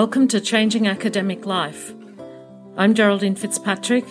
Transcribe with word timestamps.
Welcome 0.00 0.28
to 0.28 0.40
Changing 0.40 0.86
Academic 0.86 1.44
Life. 1.44 1.92
I'm 2.76 2.94
Geraldine 2.94 3.34
Fitzpatrick, 3.34 4.04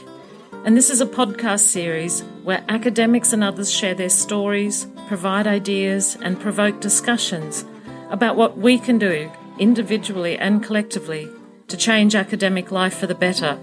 and 0.65 0.75
this 0.75 0.89
is 0.89 0.99
a 0.99 1.05
podcast 1.05 1.61
series 1.61 2.23
where 2.43 2.61
academics 2.67 3.31
and 3.31 3.41
others 3.41 3.71
share 3.71 3.95
their 3.95 4.09
stories, 4.09 4.85
provide 5.07 5.47
ideas, 5.47 6.17
and 6.21 6.41
provoke 6.41 6.81
discussions 6.81 7.63
about 8.09 8.35
what 8.35 8.57
we 8.57 8.77
can 8.77 8.97
do 8.97 9.31
individually 9.59 10.37
and 10.37 10.61
collectively 10.61 11.29
to 11.69 11.77
change 11.77 12.15
academic 12.15 12.69
life 12.69 12.97
for 12.97 13.07
the 13.07 13.15
better. 13.15 13.57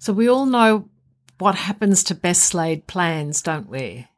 So, 0.00 0.12
we 0.12 0.28
all 0.28 0.44
know 0.44 0.88
what 1.38 1.54
happens 1.54 2.02
to 2.02 2.16
best 2.16 2.52
laid 2.52 2.88
plans, 2.88 3.42
don't 3.42 3.68
we? 3.68 4.08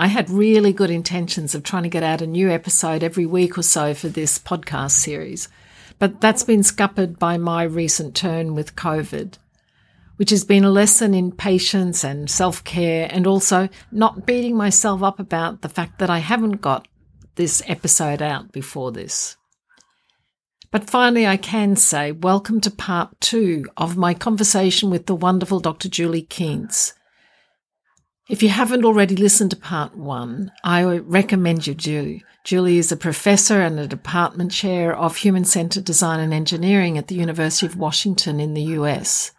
I 0.00 0.06
had 0.06 0.30
really 0.30 0.72
good 0.72 0.90
intentions 0.90 1.54
of 1.54 1.62
trying 1.62 1.82
to 1.82 1.90
get 1.90 2.02
out 2.02 2.22
a 2.22 2.26
new 2.26 2.48
episode 2.48 3.02
every 3.02 3.26
week 3.26 3.58
or 3.58 3.62
so 3.62 3.92
for 3.92 4.08
this 4.08 4.38
podcast 4.38 4.92
series, 4.92 5.50
but 5.98 6.22
that's 6.22 6.42
been 6.42 6.62
scuppered 6.62 7.18
by 7.18 7.36
my 7.36 7.64
recent 7.64 8.14
turn 8.14 8.54
with 8.54 8.76
COVID, 8.76 9.34
which 10.16 10.30
has 10.30 10.42
been 10.42 10.64
a 10.64 10.70
lesson 10.70 11.12
in 11.12 11.32
patience 11.32 12.02
and 12.02 12.30
self 12.30 12.64
care 12.64 13.08
and 13.12 13.26
also 13.26 13.68
not 13.92 14.24
beating 14.24 14.56
myself 14.56 15.02
up 15.02 15.20
about 15.20 15.60
the 15.60 15.68
fact 15.68 15.98
that 15.98 16.08
I 16.08 16.20
haven't 16.20 16.62
got 16.62 16.88
this 17.34 17.62
episode 17.66 18.22
out 18.22 18.52
before 18.52 18.92
this. 18.92 19.36
But 20.70 20.88
finally, 20.88 21.26
I 21.26 21.36
can 21.36 21.76
say 21.76 22.10
welcome 22.10 22.62
to 22.62 22.70
part 22.70 23.20
two 23.20 23.66
of 23.76 23.98
my 23.98 24.14
conversation 24.14 24.88
with 24.88 25.04
the 25.04 25.14
wonderful 25.14 25.60
Dr. 25.60 25.90
Julie 25.90 26.22
Kientz. 26.22 26.94
If 28.30 28.44
you 28.44 28.48
haven't 28.48 28.84
already 28.84 29.16
listened 29.16 29.50
to 29.50 29.56
part 29.56 29.96
one, 29.96 30.52
I 30.62 30.84
recommend 30.84 31.66
you 31.66 31.74
do. 31.74 32.20
Julie 32.44 32.78
is 32.78 32.92
a 32.92 32.96
professor 32.96 33.60
and 33.60 33.76
a 33.80 33.88
department 33.88 34.52
chair 34.52 34.96
of 34.96 35.16
human 35.16 35.44
centered 35.44 35.84
design 35.84 36.20
and 36.20 36.32
engineering 36.32 36.96
at 36.96 37.08
the 37.08 37.16
University 37.16 37.66
of 37.66 37.74
Washington 37.74 38.38
in 38.38 38.54
the 38.54 38.62
US. 38.78 39.32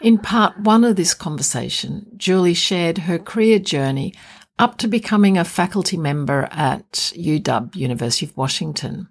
In 0.00 0.16
part 0.16 0.58
one 0.58 0.82
of 0.82 0.96
this 0.96 1.12
conversation, 1.12 2.06
Julie 2.16 2.54
shared 2.54 2.96
her 2.96 3.18
career 3.18 3.58
journey 3.58 4.14
up 4.58 4.78
to 4.78 4.88
becoming 4.88 5.36
a 5.36 5.44
faculty 5.44 5.98
member 5.98 6.48
at 6.52 7.12
UW, 7.14 7.76
University 7.76 8.24
of 8.24 8.34
Washington. 8.34 9.10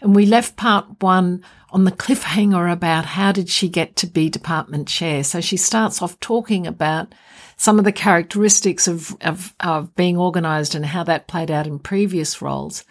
And 0.00 0.16
we 0.16 0.24
left 0.24 0.56
part 0.56 1.02
one 1.02 1.44
on 1.70 1.84
the 1.84 1.92
cliffhanger 1.92 2.72
about 2.72 3.04
how 3.04 3.32
did 3.32 3.50
she 3.50 3.68
get 3.68 3.94
to 3.96 4.06
be 4.06 4.30
department 4.30 4.88
chair. 4.88 5.22
So 5.22 5.42
she 5.42 5.58
starts 5.58 6.00
off 6.00 6.18
talking 6.20 6.66
about 6.66 7.14
some 7.56 7.78
of 7.78 7.84
the 7.84 7.92
characteristics 7.92 8.86
of, 8.86 9.16
of, 9.22 9.54
of 9.60 9.94
being 9.94 10.16
organized 10.16 10.74
and 10.74 10.84
how 10.86 11.02
that 11.04 11.26
played 11.26 11.50
out 11.50 11.66
in 11.66 11.78
previous 11.78 12.42
roles. 12.42 12.84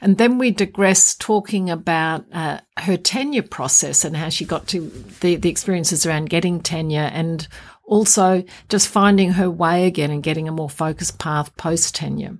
And 0.00 0.18
then 0.18 0.38
we 0.38 0.50
digress 0.50 1.14
talking 1.14 1.70
about 1.70 2.24
uh, 2.32 2.58
her 2.78 2.96
tenure 2.96 3.42
process 3.42 4.04
and 4.04 4.16
how 4.16 4.28
she 4.28 4.44
got 4.44 4.66
to 4.68 4.88
the, 5.20 5.36
the 5.36 5.48
experiences 5.48 6.04
around 6.04 6.28
getting 6.28 6.60
tenure 6.60 7.08
and 7.12 7.46
also 7.84 8.42
just 8.68 8.88
finding 8.88 9.32
her 9.32 9.48
way 9.48 9.86
again 9.86 10.10
and 10.10 10.22
getting 10.22 10.48
a 10.48 10.52
more 10.52 10.68
focused 10.68 11.18
path 11.18 11.56
post 11.56 11.94
tenure. 11.94 12.36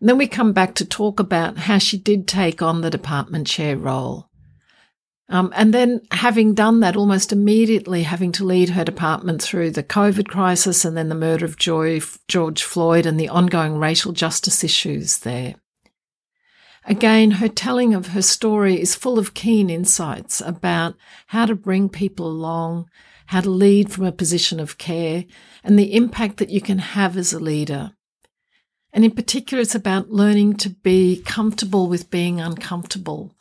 And 0.00 0.08
then 0.08 0.18
we 0.18 0.26
come 0.26 0.52
back 0.52 0.74
to 0.74 0.84
talk 0.84 1.18
about 1.18 1.56
how 1.56 1.78
she 1.78 1.96
did 1.96 2.28
take 2.28 2.60
on 2.60 2.82
the 2.82 2.90
department 2.90 3.46
chair 3.46 3.76
role 3.76 4.28
um, 5.30 5.52
and 5.56 5.72
then 5.72 6.02
having 6.10 6.54
done 6.54 6.80
that 6.80 6.96
almost 6.96 7.32
immediately, 7.32 8.02
having 8.02 8.30
to 8.32 8.44
lead 8.44 8.70
her 8.70 8.84
department 8.84 9.42
through 9.42 9.70
the 9.70 9.82
COVID 9.82 10.28
crisis 10.28 10.84
and 10.84 10.96
then 10.96 11.08
the 11.08 11.14
murder 11.14 11.46
of 11.46 11.56
George 11.56 12.62
Floyd 12.62 13.06
and 13.06 13.18
the 13.18 13.30
ongoing 13.30 13.78
racial 13.78 14.12
justice 14.12 14.62
issues 14.62 15.18
there. 15.20 15.54
Again, 16.86 17.32
her 17.32 17.48
telling 17.48 17.94
of 17.94 18.08
her 18.08 18.20
story 18.20 18.78
is 18.78 18.94
full 18.94 19.18
of 19.18 19.32
keen 19.32 19.70
insights 19.70 20.42
about 20.42 20.94
how 21.28 21.46
to 21.46 21.54
bring 21.54 21.88
people 21.88 22.26
along, 22.26 22.90
how 23.26 23.40
to 23.40 23.48
lead 23.48 23.90
from 23.90 24.04
a 24.04 24.12
position 24.12 24.60
of 24.60 24.76
care, 24.76 25.24
and 25.62 25.78
the 25.78 25.94
impact 25.94 26.36
that 26.36 26.50
you 26.50 26.60
can 26.60 26.78
have 26.78 27.16
as 27.16 27.32
a 27.32 27.40
leader. 27.40 27.92
And 28.92 29.02
in 29.02 29.12
particular, 29.12 29.62
it's 29.62 29.74
about 29.74 30.10
learning 30.10 30.58
to 30.58 30.68
be 30.68 31.22
comfortable 31.24 31.88
with 31.88 32.10
being 32.10 32.38
uncomfortable 32.38 33.33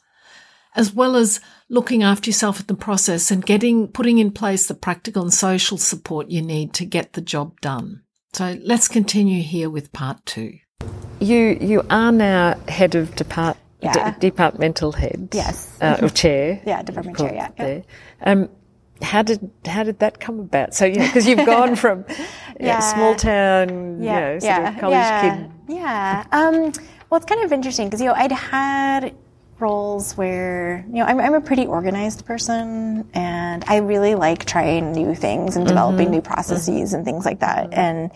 as 0.75 0.93
well 0.93 1.15
as 1.15 1.39
looking 1.69 2.03
after 2.03 2.29
yourself 2.29 2.59
in 2.59 2.67
the 2.67 2.75
process 2.75 3.31
and 3.31 3.45
getting, 3.45 3.87
putting 3.87 4.17
in 4.17 4.31
place 4.31 4.67
the 4.67 4.73
practical 4.73 5.23
and 5.23 5.33
social 5.33 5.77
support 5.77 6.29
you 6.29 6.41
need 6.41 6.73
to 6.73 6.85
get 6.85 7.13
the 7.13 7.21
job 7.21 7.59
done. 7.61 8.03
So 8.33 8.57
let's 8.63 8.87
continue 8.87 9.41
here 9.43 9.69
with 9.69 9.91
part 9.93 10.25
two. 10.25 10.57
You, 11.19 11.57
you 11.61 11.85
are 11.89 12.11
now 12.11 12.57
head 12.67 12.95
of 12.95 13.15
depart, 13.15 13.57
yeah. 13.81 14.11
d- 14.11 14.19
departmental 14.19 14.91
head. 14.91 15.29
Yes. 15.31 15.77
Uh, 15.79 15.97
or 16.01 16.09
chair. 16.09 16.61
yeah, 16.65 16.81
department 16.81 17.17
chair, 17.17 17.33
yeah. 17.33 17.49
There. 17.57 17.83
Um, 18.21 18.49
how 19.01 19.21
did 19.21 19.51
how 19.65 19.83
did 19.83 19.99
that 19.99 20.19
come 20.19 20.39
about? 20.39 20.73
So 20.73 20.85
yeah, 20.85 21.05
because 21.07 21.27
you've 21.27 21.45
gone 21.45 21.75
from 21.83 22.05
yeah. 22.59 22.79
small 22.79 23.15
town, 23.15 24.01
yeah, 24.01 24.13
you 24.13 24.33
know, 24.33 24.39
sort 24.39 24.43
yeah. 24.43 24.73
of 24.73 24.79
college 24.79 24.93
yeah. 24.93 25.35
kid. 25.35 25.51
Yeah. 25.67 26.25
Um, 26.31 26.53
well, 27.09 27.17
it's 27.17 27.25
kind 27.25 27.43
of 27.43 27.51
interesting 27.51 27.87
because 27.87 28.01
you 28.01 28.07
know 28.07 28.13
I'd 28.13 28.31
had 28.31 29.13
roles 29.63 30.15
where 30.17 30.83
you 30.87 30.95
know 30.95 31.05
I'm, 31.05 31.19
I'm, 31.19 31.33
a 31.33 31.41
pretty 31.41 31.65
organized 31.65 32.25
person 32.25 33.09
and 33.13 33.63
I 33.65 33.77
really 33.77 34.15
like 34.15 34.45
trying 34.45 34.91
new 34.91 35.15
things 35.15 35.55
and 35.55 35.65
developing 35.65 36.07
mm-hmm. 36.07 36.15
new 36.15 36.21
processes 36.21 36.89
mm-hmm. 36.89 36.95
and 36.95 37.05
things 37.05 37.23
like 37.25 37.39
that. 37.39 37.71
Mm-hmm. 37.71 37.79
And 37.79 38.11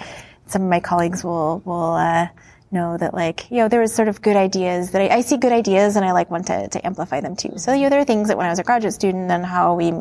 some 0.47 0.63
of 0.63 0.69
my 0.69 0.81
colleagues 0.81 1.23
will 1.23 1.61
will 1.63 1.93
uh, 1.93 2.27
know 2.72 2.97
that 2.97 3.13
like 3.13 3.50
you 3.50 3.57
know 3.57 3.67
there 3.67 3.79
was 3.79 3.94
sort 3.94 4.07
of 4.07 4.22
good 4.22 4.35
ideas 4.35 4.91
that 4.91 5.01
I, 5.01 5.17
I, 5.17 5.22
see 5.22 5.38
good 5.38 5.51
ideas 5.51 5.95
and 5.95 6.05
I 6.05 6.11
like 6.11 6.29
want 6.29 6.47
to, 6.47 6.67
to 6.67 6.85
amplify 6.85 7.22
them 7.22 7.35
too. 7.35 7.53
So 7.57 7.73
you 7.73 7.83
know 7.83 7.89
there 7.89 8.00
are 8.00 8.05
things 8.05 8.28
that 8.28 8.38
when 8.38 8.45
I 8.45 8.50
was 8.50 8.59
a 8.59 8.63
graduate 8.63 8.94
student 8.94 9.31
and 9.31 9.45
how 9.45 9.75
we 9.75 9.94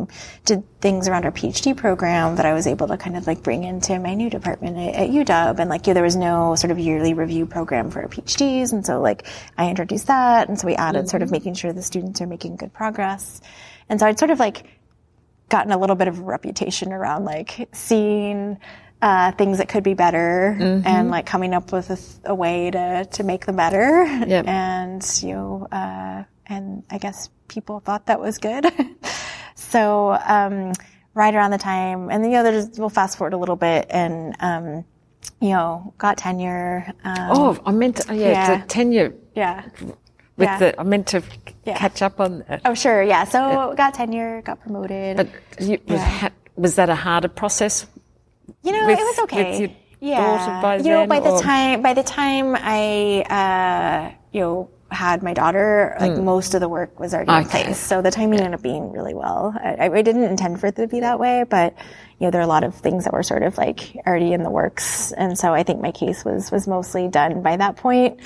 did 0.44 0.64
things 0.80 1.08
around 1.08 1.24
our 1.24 1.32
PhD 1.32 1.76
program 1.76 2.36
that 2.36 2.46
I 2.46 2.54
was 2.54 2.66
able 2.66 2.88
to 2.88 2.96
kind 2.96 3.16
of 3.16 3.26
like 3.26 3.42
bring 3.42 3.64
into 3.64 3.98
my 3.98 4.14
new 4.14 4.30
department 4.30 4.76
at, 4.78 4.94
at 4.94 5.10
UW 5.10 5.58
and 5.58 5.70
like 5.70 5.86
yeah 5.86 5.94
there 5.94 6.02
was 6.02 6.16
no 6.16 6.54
sort 6.56 6.70
of 6.70 6.78
yearly 6.78 7.14
review 7.14 7.46
program 7.46 7.90
for 7.90 8.02
our 8.02 8.08
PhDs 8.08 8.72
and 8.72 8.84
so 8.84 9.00
like 9.00 9.26
I 9.56 9.70
introduced 9.70 10.08
that 10.08 10.48
and 10.48 10.58
so 10.58 10.66
we 10.66 10.74
added 10.74 11.00
mm-hmm. 11.00 11.08
sort 11.08 11.22
of 11.22 11.28
mm-hmm. 11.28 11.34
making 11.34 11.54
sure 11.54 11.72
the 11.72 11.82
students 11.82 12.20
are 12.20 12.26
making 12.26 12.56
good 12.56 12.72
progress. 12.72 13.40
And 13.88 14.00
so 14.00 14.06
I'd 14.06 14.18
sort 14.18 14.30
of 14.30 14.40
like 14.40 14.64
gotten 15.48 15.72
a 15.72 15.78
little 15.78 15.96
bit 15.96 16.08
of 16.08 16.18
a 16.18 16.22
reputation 16.22 16.92
around 16.92 17.24
like 17.24 17.68
seeing 17.72 18.58
uh, 19.02 19.32
things 19.32 19.58
that 19.58 19.68
could 19.68 19.84
be 19.84 19.94
better 19.94 20.56
mm-hmm. 20.58 20.86
and 20.86 21.10
like 21.10 21.26
coming 21.26 21.54
up 21.54 21.72
with 21.72 21.90
a, 21.90 22.30
a, 22.30 22.34
way 22.34 22.70
to, 22.70 23.06
to 23.12 23.22
make 23.22 23.46
them 23.46 23.56
better. 23.56 24.04
Yep. 24.26 24.46
And, 24.56 25.20
you 25.22 25.34
know, 25.34 25.68
uh, 25.70 26.24
and 26.46 26.82
I 26.90 26.98
guess 26.98 27.28
people 27.48 27.80
thought 27.80 28.06
that 28.06 28.20
was 28.20 28.38
good. 28.38 28.66
so, 29.54 30.18
um, 30.26 30.72
right 31.14 31.34
around 31.34 31.50
the 31.50 31.58
time, 31.58 32.10
and 32.10 32.24
you 32.24 32.30
know, 32.32 32.42
there's, 32.42 32.78
we'll 32.78 32.88
fast 32.88 33.18
forward 33.18 33.34
a 33.34 33.36
little 33.36 33.56
bit 33.56 33.86
and, 33.90 34.34
um, 34.40 34.84
you 35.40 35.50
know, 35.50 35.92
got 35.98 36.16
tenure. 36.16 36.92
Um, 37.04 37.28
oh, 37.30 37.62
I 37.66 37.72
meant 37.72 37.96
to, 37.96 38.16
yeah, 38.16 38.64
tenure. 38.68 39.14
Yeah. 39.34 39.68
With 40.36 40.48
yeah. 40.48 40.58
the, 40.58 40.80
I 40.80 40.84
meant 40.84 41.08
to 41.08 41.22
yeah. 41.64 41.76
catch 41.76 42.02
up 42.02 42.20
on 42.20 42.44
that. 42.48 42.62
Oh, 42.64 42.74
sure. 42.74 43.02
Yeah. 43.02 43.24
So 43.24 43.74
got 43.76 43.94
tenure, 43.94 44.42
got 44.42 44.60
promoted. 44.60 45.16
But 45.16 45.28
you, 45.60 45.78
was, 45.86 46.30
was 46.56 46.74
that 46.76 46.88
a 46.88 46.94
harder 46.94 47.28
process 47.28 47.86
you 48.66 48.72
know, 48.72 48.86
with, 48.86 48.98
it 48.98 49.02
was 49.02 49.18
okay. 49.20 49.76
yeah. 50.00 50.76
you 50.76 50.90
know, 50.90 51.06
by 51.06 51.20
the 51.20 51.40
time 51.40 51.82
by 51.82 51.94
the 51.94 52.02
time 52.02 52.56
I 52.58 53.22
uh, 53.22 54.14
you 54.32 54.40
know 54.40 54.70
had 54.90 55.22
my 55.22 55.34
daughter, 55.34 55.96
like 56.00 56.12
mm. 56.12 56.22
most 56.22 56.54
of 56.54 56.60
the 56.60 56.68
work 56.68 56.98
was 57.00 57.12
already 57.12 57.30
okay. 57.30 57.40
in 57.40 57.48
place. 57.48 57.78
So 57.78 58.02
the 58.02 58.10
timing 58.10 58.38
ended 58.38 58.54
up 58.54 58.62
being 58.62 58.92
really 58.92 59.14
well. 59.14 59.54
I, 59.56 59.88
I, 59.88 60.02
didn't 60.02 60.24
intend 60.24 60.60
for 60.60 60.68
it 60.68 60.76
to 60.76 60.86
be 60.86 61.00
that 61.00 61.18
way, 61.18 61.44
but 61.48 61.74
you 62.18 62.26
know, 62.26 62.30
there 62.30 62.40
are 62.40 62.44
a 62.44 62.48
lot 62.48 62.62
of 62.62 62.74
things 62.74 63.04
that 63.04 63.12
were 63.12 63.24
sort 63.24 63.42
of 63.42 63.58
like 63.58 63.96
already 64.06 64.32
in 64.32 64.42
the 64.42 64.50
works. 64.50 65.12
And 65.12 65.36
so 65.36 65.52
I 65.52 65.64
think 65.64 65.80
my 65.80 65.90
case 65.90 66.24
was, 66.24 66.52
was 66.52 66.68
mostly 66.68 67.08
done 67.08 67.42
by 67.42 67.56
that 67.56 67.76
point. 67.76 68.20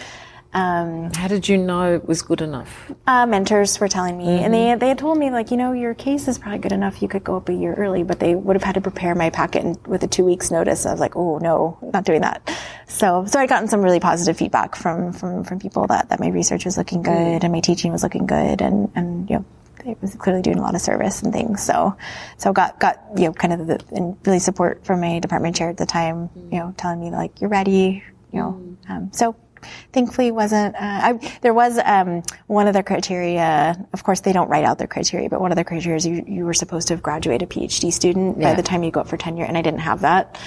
Um, 0.52 1.12
How 1.14 1.28
did 1.28 1.48
you 1.48 1.56
know 1.56 1.94
it 1.94 2.08
was 2.08 2.22
good 2.22 2.40
enough? 2.40 2.90
Uh, 3.06 3.24
mentors 3.24 3.78
were 3.78 3.86
telling 3.86 4.18
me, 4.18 4.24
mm-hmm. 4.24 4.44
and 4.44 4.54
they 4.54 4.74
they 4.74 4.88
had 4.88 4.98
told 4.98 5.16
me 5.16 5.30
like, 5.30 5.52
you 5.52 5.56
know, 5.56 5.72
your 5.72 5.94
case 5.94 6.26
is 6.26 6.38
probably 6.38 6.58
good 6.58 6.72
enough. 6.72 7.02
You 7.02 7.08
could 7.08 7.22
go 7.22 7.36
up 7.36 7.48
a 7.48 7.52
year 7.52 7.74
early, 7.74 8.02
but 8.02 8.18
they 8.18 8.34
would 8.34 8.56
have 8.56 8.64
had 8.64 8.74
to 8.74 8.80
prepare 8.80 9.14
my 9.14 9.30
packet 9.30 9.64
in, 9.64 9.78
with 9.86 10.02
a 10.02 10.08
two 10.08 10.24
weeks 10.24 10.50
notice. 10.50 10.86
I 10.86 10.90
was 10.90 10.98
like, 10.98 11.14
oh 11.14 11.38
no, 11.38 11.78
not 11.92 12.04
doing 12.04 12.22
that. 12.22 12.50
So 12.88 13.24
so 13.26 13.38
I'd 13.38 13.48
gotten 13.48 13.68
some 13.68 13.80
really 13.80 14.00
positive 14.00 14.36
feedback 14.36 14.74
from 14.74 15.12
from 15.12 15.44
from 15.44 15.60
people 15.60 15.86
that 15.86 16.08
that 16.08 16.18
my 16.18 16.28
research 16.28 16.64
was 16.64 16.76
looking 16.76 17.02
good 17.02 17.12
mm. 17.12 17.44
and 17.44 17.52
my 17.52 17.60
teaching 17.60 17.92
was 17.92 18.02
looking 18.02 18.26
good, 18.26 18.60
and 18.60 18.90
and 18.94 19.30
you 19.30 19.36
know. 19.36 19.44
It 19.82 19.96
was 20.02 20.14
clearly 20.14 20.42
doing 20.42 20.58
a 20.58 20.60
lot 20.60 20.74
of 20.74 20.82
service 20.82 21.22
and 21.22 21.32
things. 21.32 21.62
So, 21.62 21.96
so 22.36 22.52
got, 22.52 22.78
got, 22.78 23.00
you 23.16 23.24
know, 23.24 23.32
kind 23.32 23.54
of 23.54 23.66
the, 23.66 23.82
and 23.92 24.14
really 24.26 24.38
support 24.38 24.84
from 24.84 25.00
my 25.00 25.20
department 25.20 25.56
chair 25.56 25.70
at 25.70 25.78
the 25.78 25.86
time, 25.86 26.28
you 26.52 26.58
know, 26.58 26.74
telling 26.76 27.00
me 27.00 27.10
like, 27.10 27.40
you're 27.40 27.48
ready, 27.48 28.04
you 28.30 28.38
know, 28.38 28.60
mm. 28.60 28.90
um, 28.90 29.10
so 29.14 29.34
thankfully 29.92 30.30
wasn't. 30.30 30.74
Uh, 30.74 30.78
I, 30.80 31.38
there 31.42 31.54
was 31.54 31.78
um, 31.78 32.22
one 32.46 32.66
of 32.66 32.74
the 32.74 32.82
criteria. 32.82 33.86
Of 33.92 34.04
course, 34.04 34.20
they 34.20 34.32
don't 34.32 34.48
write 34.48 34.64
out 34.64 34.78
their 34.78 34.86
criteria, 34.86 35.28
but 35.28 35.40
one 35.40 35.52
of 35.52 35.56
the 35.56 35.64
criteria 35.64 35.96
is 35.96 36.06
you, 36.06 36.24
you 36.26 36.44
were 36.44 36.54
supposed 36.54 36.88
to 36.88 36.94
have 36.94 37.02
graduated 37.02 37.50
a 37.50 37.52
PhD 37.52 37.92
student 37.92 38.38
yeah. 38.38 38.50
by 38.50 38.54
the 38.54 38.62
time 38.62 38.82
you 38.82 38.90
go 38.90 39.00
up 39.00 39.08
for 39.08 39.16
tenure, 39.16 39.44
and 39.44 39.56
I 39.56 39.62
didn't 39.62 39.80
have 39.80 40.02
that. 40.02 40.38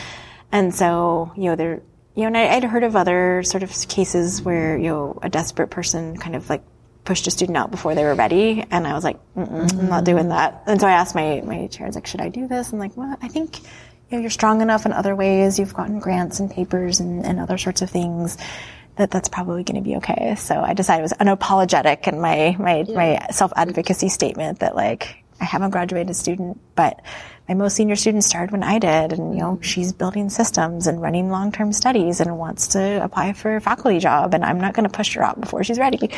And 0.51 0.73
so, 0.73 1.31
you 1.35 1.45
know, 1.45 1.55
there 1.55 1.81
you 2.15 2.21
know, 2.21 2.27
and 2.27 2.37
I, 2.37 2.55
I'd 2.55 2.63
heard 2.63 2.83
of 2.83 2.95
other 2.95 3.43
sort 3.43 3.63
of 3.63 3.71
cases 3.87 4.41
where 4.41 4.77
you 4.77 4.89
know 4.89 5.19
a 5.21 5.29
desperate 5.29 5.69
person 5.69 6.17
kind 6.17 6.35
of 6.35 6.49
like 6.49 6.63
pushed 7.05 7.27
a 7.27 7.31
student 7.31 7.57
out 7.57 7.71
before 7.71 7.95
they 7.95 8.03
were 8.03 8.15
ready, 8.15 8.63
and 8.69 8.87
I 8.87 8.93
was 8.93 9.03
like, 9.03 9.17
mm 9.35 9.79
I'm 9.79 9.89
not 9.89 10.03
doing 10.03 10.29
that. 10.29 10.63
And 10.67 10.79
so 10.79 10.87
I 10.87 10.91
asked 10.91 11.15
my 11.15 11.41
my 11.43 11.67
chair, 11.67 11.85
I 11.85 11.89
was 11.89 11.95
like, 11.95 12.07
should 12.07 12.21
I 12.21 12.29
do 12.29 12.47
this? 12.47 12.71
And 12.71 12.79
like, 12.79 12.95
well, 12.95 13.17
I 13.21 13.27
think 13.27 13.59
you 13.61 14.17
know 14.17 14.19
you're 14.19 14.29
strong 14.29 14.61
enough 14.61 14.85
in 14.85 14.93
other 14.93 15.15
ways. 15.15 15.57
You've 15.57 15.73
gotten 15.73 15.99
grants 15.99 16.39
and 16.39 16.51
papers 16.51 16.99
and, 16.99 17.25
and 17.25 17.39
other 17.39 17.57
sorts 17.57 17.81
of 17.81 17.89
things 17.89 18.37
that 18.95 19.11
that's 19.11 19.29
probably 19.29 19.63
going 19.63 19.81
to 19.81 19.87
be 19.87 19.95
okay. 19.97 20.35
So 20.35 20.61
I 20.61 20.73
decided 20.73 20.99
it 20.99 21.03
was 21.03 21.13
unapologetic 21.13 22.07
in 22.07 22.21
my 22.21 22.55
my 22.59 22.83
yeah. 22.87 22.95
my 22.95 23.27
self 23.31 23.51
advocacy 23.55 24.09
statement 24.09 24.59
that 24.59 24.75
like 24.75 25.23
I 25.41 25.45
haven't 25.45 25.71
graduated 25.71 26.15
student, 26.15 26.59
but 26.75 27.01
my 27.47 27.55
most 27.55 27.75
senior 27.75 27.95
student 27.95 28.23
started 28.23 28.51
when 28.51 28.63
I 28.63 28.79
did, 28.79 29.13
and 29.13 29.33
you 29.33 29.41
know 29.41 29.57
mm. 29.57 29.63
she's 29.63 29.91
building 29.91 30.29
systems 30.29 30.87
and 30.87 31.01
running 31.01 31.29
long 31.29 31.51
term 31.51 31.73
studies 31.73 32.21
and 32.21 32.37
wants 32.37 32.67
to 32.69 33.03
apply 33.03 33.33
for 33.33 33.55
a 33.55 33.61
faculty 33.61 33.99
job, 33.99 34.33
and 34.33 34.45
I'm 34.45 34.61
not 34.61 34.73
going 34.73 34.89
to 34.89 34.95
push 34.95 35.13
her 35.15 35.23
out 35.23 35.39
before 35.39 35.63
she's 35.63 35.79
ready. 35.79 36.09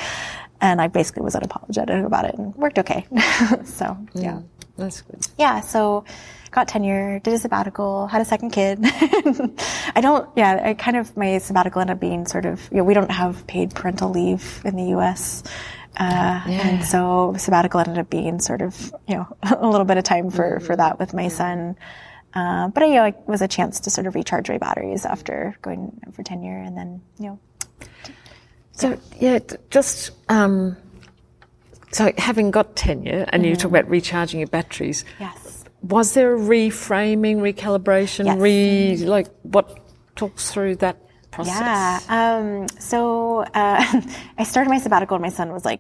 And 0.62 0.80
I 0.80 0.88
basically 0.88 1.24
was 1.24 1.36
unapologetic 1.36 2.06
about 2.06 2.26
it 2.26 2.36
and 2.36 2.56
worked 2.56 2.80
okay. 2.80 3.06
so 3.66 3.98
yeah, 4.14 4.36
mm. 4.36 4.44
That's 4.78 5.02
good. 5.02 5.28
Yeah, 5.38 5.62
so 5.62 6.06
got 6.52 6.68
tenure, 6.68 7.20
did 7.20 7.34
a 7.34 7.38
sabbatical, 7.38 8.08
had 8.08 8.22
a 8.22 8.26
second 8.26 8.52
kid. 8.52 8.80
I 8.84 10.00
don't, 10.02 10.30
yeah, 10.36 10.62
I 10.64 10.74
kind 10.74 10.98
of, 10.98 11.16
my 11.18 11.38
sabbatical 11.38 11.82
ended 11.82 11.96
up 11.96 12.00
being 12.00 12.26
sort 12.26 12.46
of, 12.46 12.68
you 12.72 12.78
know, 12.78 12.84
we 12.84 12.94
don't 12.94 13.12
have 13.12 13.46
paid 13.46 13.76
parental 13.76 14.10
leave 14.10 14.62
in 14.64 14.76
the 14.76 14.86
U.S. 14.92 15.44
Uh, 15.98 16.42
yeah. 16.48 16.68
And 16.68 16.86
so 16.86 17.36
sabbatical 17.38 17.82
ended 17.82 18.00
up 18.00 18.10
being 18.10 18.40
sort 18.40 18.62
of, 18.62 18.94
you 19.08 19.16
know, 19.16 19.38
a 19.44 19.68
little 19.68 19.86
bit 19.86 19.98
of 19.98 20.04
time 20.06 20.30
for, 20.32 20.60
for 20.62 20.76
that 20.76 20.98
with 20.98 21.14
my 21.14 21.28
son. 21.28 21.76
Uh, 22.34 22.70
but 22.70 22.84
I, 22.84 22.86
you 22.88 22.94
know, 22.96 23.06
it 23.06 23.18
was 23.28 23.42
a 23.42 23.48
chance 23.48 23.82
to 23.82 23.90
sort 23.90 24.08
of 24.08 24.16
recharge 24.16 24.50
my 24.50 24.58
batteries 24.58 25.06
after 25.06 25.58
going 25.62 26.00
for 26.14 26.24
tenure 26.24 26.58
and 26.58 26.78
then, 26.78 27.02
you 27.20 27.28
know. 27.28 27.40
So, 28.72 29.00
yeah, 29.20 29.40
just, 29.70 30.12
um, 30.28 30.76
so 31.96 32.12
having 32.18 32.52
got 32.52 32.76
tenure 32.76 33.26
and 33.30 33.42
mm-hmm. 33.42 33.52
you 33.52 33.56
talk 33.56 33.72
about 33.72 33.90
recharging 33.90 34.42
your 34.42 34.50
batteries. 34.50 35.06
Yes. 35.18 35.64
Was 35.82 36.14
there 36.14 36.36
a 36.36 36.38
reframing, 36.38 37.38
recalibration, 37.38 38.26
yes. 38.26 38.38
re, 38.38 38.98
like 38.98 39.28
what 39.44 39.80
talks 40.18 40.52
through 40.52 40.76
that 40.78 40.98
process? 41.32 41.56
Yeah. 41.58 42.00
Um, 42.10 42.68
so 42.80 43.44
uh, 43.54 44.02
I 44.38 44.44
started 44.44 44.70
my 44.70 44.80
sabbatical 44.80 45.16
when 45.16 45.22
my 45.22 45.30
son 45.30 45.54
was 45.54 45.64
like 45.64 45.80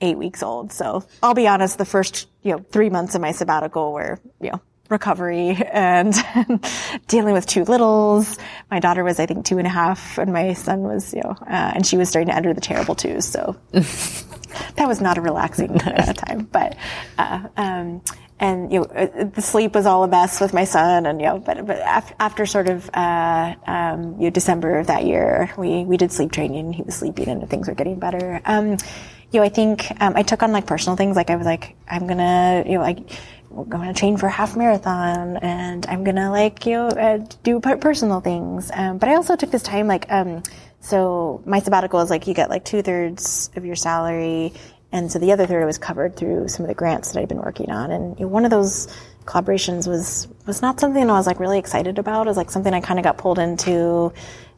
eight 0.00 0.16
weeks 0.16 0.42
old. 0.42 0.72
So 0.72 1.04
I'll 1.22 1.34
be 1.34 1.46
honest, 1.46 1.76
the 1.76 1.84
first 1.84 2.30
you 2.42 2.52
know 2.52 2.64
three 2.70 2.88
months 2.88 3.14
of 3.14 3.20
my 3.20 3.32
sabbatical 3.32 3.92
were 3.92 4.18
you 4.40 4.52
know 4.52 4.62
recovery 4.90 5.50
and 5.72 6.14
dealing 7.08 7.32
with 7.32 7.46
two 7.46 7.64
littles. 7.64 8.38
My 8.70 8.80
daughter 8.80 9.04
was, 9.04 9.20
I 9.20 9.26
think, 9.26 9.44
two 9.44 9.58
and 9.58 9.66
a 9.66 9.70
half, 9.70 10.18
and 10.18 10.32
my 10.32 10.52
son 10.52 10.80
was, 10.82 11.14
you 11.14 11.22
know, 11.22 11.36
uh, 11.40 11.72
and 11.74 11.86
she 11.86 11.96
was 11.96 12.08
starting 12.08 12.28
to 12.28 12.36
enter 12.36 12.52
the 12.52 12.60
terrible 12.60 12.94
twos. 12.94 13.26
So 13.26 13.56
that 13.72 14.86
was 14.86 15.00
not 15.00 15.18
a 15.18 15.20
relaxing 15.20 15.80
uh, 15.80 16.12
time. 16.12 16.48
But 16.50 16.76
uh, 17.18 17.48
um, 17.56 18.02
and 18.40 18.72
you 18.72 18.80
know 18.80 18.86
uh, 18.86 19.24
the 19.24 19.42
sleep 19.42 19.74
was 19.74 19.86
all 19.86 20.02
a 20.02 20.08
mess 20.08 20.40
with 20.40 20.52
my 20.52 20.64
son 20.64 21.06
and 21.06 21.20
you 21.20 21.26
know 21.26 21.38
but 21.38 21.64
but 21.66 21.78
after, 21.78 22.14
after 22.18 22.46
sort 22.46 22.68
of 22.68 22.90
uh, 22.94 23.54
um, 23.66 24.14
you 24.14 24.24
know 24.24 24.30
December 24.30 24.78
of 24.78 24.86
that 24.88 25.04
year 25.04 25.52
we 25.56 25.84
we 25.84 25.96
did 25.96 26.10
sleep 26.10 26.32
training 26.32 26.72
he 26.72 26.82
was 26.82 26.96
sleeping 26.96 27.28
and 27.28 27.48
things 27.48 27.68
were 27.68 27.74
getting 27.74 27.98
better 27.98 28.40
um, 28.46 28.70
you 29.30 29.38
know 29.38 29.42
I 29.42 29.50
think 29.50 29.86
um, 30.00 30.14
I 30.16 30.22
took 30.22 30.42
on 30.42 30.52
like 30.52 30.66
personal 30.66 30.96
things 30.96 31.16
like 31.16 31.30
I 31.30 31.36
was 31.36 31.46
like 31.46 31.76
I'm 31.86 32.06
gonna 32.06 32.64
you 32.66 32.74
know 32.74 32.80
like 32.80 32.98
I'm 33.56 33.68
gonna 33.68 33.94
train 33.94 34.16
for 34.16 34.28
half 34.28 34.56
marathon 34.56 35.36
and 35.38 35.86
I'm 35.86 36.04
gonna 36.04 36.30
like 36.30 36.66
you 36.66 36.74
know 36.74 36.88
uh, 36.88 37.18
do 37.42 37.60
personal 37.60 38.20
things 38.20 38.70
um, 38.72 38.98
but 38.98 39.08
I 39.08 39.16
also 39.16 39.36
took 39.36 39.50
this 39.50 39.62
time 39.62 39.86
like 39.86 40.10
um, 40.10 40.42
so 40.80 41.42
my 41.44 41.60
sabbatical 41.60 42.00
is 42.00 42.10
like 42.10 42.26
you 42.26 42.34
get 42.34 42.50
like 42.50 42.64
two 42.64 42.82
thirds 42.82 43.50
of 43.56 43.64
your 43.64 43.76
salary 43.76 44.52
and 44.92 45.10
so 45.10 45.18
the 45.18 45.32
other 45.32 45.46
third 45.46 45.64
was 45.66 45.78
covered 45.78 46.16
through 46.16 46.48
some 46.48 46.64
of 46.64 46.68
the 46.68 46.74
grants 46.74 47.12
that 47.12 47.20
I'd 47.20 47.28
been 47.28 47.38
working 47.38 47.70
on. 47.70 47.90
And 47.90 48.18
you 48.18 48.24
know, 48.24 48.28
one 48.28 48.44
of 48.44 48.50
those 48.50 48.88
collaborations 49.24 49.86
was 49.86 50.26
was 50.46 50.62
not 50.62 50.80
something 50.80 51.08
I 51.08 51.12
was 51.12 51.26
like 51.26 51.38
really 51.38 51.58
excited 51.58 51.98
about. 51.98 52.26
It 52.26 52.30
was 52.30 52.36
like 52.36 52.50
something 52.50 52.74
I 52.74 52.80
kind 52.80 52.98
of 52.98 53.04
got 53.04 53.18
pulled 53.18 53.38
into. 53.38 54.12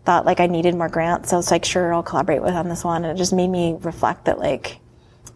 Thought 0.05 0.27
like 0.27 0.41
I 0.41 0.47
needed 0.49 0.75
more 0.75 0.89
grants, 0.89 1.31
so 1.31 1.39
it's 1.39 1.51
like 1.51 1.65
sure 1.65 1.95
I'll 1.95 2.03
collaborate 2.03 2.43
with 2.43 2.55
on 2.55 2.69
this 2.69 2.83
one. 2.83 3.05
And 3.05 3.17
it 3.17 3.21
just 3.21 3.33
made 3.33 3.49
me 3.49 3.77
reflect 3.81 4.25
that 4.25 4.39
like 4.39 4.79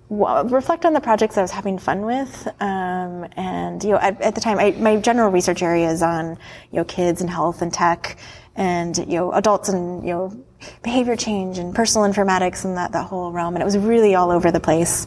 reflect 0.09 0.85
on 0.85 0.93
the 0.93 1.01
projects 1.01 1.37
I 1.37 1.43
was 1.43 1.51
having 1.51 1.79
fun 1.79 2.03
with. 2.03 2.49
Um, 2.61 3.27
and 3.37 3.83
you 3.83 3.91
know, 3.91 3.99
at, 3.99 4.21
at 4.21 4.35
the 4.35 4.41
time, 4.41 4.59
I, 4.59 4.73
my 4.73 4.97
general 4.97 5.31
research 5.31 5.63
area 5.63 5.91
is 5.91 6.03
on 6.03 6.39
you 6.71 6.77
know 6.79 6.85
kids 6.85 7.21
and 7.21 7.31
health 7.31 7.63
and 7.63 7.73
tech, 7.73 8.19
and 8.55 8.97
you 8.97 9.19
know 9.19 9.33
adults 9.33 9.69
and 9.69 10.05
you 10.07 10.13
know 10.13 10.45
behavior 10.83 11.17
change 11.17 11.59
and 11.59 11.75
personal 11.75 12.09
informatics 12.09 12.65
and 12.65 12.77
that, 12.77 12.93
that 12.93 13.07
whole 13.07 13.33
realm. 13.33 13.55
And 13.55 13.63
it 13.63 13.65
was 13.65 13.77
really 13.77 14.15
all 14.15 14.31
over 14.31 14.51
the 14.51 14.61
place. 14.61 15.07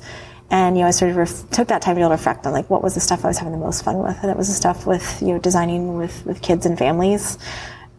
And, 0.52 0.76
you 0.76 0.82
know, 0.82 0.88
I 0.88 0.92
sort 0.92 1.12
of 1.12 1.18
ref- 1.18 1.50
took 1.52 1.68
that 1.68 1.82
time 1.82 1.96
to 1.98 2.06
reflect 2.06 2.46
on 2.48 2.54
like 2.54 2.70
what 2.70 2.82
was 2.82 2.96
the 2.96 3.00
stuff 3.00 3.24
I 3.24 3.28
was 3.28 3.38
having 3.38 3.54
the 3.54 3.60
most 3.60 3.84
fun 3.84 4.00
with. 4.00 4.18
And 4.22 4.32
it 4.32 4.38
was 4.38 4.48
the 4.48 4.54
stuff 4.54 4.88
with, 4.88 5.22
you 5.22 5.30
know, 5.30 5.40
designing 5.40 5.96
with, 5.96 6.26
with 6.26 6.42
kids 6.42 6.66
and 6.66 6.78
families. 6.78 7.38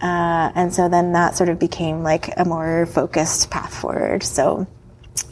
Uh, 0.00 0.50
and 0.54 0.74
so 0.74 0.88
then 0.88 1.12
that 1.12 1.36
sort 1.36 1.48
of 1.48 1.58
became 1.58 2.02
like 2.02 2.30
a 2.36 2.44
more 2.44 2.86
focused 2.86 3.50
path 3.50 3.74
forward. 3.74 4.22
So, 4.22 4.66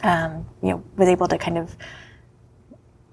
um, 0.03 0.45
you 0.61 0.69
know, 0.69 0.83
was 0.97 1.07
able 1.07 1.27
to 1.27 1.37
kind 1.37 1.57
of 1.57 1.75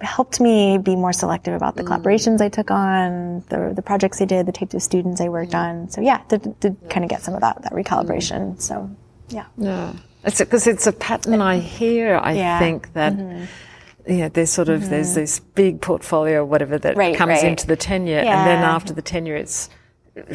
helped 0.00 0.40
me 0.40 0.78
be 0.78 0.94
more 0.94 1.12
selective 1.12 1.54
about 1.54 1.75
the 1.76 1.82
mm. 1.82 1.88
collaborations 1.88 2.40
I 2.40 2.48
took 2.48 2.70
on, 2.70 3.43
the 3.48 3.72
the 3.75 3.82
projects 3.82 4.20
I 4.20 4.26
did, 4.26 4.46
the 4.46 4.52
types 4.52 4.75
of 4.75 4.82
students 4.82 5.20
I 5.20 5.28
worked 5.28 5.52
mm. 5.52 5.64
on. 5.64 5.90
So 5.90 6.00
yeah, 6.00 6.22
did, 6.28 6.58
did 6.60 6.76
kind 6.90 7.04
of 7.04 7.10
get 7.10 7.22
some 7.22 7.34
of 7.34 7.40
that 7.40 7.62
that 7.62 7.72
recalibration. 7.72 8.54
Mm. 8.54 8.60
So 8.60 8.90
yeah. 9.28 9.46
Yeah. 9.56 9.94
It's 10.25 10.38
because 10.38 10.66
it's 10.66 10.87
a 10.87 10.93
pattern 10.93 11.40
I 11.40 11.58
hear. 11.58 12.16
I 12.16 12.32
yeah. 12.32 12.58
think 12.58 12.93
that. 12.94 13.12
Mm-hmm. 13.14 13.44
Yeah, 14.08 14.28
there's 14.28 14.50
sort 14.50 14.69
of 14.69 14.82
mm-hmm. 14.82 14.90
there's 14.90 15.14
this 15.14 15.40
big 15.40 15.81
portfolio, 15.81 16.43
or 16.43 16.44
whatever, 16.44 16.78
that 16.78 16.96
right, 16.96 17.16
comes 17.16 17.31
right. 17.31 17.44
into 17.44 17.66
the 17.66 17.75
tenure, 17.75 18.22
yeah. 18.22 18.38
and 18.38 18.46
then 18.46 18.62
after 18.62 18.93
the 18.93 19.02
tenure, 19.02 19.34
it's 19.34 19.69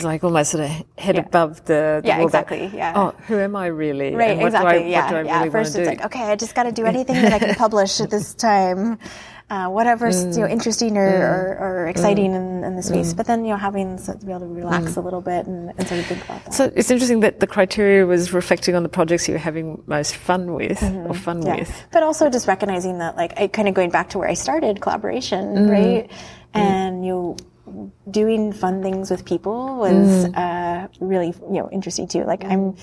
like 0.04 0.24
almost 0.24 0.52
sort 0.52 0.64
of 0.64 0.70
head 0.98 1.16
yeah. 1.16 1.22
above 1.22 1.66
the, 1.66 2.02
the 2.04 2.08
yeah 2.08 2.22
exactly 2.22 2.68
back. 2.68 2.74
yeah 2.74 2.94
oh 2.96 3.12
who 3.28 3.38
am 3.40 3.56
I 3.56 3.68
really 3.68 4.14
right 4.14 4.40
exactly 4.40 4.86
I, 4.86 4.88
yeah 4.88 5.24
yeah 5.24 5.50
first 5.50 5.76
it's 5.76 5.88
like 5.88 6.06
okay 6.06 6.24
I 6.24 6.36
just 6.36 6.54
got 6.54 6.64
to 6.64 6.72
do 6.72 6.86
anything 6.86 7.16
that 7.16 7.34
I 7.34 7.40
can 7.40 7.56
publish 7.56 8.00
at 8.00 8.10
this 8.10 8.34
time 8.34 9.00
uh, 9.52 9.68
whatever's 9.68 10.26
mm. 10.26 10.34
you 10.34 10.42
know 10.42 10.48
mm. 10.48 10.52
interesting 10.52 10.98
or, 10.98 11.12
mm. 11.12 11.20
or, 11.20 11.58
or 11.60 11.88
exciting 11.88 12.32
mm. 12.32 12.36
in, 12.36 12.64
in, 12.64 12.76
the 12.78 12.82
space. 12.82 13.14
Mm. 13.14 13.18
But 13.18 13.28
then 13.28 13.44
you 13.44 13.52
know 13.52 13.58
having 13.58 13.98
to 13.98 14.18
be 14.18 14.32
able 14.32 14.42
to 14.42 14.46
relax 14.48 14.94
mm. 14.94 14.98
a 14.98 15.00
little 15.02 15.22
bit 15.22 15.46
and, 15.46 15.70
and, 15.78 15.88
sort 15.88 16.00
of 16.00 16.06
think 16.06 16.24
about 16.24 16.46
that. 16.46 16.54
So 16.54 16.72
it's 16.74 16.90
interesting 16.90 17.20
that 17.20 17.42
the 17.42 17.48
criteria 17.48 18.06
was 18.06 18.32
reflecting 18.32 18.76
on 18.76 18.84
the 18.84 18.90
projects 18.90 19.28
you 19.28 19.34
were 19.34 19.40
having 19.40 19.84
most 19.88 20.16
fun 20.16 20.54
with 20.54 20.80
mm-hmm. 20.80 21.12
or 21.12 21.14
fun 21.14 21.42
yeah. 21.42 21.58
with. 21.58 21.88
But 21.92 22.04
also 22.04 22.30
just 22.30 22.48
recognizing 22.48 23.00
that 23.00 23.18
like 23.18 23.38
I 23.38 23.48
kind 23.48 23.68
of 23.68 23.74
going 23.74 23.90
back 23.90 24.10
to 24.12 24.20
where 24.20 24.30
I 24.30 24.36
started 24.36 24.80
collaboration, 24.80 25.70
right? 25.70 26.10
And 26.54 27.06
you 27.06 27.36
doing 28.10 28.54
fun 28.54 28.82
things 28.82 29.12
with 29.12 29.26
people 29.26 29.78
was 29.78 30.26
uh, 30.34 30.88
really 31.00 31.28
you 31.28 31.60
know 31.60 31.70
interesting 31.72 32.08
too. 32.08 32.24
Like 32.24 32.44
I'm 32.44 32.76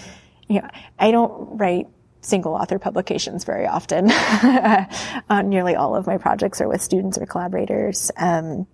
you 0.49 0.61
know 0.61 0.69
I 0.99 1.11
don't 1.11 1.59
write 1.59 1.89
single 2.21 2.55
author 2.55 2.79
publications 2.79 3.45
very 3.45 3.67
often. 3.67 4.11
uh, 4.11 5.43
nearly 5.43 5.75
all 5.75 5.97
of 5.97 6.07
my 6.07 6.19
projects 6.19 6.61
are 6.61 6.69
with 6.69 6.83
students 6.83 7.19
or 7.19 7.27
collaborators. 7.27 8.11
Um, 8.17 8.67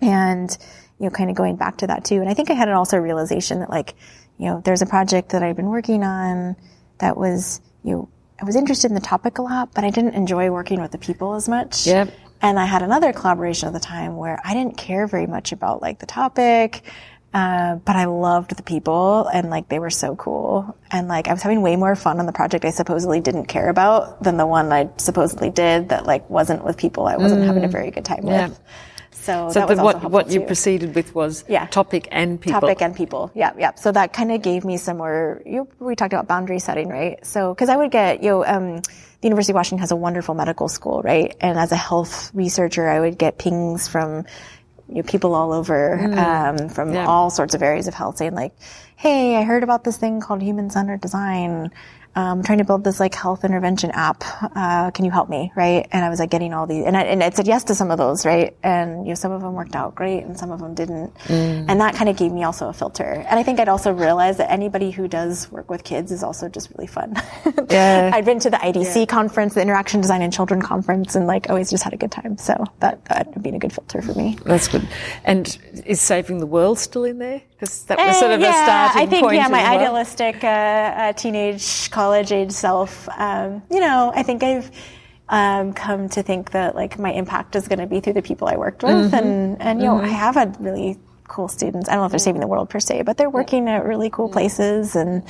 and, 0.00 0.56
you 0.98 1.06
know, 1.06 1.10
kind 1.10 1.30
of 1.30 1.36
going 1.36 1.56
back 1.56 1.78
to 1.78 1.86
that 1.86 2.04
too. 2.04 2.16
And 2.16 2.28
I 2.28 2.34
think 2.34 2.50
I 2.50 2.54
had 2.54 2.68
an 2.68 2.74
also 2.74 2.98
realization 2.98 3.60
that 3.60 3.70
like, 3.70 3.94
you 4.38 4.46
know, 4.46 4.60
there's 4.64 4.82
a 4.82 4.86
project 4.86 5.30
that 5.30 5.42
I've 5.42 5.56
been 5.56 5.68
working 5.68 6.02
on 6.02 6.56
that 6.98 7.16
was, 7.16 7.60
you 7.82 7.92
know, 7.92 8.08
I 8.40 8.44
was 8.44 8.56
interested 8.56 8.90
in 8.90 8.94
the 8.94 9.00
topic 9.00 9.38
a 9.38 9.42
lot, 9.42 9.72
but 9.74 9.84
I 9.84 9.90
didn't 9.90 10.14
enjoy 10.14 10.50
working 10.50 10.80
with 10.80 10.90
the 10.90 10.98
people 10.98 11.34
as 11.34 11.48
much. 11.48 11.86
Yep. 11.86 12.12
And 12.42 12.58
I 12.58 12.66
had 12.66 12.82
another 12.82 13.12
collaboration 13.12 13.68
at 13.68 13.72
the 13.72 13.80
time 13.80 14.16
where 14.16 14.38
I 14.44 14.54
didn't 14.54 14.76
care 14.76 15.06
very 15.06 15.26
much 15.26 15.52
about 15.52 15.82
like 15.82 15.98
the 15.98 16.06
topic. 16.06 16.82
Uh, 17.34 17.74
but 17.76 17.96
I 17.96 18.06
loved 18.06 18.56
the 18.56 18.62
people 18.62 19.26
and 19.26 19.50
like 19.50 19.68
they 19.68 19.78
were 19.78 19.90
so 19.90 20.16
cool. 20.16 20.74
And 20.90 21.06
like 21.06 21.28
I 21.28 21.32
was 21.32 21.42
having 21.42 21.60
way 21.60 21.76
more 21.76 21.94
fun 21.94 22.18
on 22.18 22.24
the 22.24 22.32
project 22.32 22.64
I 22.64 22.70
supposedly 22.70 23.20
didn't 23.20 23.46
care 23.46 23.68
about 23.68 24.22
than 24.22 24.38
the 24.38 24.46
one 24.46 24.72
I 24.72 24.88
supposedly 24.96 25.50
did 25.50 25.90
that 25.90 26.06
like 26.06 26.30
wasn't 26.30 26.64
with 26.64 26.78
people 26.78 27.06
I 27.06 27.16
wasn't 27.16 27.42
mm. 27.42 27.46
having 27.46 27.64
a 27.64 27.68
mm. 27.68 27.72
very 27.72 27.90
good 27.90 28.06
time 28.06 28.26
yeah. 28.26 28.48
with. 28.48 28.60
So, 29.10 29.50
so 29.50 29.66
what 29.82 30.10
what 30.10 30.30
you 30.30 30.42
proceeded 30.42 30.94
with 30.94 31.14
was 31.14 31.44
yeah. 31.48 31.66
topic 31.66 32.06
and 32.12 32.40
people. 32.40 32.60
Topic 32.60 32.80
and 32.80 32.94
people. 32.94 33.32
Yeah, 33.34 33.52
yeah. 33.58 33.74
So 33.74 33.90
that 33.90 34.12
kind 34.12 34.30
of 34.30 34.40
gave 34.40 34.64
me 34.64 34.76
some 34.76 34.98
more. 34.98 35.42
You 35.44 35.68
we 35.80 35.96
talked 35.96 36.12
about 36.12 36.28
boundary 36.28 36.60
setting, 36.60 36.88
right? 36.88 37.24
So 37.26 37.52
because 37.52 37.68
I 37.68 37.76
would 37.76 37.90
get 37.90 38.22
you 38.22 38.30
know. 38.30 38.46
Um, 38.46 38.82
the 39.26 39.28
University 39.28 39.52
of 39.52 39.56
Washington 39.56 39.80
has 39.80 39.90
a 39.90 39.96
wonderful 39.96 40.36
medical 40.36 40.68
school, 40.68 41.02
right? 41.02 41.34
And 41.40 41.58
as 41.58 41.72
a 41.72 41.76
health 41.76 42.30
researcher, 42.32 42.88
I 42.88 43.00
would 43.00 43.18
get 43.18 43.38
pings 43.38 43.88
from 43.88 44.24
you 44.88 44.96
know, 44.96 45.02
people 45.02 45.34
all 45.34 45.52
over 45.52 45.98
mm. 46.00 46.16
um, 46.16 46.68
from 46.68 46.94
yeah. 46.94 47.06
all 47.06 47.28
sorts 47.30 47.54
of 47.54 47.60
areas 47.60 47.88
of 47.88 47.94
health 47.94 48.18
saying 48.18 48.34
like, 48.34 48.52
hey, 48.96 49.36
I 49.36 49.42
heard 49.42 49.62
about 49.62 49.84
this 49.84 49.98
thing 49.98 50.20
called 50.20 50.42
human 50.42 50.70
centered 50.70 51.02
design 51.02 51.70
um, 52.16 52.42
trying 52.42 52.58
to 52.58 52.64
build 52.64 52.82
this 52.82 52.98
like 52.98 53.14
health 53.14 53.44
intervention 53.44 53.90
app. 53.90 54.24
Uh, 54.42 54.90
can 54.90 55.04
you 55.04 55.10
help 55.10 55.28
me? 55.28 55.52
Right. 55.54 55.86
And 55.92 56.02
I 56.02 56.08
was 56.08 56.18
like 56.18 56.30
getting 56.30 56.54
all 56.54 56.66
these, 56.66 56.84
and 56.86 56.96
I, 56.96 57.02
and 57.02 57.22
I 57.22 57.28
said 57.28 57.46
yes 57.46 57.64
to 57.64 57.74
some 57.74 57.90
of 57.90 57.98
those, 57.98 58.24
right? 58.24 58.56
And 58.62 59.04
you 59.04 59.10
know, 59.10 59.14
some 59.14 59.32
of 59.32 59.42
them 59.42 59.52
worked 59.52 59.76
out 59.76 59.94
great 59.94 60.24
and 60.24 60.36
some 60.36 60.50
of 60.50 60.58
them 60.58 60.74
didn't. 60.74 61.14
Mm. 61.24 61.66
And 61.68 61.80
that 61.80 61.94
kind 61.94 62.08
of 62.08 62.16
gave 62.16 62.32
me 62.32 62.42
also 62.42 62.68
a 62.68 62.72
filter. 62.72 63.04
And 63.04 63.38
I 63.38 63.42
think 63.42 63.60
I'd 63.60 63.68
also 63.68 63.92
realized 63.92 64.38
that 64.38 64.50
anybody 64.50 64.90
who 64.90 65.08
does 65.08 65.52
work 65.52 65.70
with 65.70 65.84
kids 65.84 66.10
is 66.10 66.22
also 66.22 66.48
just 66.48 66.70
really 66.70 66.88
fun. 66.88 67.14
Yeah. 67.68 68.10
I'd 68.14 68.24
been 68.24 68.38
to 68.40 68.50
the 68.50 68.58
IDC 68.58 68.96
yeah. 68.96 69.04
conference, 69.06 69.54
the 69.54 69.60
Interaction 69.60 70.00
Design 70.00 70.22
and 70.22 70.32
Children 70.32 70.62
conference, 70.62 71.16
and 71.16 71.26
like 71.26 71.50
always 71.50 71.68
just 71.68 71.82
had 71.82 71.92
a 71.92 71.96
good 71.96 72.12
time. 72.12 72.38
So 72.38 72.64
that, 72.78 73.04
that 73.06 73.34
would 73.34 73.42
be 73.42 73.50
a 73.50 73.58
good 73.58 73.72
filter 73.72 74.00
for 74.00 74.14
me. 74.14 74.38
That's 74.44 74.68
good. 74.68 74.86
And 75.24 75.58
is 75.84 76.00
saving 76.00 76.38
the 76.38 76.46
world 76.46 76.78
still 76.78 77.04
in 77.04 77.18
there? 77.18 77.42
Because 77.58 77.84
that 77.84 77.98
was 77.98 78.18
sort 78.18 78.32
of 78.32 78.40
uh, 78.40 78.44
yeah, 78.44 78.50
a 78.50 78.64
starting 78.64 79.02
I 79.02 79.06
think, 79.06 79.24
point. 79.24 79.36
yeah, 79.36 79.48
my 79.48 79.62
well. 79.62 79.78
idealistic 79.78 80.44
uh, 80.44 80.46
uh, 80.46 81.12
teenage 81.14 81.90
college 81.90 82.30
age 82.30 82.52
self. 82.52 83.08
Um, 83.16 83.62
you 83.70 83.80
know, 83.80 84.12
I 84.14 84.22
think 84.22 84.42
I've 84.42 84.70
um, 85.30 85.72
come 85.72 86.08
to 86.10 86.22
think 86.22 86.50
that 86.50 86.74
like 86.74 86.98
my 86.98 87.12
impact 87.12 87.56
is 87.56 87.66
going 87.66 87.78
to 87.78 87.86
be 87.86 88.00
through 88.00 88.12
the 88.12 88.22
people 88.22 88.46
I 88.46 88.56
worked 88.56 88.82
with, 88.82 89.06
mm-hmm. 89.06 89.14
and 89.14 89.62
and 89.62 89.80
you 89.80 89.86
mm-hmm. 89.86 90.04
know, 90.04 90.04
I 90.04 90.08
have 90.08 90.34
had 90.34 90.60
really 90.60 90.98
cool 91.28 91.48
students. 91.48 91.88
I 91.88 91.92
don't 91.92 92.02
know 92.02 92.06
if 92.06 92.12
they're 92.12 92.18
saving 92.18 92.40
the 92.40 92.46
world 92.46 92.68
per 92.68 92.78
se, 92.78 93.02
but 93.02 93.16
they're 93.16 93.30
working 93.30 93.68
at 93.68 93.84
really 93.84 94.10
cool 94.10 94.28
places 94.28 94.94
and 94.94 95.22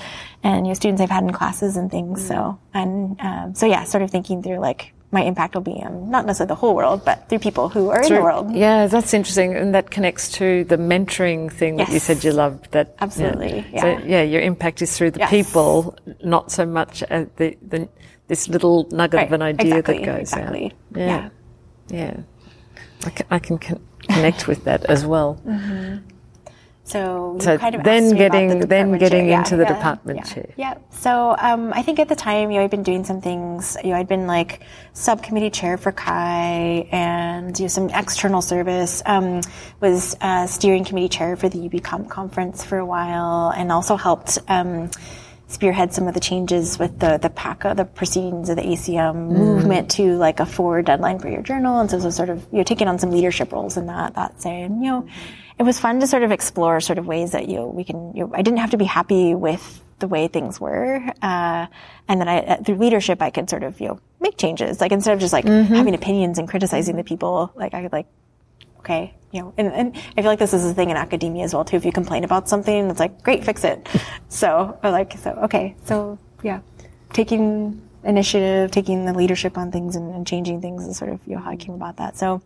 and 0.42 0.66
you 0.66 0.71
know 0.71 0.75
students 0.75 1.00
I've 1.00 1.11
had 1.11 1.23
in 1.23 1.33
classes 1.33 1.76
and 1.76 1.90
things. 1.90 2.26
So 2.26 2.59
and 2.75 3.21
um, 3.21 3.54
so 3.54 3.66
yeah, 3.66 3.85
sort 3.85 4.02
of 4.02 4.11
thinking 4.11 4.42
through 4.42 4.59
like 4.59 4.92
my 5.13 5.23
impact 5.23 5.55
will 5.55 5.63
be 5.63 5.83
on 5.83 6.11
not 6.11 6.27
necessarily 6.27 6.49
the 6.49 6.57
whole 6.57 6.75
world, 6.75 7.05
but 7.05 7.29
through 7.29 7.39
people 7.39 7.69
who 7.69 7.91
are 7.91 8.03
through, 8.03 8.17
in 8.17 8.23
the 8.23 8.25
world. 8.25 8.53
Yeah, 8.53 8.87
that's 8.87 9.15
interesting, 9.15 9.55
and 9.55 9.75
that 9.75 9.91
connects 9.91 10.33
to 10.33 10.65
the 10.65 10.77
mentoring 10.77 11.53
thing 11.53 11.79
yes. 11.79 11.89
that 11.89 11.95
you 11.95 12.01
said 12.01 12.25
you 12.25 12.33
loved. 12.33 12.71
That 12.73 12.97
absolutely, 12.99 13.65
yeah. 13.73 13.81
So 13.81 13.99
yeah, 14.05 14.23
your 14.23 14.41
impact 14.41 14.83
is 14.83 14.97
through 14.97 15.13
the 15.13 15.21
yes. 15.21 15.31
people, 15.31 15.97
not 16.25 16.51
so 16.51 16.67
much 16.67 17.01
the, 17.01 17.57
the 17.63 17.89
this 18.29 18.49
little 18.49 18.89
nugget 18.91 19.19
right. 19.19 19.27
of 19.27 19.33
an 19.33 19.43
idea 19.43 19.79
exactly. 19.79 19.99
that 19.99 20.05
goes 20.05 20.21
exactly. 20.33 20.67
out. 20.67 20.99
Yeah, 20.99 21.31
yeah, 21.89 21.99
yeah. 21.99 22.21
I 23.05 23.11
can, 23.11 23.27
I 23.31 23.39
can 23.39 23.59
connect 23.59 24.49
with 24.49 24.65
that 24.65 24.85
as 24.87 25.07
well. 25.07 25.41
Mm-hmm. 25.47 26.15
So, 26.87 27.37
so 27.40 27.59
kind 27.59 27.75
of 27.75 27.83
then 27.83 28.14
getting 28.14 28.61
the 28.61 28.66
then 28.66 28.97
getting 28.97 29.26
chair. 29.26 29.38
into 29.38 29.57
yeah, 29.57 29.57
the 29.57 29.62
yeah, 29.64 29.75
department 29.75 30.19
yeah, 30.21 30.25
chair. 30.25 30.55
Yeah. 30.57 30.75
So 30.90 31.35
um, 31.37 31.73
I 31.73 31.83
think 31.83 31.99
at 31.99 32.09
the 32.09 32.14
time, 32.14 32.52
you 32.52 32.59
know, 32.59 32.64
I'd 32.64 32.71
been 32.71 32.85
doing 32.85 33.02
some 33.02 33.21
things. 33.21 33.76
You 33.83 33.90
know, 33.90 33.97
I'd 33.97 34.07
been 34.07 34.28
like 34.28 34.62
subcommittee 34.93 35.50
chair 35.50 35.78
for 35.78 35.90
CHI 35.90 36.87
and 36.93 37.59
you 37.59 37.64
know, 37.64 37.69
some 37.69 37.90
external 37.90 38.40
service. 38.40 39.02
Um, 39.05 39.40
was 39.81 40.16
uh, 40.21 40.47
steering 40.47 40.85
committee 40.85 41.09
chair 41.09 41.37
for 41.37 41.49
the 41.49 41.59
UbiComp 41.59 42.09
conference 42.09 42.64
for 42.64 42.78
a 42.78 42.87
while, 42.87 43.50
and 43.50 43.73
also 43.73 43.97
helped. 43.97 44.38
Um, 44.47 44.90
spearhead 45.49 45.93
some 45.93 46.09
of 46.09 46.14
the 46.14 46.19
changes 46.19 46.76
with 46.76 46.99
the 46.99 47.19
the 47.19 47.31
PACM, 47.31 47.76
the 47.76 47.85
proceedings 47.85 48.49
of 48.49 48.57
the 48.57 48.62
ACM 48.62 49.14
mm. 49.14 49.31
movement 49.31 49.88
to 49.93 50.16
like 50.16 50.40
a 50.40 50.47
forward 50.47 50.87
deadline 50.87 51.21
for 51.21 51.28
your 51.28 51.43
journal, 51.43 51.78
and 51.78 51.88
so, 51.88 52.00
so 52.00 52.11
sort 52.11 52.31
of 52.31 52.43
you 52.50 52.59
know 52.59 52.64
taking 52.64 52.88
on 52.88 52.99
some 52.99 53.12
leadership 53.12 53.52
roles 53.52 53.76
in 53.76 53.87
that 53.87 54.14
that 54.14 54.40
saying 54.40 54.83
you 54.83 54.90
know 54.90 55.09
it 55.59 55.63
was 55.63 55.79
fun 55.79 56.01
to 56.01 56.07
sort 56.07 56.23
of 56.23 56.33
explore 56.33 56.81
sort 56.81 56.99
of 56.99 57.07
ways 57.07 57.33
that 57.33 57.49
you 57.49 57.57
know, 57.57 57.67
we 57.69 57.85
can. 57.85 58.15
You 58.15 58.27
know, 58.27 58.33
I 58.35 58.43
didn't 58.43 58.59
have 58.59 58.71
to 58.71 58.77
be 58.77 58.85
happy 58.85 59.35
with 59.35 59.83
the 59.99 60.09
way 60.09 60.29
things 60.29 60.61
were, 60.61 60.97
uh, 61.23 61.67
and 62.09 62.21
then 62.21 62.29
I 62.29 62.41
uh, 62.41 62.63
through 62.63 62.77
leadership 62.77 63.23
I 63.23 63.31
could 63.31 63.49
sort 63.49 63.63
of 63.63 63.81
you 63.81 63.89
know 63.89 64.01
make 64.21 64.37
changes. 64.37 64.81
Like 64.81 64.93
instead 64.93 65.15
of 65.15 65.21
just 65.21 65.33
like 65.33 65.45
mm-hmm. 65.45 65.75
having 65.75 65.95
opinions 65.95 66.39
and 66.39 66.49
criticizing 66.49 66.97
the 66.97 67.05
people, 67.05 67.53
like 67.55 67.75
I 67.75 67.83
could 67.83 67.93
like 67.93 68.07
okay, 68.87 69.15
you 69.33 69.41
know, 69.41 69.53
and, 69.59 69.73
and 69.73 69.97
I 70.17 70.23
feel 70.23 70.31
like 70.31 70.39
this 70.39 70.55
is 70.55 70.65
a 70.65 70.73
thing 70.73 70.91
in 70.91 70.97
academia 70.97 71.45
as 71.45 71.53
well 71.53 71.65
too. 71.65 71.77
If 71.77 71.85
you 71.85 71.91
complain 71.91 72.23
about 72.23 72.49
something, 72.49 72.89
it's 72.89 73.01
like, 73.01 73.21
great, 73.23 73.45
fix 73.45 73.65
it. 73.65 73.89
So, 74.29 74.79
or 74.83 74.91
like, 74.91 75.17
so, 75.19 75.31
okay, 75.45 75.75
so 75.85 76.19
yeah, 76.43 76.61
taking 77.13 77.81
initiative, 78.07 78.71
taking 78.71 79.05
the 79.05 79.13
leadership 79.13 79.59
on 79.59 79.71
things 79.73 79.97
and, 79.97 80.15
and, 80.15 80.27
changing 80.27 80.61
things 80.61 80.85
and 80.85 80.95
sort 80.95 81.11
of 81.11 81.21
you 81.27 81.35
know, 81.35 81.41
how 81.41 81.51
I 81.51 81.57
came 81.57 81.75
about 81.75 81.97
that. 81.97 82.17
So 82.17 82.43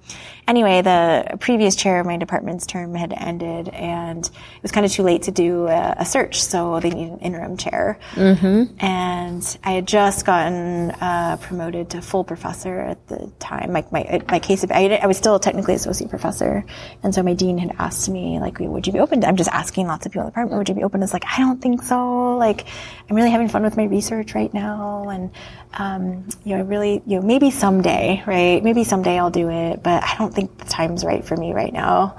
anyway, 0.49 0.83
the 0.83 1.37
previous 1.39 1.77
chair 1.77 2.01
of 2.01 2.07
my 2.07 2.17
department's 2.17 2.67
term 2.67 2.95
had 2.95 3.13
ended 3.13 3.69
and 3.69 4.25
it 4.27 4.63
was 4.63 4.73
kind 4.73 4.85
of 4.85 4.93
too 4.93 5.03
late 5.03 5.23
to 5.23 5.31
do 5.31 5.67
a, 5.67 5.97
a 5.99 6.05
search. 6.05 6.43
So 6.43 6.81
they 6.81 6.91
needed 6.91 7.13
an 7.13 7.19
interim 7.21 7.57
chair. 7.57 7.99
Mm-hmm. 8.13 8.85
And 8.85 9.59
I 9.65 9.73
had 9.73 9.87
just 9.87 10.25
gotten 10.27 10.91
uh, 10.93 11.37
promoted 11.41 11.91
to 11.91 12.03
full 12.03 12.25
professor 12.25 12.81
at 12.81 13.07
the 13.09 13.31
time. 13.39 13.73
My, 13.73 13.85
my, 13.91 14.23
my 14.29 14.39
case 14.39 14.65
of, 14.65 14.71
I, 14.73 14.99
I, 15.03 15.07
was 15.07 15.17
still 15.17 15.39
technically 15.39 15.75
associate 15.75 16.11
professor. 16.11 16.65
And 17.03 17.15
so 17.15 17.23
my 17.23 17.35
dean 17.35 17.59
had 17.59 17.75
asked 17.79 18.09
me, 18.09 18.39
like, 18.41 18.59
would 18.61 18.87
you 18.87 18.93
be 18.93 19.01
open 19.01 19.21
to, 19.23 19.29
I'm 19.29 19.37
just 19.37 19.51
asking 19.51 19.87
lots 19.87 20.07
of 20.07 20.13
people 20.13 20.23
in 20.23 20.27
the 20.27 20.31
department, 20.31 20.59
would 20.59 20.69
you 20.69 20.75
be 20.75 20.85
open 20.85 21.01
to 21.01 21.05
this? 21.05 21.13
Like, 21.13 21.25
I 21.27 21.39
don't 21.39 21.61
think 21.61 21.83
so. 21.83 22.37
Like, 22.37 22.67
I'm 23.09 23.17
really 23.17 23.31
having 23.31 23.49
fun 23.49 23.63
with 23.63 23.77
my 23.77 23.85
research 23.85 24.35
right 24.35 24.53
now. 24.53 25.09
And 25.09 25.31
um, 25.75 26.29
you 26.45 26.57
know, 26.57 26.65
really, 26.65 27.03
you 27.07 27.21
know, 27.21 27.23
maybe 27.23 27.51
someday, 27.51 28.23
right? 28.27 28.63
Maybe 28.63 28.85
someday 28.85 29.19
I'll 29.19 29.31
do 29.31 29.49
it, 29.51 29.83
but 29.83 30.03
I 30.03 30.17
don't 30.19 30.35
think 30.35 30.59
the 30.59 30.65
time's 30.65 31.05
right 31.05 31.25
for 31.25 31.37
me 31.37 31.53
right 31.53 31.73
now. 31.73 32.17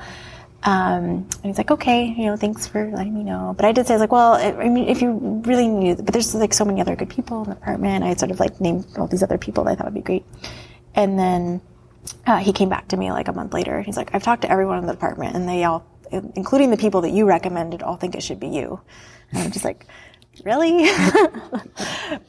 Um, 0.64 1.04
and 1.04 1.46
he's 1.46 1.58
like, 1.58 1.72
okay, 1.72 2.06
you 2.06 2.26
know, 2.26 2.38
thanks 2.38 2.68
for 2.68 2.90
letting 2.92 3.14
me 3.14 3.24
know. 3.24 3.54
But 3.58 3.66
I 3.66 3.72
did 3.72 3.88
say, 3.88 3.98
like, 3.98 4.12
well, 4.12 4.34
I 4.34 4.70
mean, 4.70 4.88
if 4.88 5.02
you 5.02 5.42
really 5.46 5.68
knew, 5.68 5.96
but 5.96 6.14
there's 6.14 6.36
like 6.36 6.54
so 6.54 6.66
many 6.66 6.82
other 6.82 6.96
good 6.96 7.10
people 7.10 7.44
in 7.44 7.50
the 7.50 7.56
apartment. 7.56 8.04
I 8.04 8.14
sort 8.14 8.32
of 8.32 8.40
like 8.40 8.62
named 8.62 8.86
all 8.98 9.08
these 9.08 9.24
other 9.24 9.40
people 9.40 9.64
that 9.64 9.72
I 9.72 9.76
thought 9.76 9.86
would 9.86 9.96
be 9.96 10.02
great. 10.02 10.26
And 10.94 11.18
then, 11.18 11.62
uh, 12.28 12.38
he 12.38 12.54
came 12.54 12.70
back 12.70 12.90
to 12.90 12.98
me 12.98 13.12
like 13.12 13.28
a 13.28 13.34
month 13.34 13.54
later. 13.54 13.82
He's 13.82 13.98
like, 13.98 14.14
I've 14.14 14.24
talked 14.24 14.44
to 14.44 14.52
everyone 14.52 14.78
in 14.78 14.86
the 14.86 14.94
department 14.94 15.36
and 15.36 15.48
they 15.48 15.64
all, 15.64 15.86
including 16.12 16.70
the 16.70 16.78
people 16.78 17.02
that 17.02 17.12
you 17.12 17.26
recommended, 17.26 17.82
all 17.82 17.96
think 17.96 18.16
it 18.16 18.24
should 18.24 18.40
be 18.40 18.50
you. 18.50 18.80
And 19.32 19.42
I'm 19.42 19.52
just 19.52 19.66
like, 19.66 19.88
really? 20.46 20.90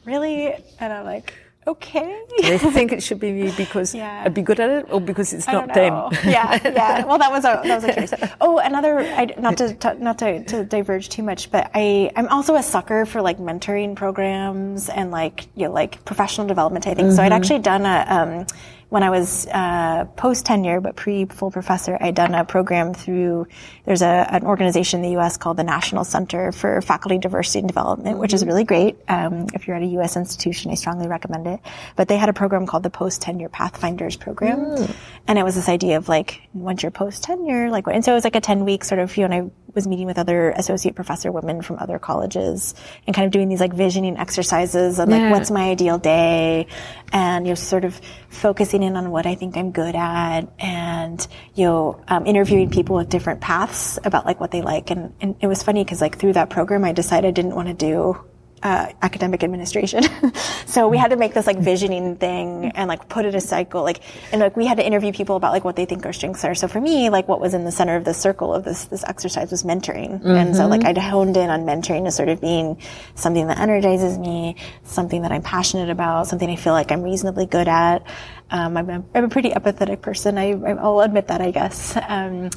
really? 0.05 0.53
And 0.79 0.93
I'm 0.93 1.05
like, 1.05 1.33
okay. 1.67 2.21
they 2.41 2.57
think 2.57 2.91
it 2.91 3.03
should 3.07 3.19
be 3.19 3.31
me 3.31 3.53
because 3.55 3.95
yeah. 3.95 4.23
I'd 4.25 4.33
be 4.33 4.41
good 4.41 4.59
at 4.59 4.69
it, 4.69 4.85
or 4.91 4.99
because 4.99 5.33
it's 5.33 5.47
not 5.47 5.73
them. 5.73 5.93
yeah, 6.25 6.59
yeah. 6.63 7.05
Well, 7.05 7.17
that 7.17 7.31
was 7.31 7.45
a 7.45 7.61
that 7.63 7.75
was 7.75 7.83
a 7.83 7.93
choice. 7.93 8.31
Oh, 8.41 8.59
another. 8.59 8.99
I, 8.99 9.25
not 9.37 9.57
to 9.57 9.97
not 9.99 10.19
to, 10.19 10.43
to 10.45 10.65
diverge 10.65 11.09
too 11.09 11.23
much, 11.23 11.51
but 11.51 11.71
I 11.73 12.11
I'm 12.15 12.27
also 12.27 12.55
a 12.55 12.63
sucker 12.63 13.05
for 13.05 13.21
like 13.21 13.37
mentoring 13.39 13.95
programs 13.95 14.89
and 14.89 15.11
like 15.11 15.47
you 15.55 15.67
know 15.67 15.73
like 15.73 16.03
professional 16.05 16.47
development. 16.47 16.87
I 16.87 16.93
think 16.93 17.07
mm-hmm. 17.07 17.15
so. 17.15 17.23
I'd 17.23 17.27
mm-hmm. 17.27 17.33
actually 17.33 17.59
done 17.59 17.85
a. 17.85 18.05
Um, 18.09 18.45
when 18.93 19.01
I 19.01 19.09
was 19.09 19.47
uh, 19.47 20.05
post 20.15 20.45
tenure 20.45 20.79
but 20.79 20.95
pre 20.95 21.25
full 21.25 21.49
professor, 21.49 21.97
I'd 21.99 22.13
done 22.13 22.35
a 22.35 22.45
program 22.45 22.93
through 22.93 23.47
there's 23.85 24.03
a, 24.03 24.27
an 24.29 24.43
organization 24.43 24.99
in 24.99 25.03
the 25.03 25.11
U.S. 25.13 25.35
called 25.35 25.57
the 25.57 25.63
National 25.63 26.03
Center 26.03 26.51
for 26.51 26.79
Faculty 26.79 27.17
Diversity 27.17 27.59
and 27.59 27.67
Development, 27.67 28.11
mm-hmm. 28.11 28.19
which 28.19 28.35
is 28.35 28.41
mm-hmm. 28.41 28.49
really 28.49 28.63
great. 28.65 28.97
Um, 29.07 29.47
if 29.55 29.65
you're 29.65 29.75
at 29.75 29.81
a 29.81 29.87
U.S. 29.97 30.15
institution, 30.15 30.69
I 30.69 30.75
strongly 30.75 31.07
recommend 31.07 31.47
it. 31.47 31.59
But 31.95 32.07
they 32.07 32.17
had 32.17 32.29
a 32.29 32.33
program 32.33 32.67
called 32.67 32.83
the 32.83 32.91
Post 32.91 33.23
Tenure 33.23 33.49
Pathfinders 33.49 34.15
Program, 34.15 34.59
mm. 34.59 34.95
and 35.27 35.39
it 35.39 35.43
was 35.43 35.55
this 35.55 35.69
idea 35.69 35.97
of 35.97 36.07
like 36.07 36.43
once 36.53 36.83
you're 36.83 36.91
post 36.91 37.23
tenure, 37.23 37.71
like 37.71 37.87
and 37.87 38.05
so 38.05 38.11
it 38.11 38.15
was 38.15 38.23
like 38.23 38.35
a 38.35 38.41
ten 38.41 38.63
week 38.63 38.83
sort 38.83 38.99
of 38.99 39.17
you 39.17 39.27
know. 39.27 39.35
I 39.35 39.51
was 39.73 39.87
meeting 39.87 40.05
with 40.05 40.19
other 40.19 40.51
associate 40.51 40.93
professor 40.93 41.31
women 41.31 41.63
from 41.63 41.79
other 41.79 41.97
colleges 41.97 42.75
and 43.07 43.15
kind 43.15 43.25
of 43.25 43.31
doing 43.31 43.49
these 43.49 43.59
like 43.59 43.73
visioning 43.73 44.17
exercises 44.17 44.99
and 44.99 45.09
like 45.09 45.19
yeah. 45.19 45.31
what's 45.31 45.49
my 45.49 45.71
ideal 45.71 45.97
day 45.97 46.67
and 47.11 47.47
you 47.47 47.51
know 47.51 47.55
sort 47.55 47.83
of 47.83 47.99
focusing 48.29 48.82
in 48.83 48.95
on 48.95 49.09
what 49.09 49.25
I 49.25 49.35
think 49.35 49.57
I'm 49.57 49.71
good 49.71 49.95
at 49.95 50.41
and, 50.59 51.27
you 51.55 51.65
know, 51.65 52.03
um, 52.07 52.25
interviewing 52.27 52.69
people 52.69 52.95
with 52.95 53.09
different 53.09 53.41
paths 53.41 53.97
about 54.03 54.25
like 54.25 54.39
what 54.39 54.51
they 54.51 54.61
like. 54.61 54.91
And, 54.91 55.13
and 55.21 55.35
it 55.41 55.47
was 55.47 55.63
funny 55.63 55.83
because 55.83 56.01
like 56.01 56.19
through 56.19 56.33
that 56.33 56.49
program, 56.49 56.83
I 56.83 56.91
decided 56.91 57.29
I 57.29 57.31
didn't 57.31 57.55
want 57.55 57.69
to 57.69 57.73
do 57.73 58.23
uh, 58.63 58.87
academic 59.01 59.43
administration. 59.43 60.03
so 60.65 60.87
we 60.87 60.97
had 60.97 61.09
to 61.09 61.17
make 61.17 61.33
this 61.33 61.45
like 61.45 61.59
visioning 61.59 62.15
thing 62.15 62.71
and 62.75 62.87
like 62.87 63.09
put 63.09 63.25
it 63.25 63.35
a 63.35 63.41
cycle, 63.41 63.83
like, 63.83 63.99
and 64.31 64.39
like 64.39 64.55
we 64.55 64.65
had 64.65 64.77
to 64.77 64.85
interview 64.85 65.11
people 65.11 65.35
about 65.35 65.51
like 65.51 65.65
what 65.65 65.75
they 65.75 65.85
think 65.85 66.05
our 66.05 66.13
strengths 66.13 66.45
are. 66.45 66.55
So 66.55 66.69
for 66.69 66.79
me, 66.79 67.09
like 67.09 67.27
what 67.27 67.41
was 67.41 67.53
in 67.53 67.65
the 67.65 67.71
center 67.71 67.97
of 67.97 68.05
the 68.05 68.13
circle 68.13 68.53
of 68.53 68.63
this, 68.63 68.85
this 68.85 69.03
exercise 69.03 69.51
was 69.51 69.63
mentoring. 69.63 70.19
Mm-hmm. 70.19 70.27
And 70.27 70.55
so 70.55 70.67
like 70.67 70.85
I'd 70.85 70.97
honed 70.97 71.35
in 71.35 71.49
on 71.49 71.65
mentoring 71.65 72.07
as 72.07 72.15
sort 72.15 72.29
of 72.29 72.39
being 72.39 72.81
something 73.15 73.47
that 73.47 73.59
energizes 73.59 74.17
me, 74.17 74.55
something 74.83 75.23
that 75.23 75.33
I'm 75.33 75.43
passionate 75.43 75.89
about, 75.89 76.27
something 76.27 76.49
I 76.49 76.55
feel 76.55 76.73
like 76.73 76.91
I'm 76.91 77.03
reasonably 77.03 77.45
good 77.45 77.67
at. 77.67 78.07
Um, 78.49 78.77
I'm, 78.77 78.89
a, 78.89 79.03
I'm 79.13 79.25
a 79.25 79.29
pretty 79.29 79.49
empathetic 79.49 80.01
person. 80.01 80.37
I, 80.37 80.51
I'll 80.51 81.01
admit 81.01 81.27
that, 81.27 81.41
I 81.41 81.51
guess. 81.51 81.97
Um, 82.07 82.49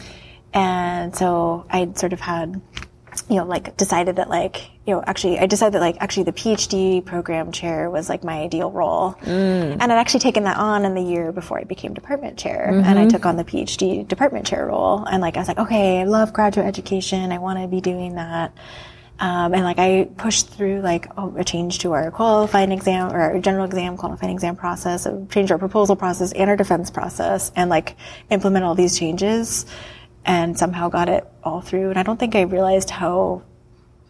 and 0.55 1.15
so 1.17 1.67
I 1.69 1.91
sort 1.95 2.13
of 2.13 2.21
had 2.21 2.61
you 3.28 3.37
know, 3.37 3.44
like 3.44 3.76
decided 3.76 4.16
that 4.16 4.28
like, 4.28 4.70
you 4.87 4.94
know, 4.94 5.02
actually, 5.06 5.38
I 5.38 5.46
decided 5.46 5.75
that 5.75 5.80
like 5.80 5.96
actually 6.00 6.25
the 6.25 6.32
PhD 6.32 7.04
program 7.04 7.52
chair 7.52 7.90
was 7.90 8.08
like 8.08 8.25
my 8.25 8.38
ideal 8.40 8.70
role. 8.70 9.14
Mm. 9.23 9.78
And 9.80 9.82
I'd 9.82 9.99
actually 9.99 10.20
taken 10.20 10.44
that 10.44 10.56
on 10.56 10.85
in 10.85 10.94
the 10.94 11.02
year 11.02 11.32
before 11.32 11.58
I 11.58 11.64
became 11.64 11.94
department 11.94 12.38
chair. 12.38 12.68
Mm-hmm. 12.70 12.85
And 12.85 12.99
I 12.99 13.08
took 13.08 13.26
on 13.26 13.37
the 13.37 13.44
PhD 13.44 14.06
department 14.06 14.46
chair 14.46 14.66
role. 14.66 15.04
And 15.04 15.20
like, 15.20 15.37
I 15.37 15.40
was 15.40 15.49
like, 15.49 15.58
okay, 15.58 16.00
I 16.00 16.04
love 16.04 16.32
graduate 16.32 16.66
education. 16.66 17.32
I 17.32 17.38
want 17.38 17.58
to 17.61 17.66
be 17.66 17.80
doing 17.80 18.14
that. 18.16 18.52
Um, 19.18 19.54
and 19.54 19.64
like 19.64 19.78
I 19.78 20.08
pushed 20.18 20.49
through 20.50 20.82
like 20.82 21.08
oh, 21.16 21.35
a 21.37 21.44
change 21.44 21.78
to 21.80 21.92
our 21.92 22.11
qualifying 22.11 22.70
exam 22.70 23.12
or 23.12 23.20
our 23.20 23.38
general 23.38 23.64
exam 23.64 23.96
qualifying 23.96 24.32
exam 24.32 24.56
process, 24.56 25.06
a 25.06 25.26
change 25.30 25.50
our 25.50 25.58
proposal 25.58 25.96
process 25.96 26.32
and 26.32 26.50
our 26.50 26.56
defense 26.56 26.90
process, 26.90 27.50
and 27.56 27.70
like 27.70 27.96
implement 28.28 28.64
all 28.66 28.75
these 28.75 28.99
changes 28.99 29.64
and 30.26 30.59
somehow 30.59 30.88
got 30.88 31.09
it 31.09 31.26
all 31.42 31.61
through. 31.61 31.90
And 31.90 31.99
I 31.99 32.02
don't 32.02 32.18
think 32.18 32.35
I 32.35 32.42
realized 32.42 32.90
how 32.90 33.42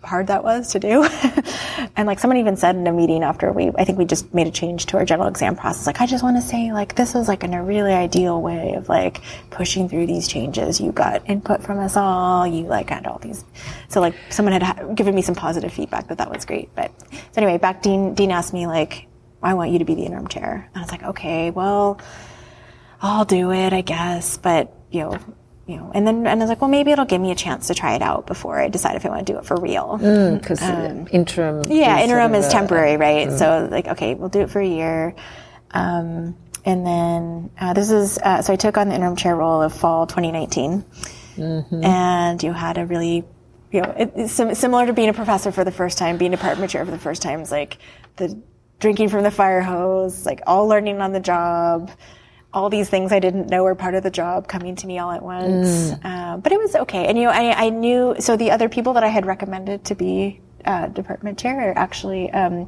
hard 0.02 0.28
that 0.28 0.42
was 0.42 0.72
to 0.72 0.78
do. 0.78 1.04
and 1.96 2.06
like 2.06 2.18
someone 2.18 2.38
even 2.38 2.56
said 2.56 2.76
in 2.76 2.86
a 2.86 2.92
meeting 2.92 3.22
after 3.22 3.52
we, 3.52 3.70
I 3.76 3.84
think 3.84 3.98
we 3.98 4.04
just 4.04 4.32
made 4.32 4.46
a 4.46 4.50
change 4.50 4.86
to 4.86 4.96
our 4.96 5.04
general 5.04 5.28
exam 5.28 5.56
process. 5.56 5.86
Like, 5.86 6.00
I 6.00 6.06
just 6.06 6.22
want 6.24 6.36
to 6.36 6.42
say 6.42 6.72
like 6.72 6.94
this 6.94 7.12
was 7.12 7.28
like 7.28 7.44
in 7.44 7.52
a 7.52 7.62
really 7.62 7.92
ideal 7.92 8.40
way 8.40 8.74
of 8.74 8.88
like 8.88 9.20
pushing 9.50 9.88
through 9.88 10.06
these 10.06 10.26
changes. 10.26 10.80
You 10.80 10.92
got 10.92 11.28
input 11.28 11.62
from 11.62 11.78
us 11.80 11.96
all. 11.96 12.46
You 12.46 12.64
like 12.64 12.88
had 12.90 13.06
all 13.06 13.18
these. 13.18 13.44
So 13.88 14.00
like 14.00 14.14
someone 14.30 14.52
had 14.52 14.62
ha- 14.62 14.92
given 14.94 15.14
me 15.14 15.22
some 15.22 15.34
positive 15.34 15.72
feedback 15.72 16.08
that 16.08 16.18
that 16.18 16.30
was 16.30 16.44
great. 16.44 16.74
But 16.74 16.92
so 17.10 17.42
anyway, 17.42 17.58
back 17.58 17.82
Dean, 17.82 18.14
Dean 18.14 18.30
asked 18.30 18.54
me 18.54 18.66
like, 18.66 19.08
I 19.42 19.54
want 19.54 19.70
you 19.70 19.80
to 19.80 19.84
be 19.84 19.94
the 19.94 20.04
interim 20.04 20.28
chair. 20.28 20.68
And 20.72 20.76
I 20.76 20.80
was 20.80 20.90
like, 20.90 21.02
okay, 21.02 21.50
well, 21.50 22.00
I'll 23.02 23.26
do 23.26 23.52
it, 23.52 23.72
I 23.72 23.82
guess. 23.82 24.38
But, 24.38 24.72
you 24.90 25.00
know, 25.00 25.18
you 25.66 25.76
know, 25.76 25.90
and 25.92 26.06
then 26.06 26.26
and 26.26 26.40
I 26.40 26.44
was 26.44 26.48
like, 26.48 26.60
well, 26.60 26.70
maybe 26.70 26.92
it'll 26.92 27.06
give 27.06 27.20
me 27.20 27.32
a 27.32 27.34
chance 27.34 27.66
to 27.66 27.74
try 27.74 27.94
it 27.94 28.02
out 28.02 28.26
before 28.26 28.60
I 28.60 28.68
decide 28.68 28.94
if 28.94 29.04
I 29.04 29.08
want 29.08 29.26
to 29.26 29.32
do 29.32 29.38
it 29.38 29.44
for 29.44 29.56
real. 29.56 29.96
Because 29.96 30.62
um, 30.62 31.08
interim. 31.10 31.64
Yeah, 31.68 32.00
interim 32.02 32.34
is 32.36 32.46
temporary, 32.48 32.96
right? 32.96 33.28
Mm. 33.28 33.38
So 33.38 33.68
like, 33.68 33.88
okay, 33.88 34.14
we'll 34.14 34.28
do 34.28 34.42
it 34.42 34.50
for 34.50 34.60
a 34.60 34.66
year. 34.66 35.16
Um, 35.72 36.36
and 36.64 36.86
then 36.86 37.50
uh, 37.60 37.72
this 37.72 37.90
is 37.90 38.16
uh, 38.18 38.42
so 38.42 38.52
I 38.52 38.56
took 38.56 38.78
on 38.78 38.88
the 38.88 38.94
interim 38.94 39.16
chair 39.16 39.34
role 39.34 39.60
of 39.60 39.72
fall 39.72 40.06
2019, 40.06 40.84
mm-hmm. 41.36 41.84
and 41.84 42.40
you 42.40 42.52
had 42.52 42.78
a 42.78 42.86
really, 42.86 43.24
you 43.72 43.82
know, 43.82 43.90
it, 43.98 44.12
it's 44.14 44.32
similar 44.32 44.86
to 44.86 44.92
being 44.92 45.08
a 45.08 45.14
professor 45.14 45.50
for 45.50 45.64
the 45.64 45.72
first 45.72 45.98
time, 45.98 46.16
being 46.16 46.30
department 46.30 46.70
chair 46.70 46.84
for 46.84 46.92
the 46.92 46.98
first 46.98 47.22
time 47.22 47.40
is 47.40 47.50
like 47.50 47.78
the 48.16 48.40
drinking 48.78 49.08
from 49.08 49.24
the 49.24 49.32
fire 49.32 49.62
hose, 49.62 50.24
like 50.24 50.42
all 50.46 50.68
learning 50.68 51.00
on 51.00 51.12
the 51.12 51.20
job 51.20 51.90
all 52.56 52.70
these 52.70 52.88
things 52.88 53.12
I 53.12 53.18
didn't 53.18 53.50
know 53.50 53.64
were 53.64 53.74
part 53.74 53.94
of 53.94 54.02
the 54.02 54.10
job 54.10 54.48
coming 54.48 54.76
to 54.76 54.86
me 54.86 54.98
all 54.98 55.10
at 55.10 55.22
once. 55.22 55.90
Mm. 55.90 56.00
Uh, 56.02 56.36
but 56.38 56.52
it 56.52 56.58
was 56.58 56.74
okay. 56.74 57.06
And, 57.06 57.18
you 57.18 57.24
know, 57.24 57.30
I, 57.30 57.66
I, 57.66 57.68
knew, 57.68 58.16
so 58.18 58.38
the 58.38 58.50
other 58.50 58.70
people 58.70 58.94
that 58.94 59.04
I 59.04 59.08
had 59.08 59.26
recommended 59.26 59.84
to 59.84 59.94
be 59.94 60.40
uh, 60.64 60.86
department 60.86 61.38
chair 61.38 61.70
are 61.70 61.78
actually 61.78 62.30
um, 62.30 62.66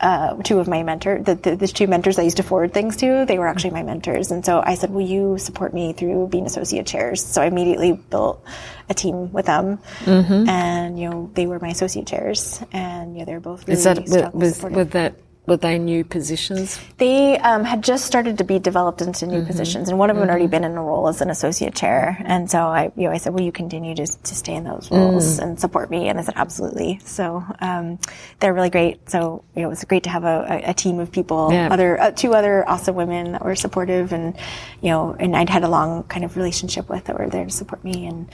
uh, 0.00 0.34
two 0.42 0.58
of 0.58 0.66
my 0.66 0.82
mentors, 0.82 1.24
the, 1.24 1.36
the, 1.36 1.54
the, 1.54 1.68
two 1.68 1.86
mentors 1.86 2.18
I 2.18 2.22
used 2.22 2.38
to 2.38 2.42
forward 2.42 2.74
things 2.74 2.96
to, 2.96 3.26
they 3.26 3.38
were 3.38 3.46
actually 3.46 3.70
my 3.70 3.84
mentors. 3.84 4.32
And 4.32 4.44
so 4.44 4.60
I 4.60 4.74
said, 4.74 4.90
will 4.90 5.06
you 5.06 5.38
support 5.38 5.72
me 5.72 5.92
through 5.92 6.28
being 6.28 6.44
associate 6.44 6.88
chairs? 6.88 7.24
So 7.24 7.40
I 7.40 7.46
immediately 7.46 7.92
built 7.92 8.44
a 8.88 8.94
team 8.94 9.32
with 9.32 9.46
them. 9.46 9.78
Mm-hmm. 10.00 10.48
And, 10.48 10.98
you 10.98 11.10
know, 11.10 11.30
they 11.34 11.46
were 11.46 11.60
my 11.60 11.68
associate 11.68 12.08
chairs. 12.08 12.60
And, 12.72 13.14
you 13.14 13.20
know, 13.20 13.24
they're 13.24 13.40
both 13.40 13.68
really 13.68 13.78
Is 13.78 13.84
that, 13.84 14.32
with, 14.34 14.64
with 14.64 14.90
that 14.90 15.14
were 15.48 15.56
they 15.56 15.78
new 15.78 16.04
positions? 16.04 16.78
They 16.98 17.38
um, 17.38 17.64
had 17.64 17.82
just 17.82 18.06
started 18.06 18.38
to 18.38 18.44
be 18.44 18.58
developed 18.58 19.00
into 19.00 19.26
new 19.26 19.38
mm-hmm. 19.38 19.46
positions, 19.46 19.88
and 19.88 19.98
one 19.98 20.10
of 20.10 20.16
them 20.16 20.22
mm-hmm. 20.22 20.28
had 20.28 20.34
already 20.34 20.46
been 20.46 20.64
in 20.64 20.76
a 20.76 20.82
role 20.82 21.08
as 21.08 21.20
an 21.20 21.30
associate 21.30 21.74
chair. 21.74 22.22
And 22.24 22.50
so 22.50 22.58
I, 22.58 22.92
you 22.96 23.04
know, 23.04 23.10
I 23.10 23.16
said, 23.16 23.32
"Will 23.32 23.40
you 23.40 23.52
continue 23.52 23.94
to, 23.94 24.06
to 24.06 24.34
stay 24.34 24.54
in 24.54 24.64
those 24.64 24.90
roles 24.90 25.38
mm. 25.38 25.42
and 25.42 25.60
support 25.60 25.90
me?" 25.90 26.08
And 26.08 26.18
I 26.18 26.22
said, 26.22 26.34
"Absolutely." 26.36 27.00
So 27.04 27.44
um, 27.60 27.98
they're 28.40 28.54
really 28.54 28.70
great. 28.70 29.08
So 29.10 29.42
you 29.54 29.62
know, 29.62 29.68
it 29.68 29.70
was 29.70 29.84
great 29.84 30.04
to 30.04 30.10
have 30.10 30.24
a, 30.24 30.62
a, 30.66 30.70
a 30.70 30.74
team 30.74 31.00
of 31.00 31.10
people, 31.10 31.52
yeah. 31.52 31.68
other 31.70 32.00
uh, 32.00 32.10
two 32.10 32.34
other 32.34 32.68
awesome 32.68 32.94
women 32.94 33.32
that 33.32 33.44
were 33.44 33.56
supportive, 33.56 34.12
and 34.12 34.36
you 34.82 34.90
know, 34.90 35.16
and 35.18 35.34
I'd 35.34 35.50
had 35.50 35.64
a 35.64 35.68
long 35.68 36.04
kind 36.04 36.24
of 36.24 36.36
relationship 36.36 36.88
with 36.88 37.04
that 37.04 37.18
were 37.18 37.28
there 37.28 37.44
to 37.44 37.50
support 37.50 37.82
me 37.82 38.06
and. 38.06 38.28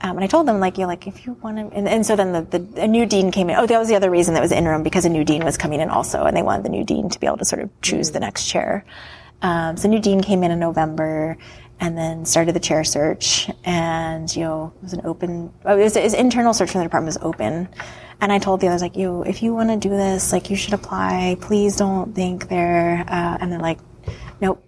Um, 0.00 0.16
and 0.16 0.24
I 0.24 0.26
told 0.26 0.46
them, 0.46 0.60
like, 0.60 0.76
you 0.76 0.82
know, 0.82 0.88
like, 0.88 1.06
if 1.06 1.24
you 1.24 1.32
want 1.42 1.56
to, 1.56 1.76
and, 1.76 1.88
and, 1.88 2.04
so 2.04 2.16
then 2.16 2.32
the, 2.32 2.42
the, 2.58 2.82
a 2.82 2.86
new 2.86 3.06
dean 3.06 3.30
came 3.30 3.48
in. 3.48 3.56
Oh, 3.56 3.66
that 3.66 3.78
was 3.78 3.88
the 3.88 3.96
other 3.96 4.10
reason 4.10 4.34
that 4.34 4.42
was 4.42 4.52
interim 4.52 4.82
because 4.82 5.06
a 5.06 5.08
new 5.08 5.24
dean 5.24 5.42
was 5.42 5.56
coming 5.56 5.80
in 5.80 5.88
also, 5.88 6.24
and 6.24 6.36
they 6.36 6.42
wanted 6.42 6.64
the 6.64 6.68
new 6.68 6.84
dean 6.84 7.08
to 7.08 7.18
be 7.18 7.26
able 7.26 7.38
to 7.38 7.46
sort 7.46 7.62
of 7.62 7.70
choose 7.80 8.10
the 8.10 8.20
next 8.20 8.46
chair. 8.46 8.84
Um, 9.42 9.76
so 9.76 9.88
new 9.88 10.00
dean 10.00 10.22
came 10.22 10.42
in 10.42 10.50
in 10.50 10.58
November 10.58 11.38
and 11.78 11.96
then 11.96 12.24
started 12.24 12.54
the 12.54 12.60
chair 12.60 12.84
search 12.84 13.50
and, 13.64 14.34
you 14.34 14.42
know, 14.42 14.72
it 14.76 14.82
was 14.82 14.92
an 14.94 15.02
open, 15.04 15.52
oh, 15.64 15.78
it 15.78 15.82
was, 15.82 15.96
it 15.96 16.02
was 16.02 16.14
internal 16.14 16.54
search 16.54 16.70
from 16.70 16.80
the 16.80 16.86
department 16.86 17.08
was 17.08 17.22
open. 17.22 17.68
And 18.18 18.32
I 18.32 18.38
told 18.38 18.62
the 18.62 18.68
others, 18.68 18.80
like, 18.80 18.96
you, 18.96 19.24
if 19.24 19.42
you 19.42 19.54
want 19.54 19.68
to 19.68 19.76
do 19.76 19.94
this, 19.94 20.32
like, 20.32 20.48
you 20.48 20.56
should 20.56 20.72
apply. 20.72 21.36
Please 21.40 21.76
don't 21.76 22.14
think 22.14 22.48
they're, 22.48 23.04
uh, 23.06 23.36
and 23.38 23.52
they're 23.52 23.58
like, 23.58 23.78
nope. 24.40 24.66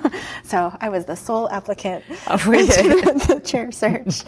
so 0.44 0.76
I 0.80 0.88
was 0.88 1.04
the 1.04 1.16
sole 1.16 1.48
applicant 1.50 2.04
oh, 2.26 2.42
really? 2.46 2.66
the 2.66 3.40
chair 3.44 3.70
search 3.72 4.24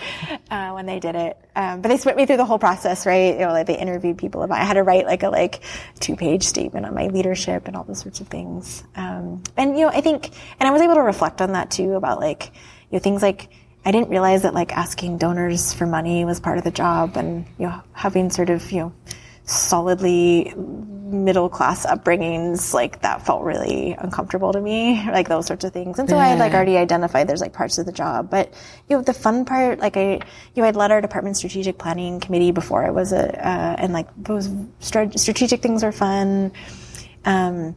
uh, 0.51 0.71
when 0.73 0.87
they 0.87 1.01
did 1.01 1.15
it. 1.15 1.39
Um, 1.55 1.83
but 1.83 1.89
they 1.89 1.99
put 1.99 2.17
me 2.17 2.27
through 2.27 2.39
the 2.39 2.45
whole 2.45 2.59
process, 2.59 3.07
right? 3.07 3.35
You 3.35 3.47
know, 3.47 3.53
like 3.53 3.67
they 3.67 3.79
interviewed 3.79 4.19
people 4.19 4.43
about. 4.43 4.61
I 4.61 4.64
had 4.64 4.75
to 4.75 4.83
write 4.83 5.07
like 5.07 5.23
a 5.23 5.29
like 5.29 5.62
two 6.01 6.16
page 6.16 6.45
statement 6.45 6.87
on 6.87 6.95
my 6.95 7.09
leadership 7.09 7.69
and 7.69 7.77
all 7.77 7.85
those 7.85 8.01
sorts 8.01 8.21
of 8.21 8.29
things. 8.29 8.85
Um, 8.97 9.43
and 9.57 9.79
you 9.79 9.87
know, 9.87 9.88
I 9.88 10.01
think, 10.01 10.31
and 10.59 10.69
I 10.69 10.71
was 10.71 10.83
able 10.83 10.95
to 10.95 11.03
reflect 11.03 11.40
on 11.40 11.53
that 11.53 11.71
too 11.71 11.93
about 11.95 12.21
like 12.21 12.53
you 12.90 12.97
know 12.97 12.99
things 12.99 13.23
like. 13.23 13.49
I 13.85 13.90
didn't 13.90 14.11
realize 14.11 14.43
that 14.43 14.55
like 14.55 14.71
asking 14.71 15.19
donors 15.19 15.73
for 15.73 15.88
money 15.88 16.25
was 16.25 16.38
part 16.38 16.57
of 16.57 16.62
the 16.62 16.71
job 16.71 17.16
and 17.16 17.45
you 17.59 17.66
know 17.66 17.83
having 17.93 18.31
sort 18.31 18.49
of 18.49 18.71
you 18.71 18.79
know 18.79 18.93
solidly 19.44 20.55
middle 21.12 21.48
class 21.48 21.85
upbringings, 21.87 22.72
like 22.72 23.02
that 23.02 23.24
felt 23.24 23.42
really 23.42 23.94
uncomfortable 23.98 24.52
to 24.52 24.61
me, 24.61 25.05
like 25.11 25.28
those 25.28 25.46
sorts 25.46 25.64
of 25.64 25.72
things. 25.72 25.98
And 25.98 26.09
so 26.09 26.16
yeah. 26.16 26.22
I 26.22 26.28
had 26.28 26.38
like 26.38 26.55
already 26.55 26.76
identified 26.76 27.28
there's 27.28 27.40
like 27.40 27.52
parts 27.52 27.78
of 27.78 27.87
the 27.87 27.92
job, 27.92 28.31
but 28.31 28.52
you 28.88 28.96
know, 28.96 29.02
the 29.02 29.12
fun 29.12 29.44
part, 29.44 29.78
like 29.78 29.96
I, 29.96 30.14
you 30.55 30.62
know, 30.62 30.64
I'd 30.64 30.76
led 30.76 30.90
our 30.90 31.00
department 31.00 31.37
strategic 31.37 31.78
planning 31.78 32.18
committee 32.20 32.50
before 32.50 32.85
I 32.85 32.90
was 32.90 33.12
a, 33.12 33.46
uh, 33.46 33.76
and 33.78 33.92
like 33.92 34.09
those 34.16 34.48
strategic 34.81 35.61
things 35.61 35.85
are 35.85 35.92
fun. 35.92 36.52
Um, 37.24 37.76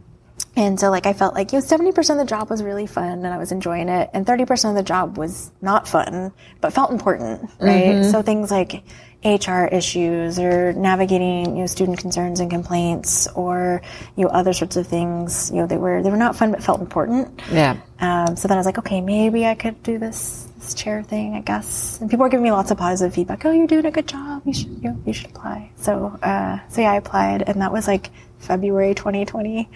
and 0.58 0.80
so 0.80 0.90
like 0.90 1.06
I 1.06 1.14
felt 1.14 1.34
like, 1.34 1.52
you 1.52 1.60
know, 1.60 1.66
70% 1.66 2.12
of 2.12 2.18
the 2.18 2.26
job 2.26 2.50
was 2.50 2.64
really 2.64 2.88
fun 2.88 3.26
and 3.26 3.28
I 3.28 3.38
was 3.38 3.52
enjoying 3.52 3.90
it. 3.90 4.10
And 4.14 4.26
30% 4.26 4.70
of 4.70 4.76
the 4.76 4.84
job 4.84 5.18
was 5.18 5.52
not 5.62 5.88
fun, 5.88 6.32
but 6.62 6.72
felt 6.72 6.92
important, 6.92 7.50
right? 7.60 7.96
Mm-hmm. 7.96 8.12
So 8.12 8.22
things 8.22 8.52
like 8.52 8.84
HR 9.26 9.66
issues 9.66 10.38
or 10.38 10.74
navigating, 10.74 11.56
you 11.56 11.62
know, 11.62 11.66
student 11.66 11.98
concerns 11.98 12.40
and 12.40 12.50
complaints 12.50 13.28
or, 13.36 13.82
you 14.16 14.24
know, 14.24 14.30
other 14.30 14.54
sorts 14.54 14.78
of 14.78 14.86
things, 14.86 15.50
you 15.52 15.58
know, 15.58 15.68
they 15.68 15.78
were, 15.78 16.04
they 16.04 16.12
were 16.12 16.18
not 16.18 16.36
fun 16.36 16.52
but 16.52 16.64
felt 16.64 16.80
important. 16.80 17.42
Yeah. 17.52 17.78
Um, 18.00 18.36
so 18.36 18.48
then 18.48 18.58
I 18.58 18.60
was 18.60 18.66
like, 18.66 18.78
okay, 18.78 19.02
maybe 19.02 19.46
I 19.46 19.56
could 19.56 19.82
do 19.82 19.98
this, 19.98 20.48
this 20.60 20.74
chair 20.76 21.02
thing, 21.02 21.34
I 21.36 21.42
guess. 21.42 22.00
And 22.00 22.10
people 22.10 22.24
were 22.24 22.30
giving 22.30 22.44
me 22.44 22.52
lots 22.52 22.70
of 22.70 22.78
positive 22.78 23.16
feedback. 23.16 23.44
Oh, 23.46 23.52
you're 23.52 23.68
doing 23.68 23.86
a 23.86 23.92
good 23.92 24.08
job. 24.08 24.44
You 24.46 24.54
should, 24.54 24.70
you, 24.84 24.90
know, 24.92 25.02
you 25.06 25.14
should 25.14 25.32
apply. 25.32 25.72
So, 25.78 26.18
uh, 26.22 26.60
so 26.70 26.82
yeah, 26.82 26.92
I 26.92 26.98
applied 26.98 27.44
and 27.48 27.62
that 27.62 27.72
was 27.72 27.88
like 27.88 28.12
February 28.40 28.94
2020 28.94 29.70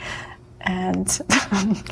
and 0.62 1.22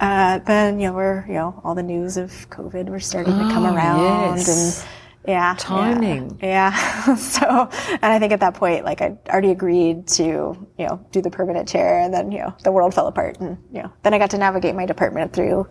uh, 0.00 0.38
then 0.38 0.80
you 0.80 0.88
know 0.88 0.94
we're 0.94 1.24
you 1.26 1.34
know 1.34 1.60
all 1.64 1.74
the 1.74 1.82
news 1.82 2.16
of 2.16 2.30
COVID 2.50 2.88
were 2.88 3.00
starting 3.00 3.34
oh, 3.34 3.48
to 3.48 3.54
come 3.54 3.64
oh, 3.64 3.74
around 3.74 4.36
yes. 4.36 4.48
and 4.48 4.88
yeah 5.26 5.54
timing 5.58 6.38
yeah, 6.42 6.70
yeah. 7.06 7.14
so 7.16 7.68
and 7.90 8.04
I 8.04 8.18
think 8.18 8.32
at 8.32 8.40
that 8.40 8.54
point 8.54 8.84
like 8.84 9.00
I 9.00 9.16
already 9.28 9.50
agreed 9.50 10.06
to 10.08 10.22
you 10.22 10.86
know 10.86 11.04
do 11.12 11.20
the 11.20 11.30
permanent 11.30 11.68
chair 11.68 12.00
and 12.00 12.12
then 12.12 12.32
you 12.32 12.38
know 12.38 12.54
the 12.64 12.72
world 12.72 12.94
fell 12.94 13.06
apart 13.06 13.38
and 13.40 13.58
you 13.72 13.82
know 13.82 13.92
then 14.02 14.14
I 14.14 14.18
got 14.18 14.30
to 14.30 14.38
navigate 14.38 14.74
my 14.74 14.86
department 14.86 15.32
through 15.32 15.68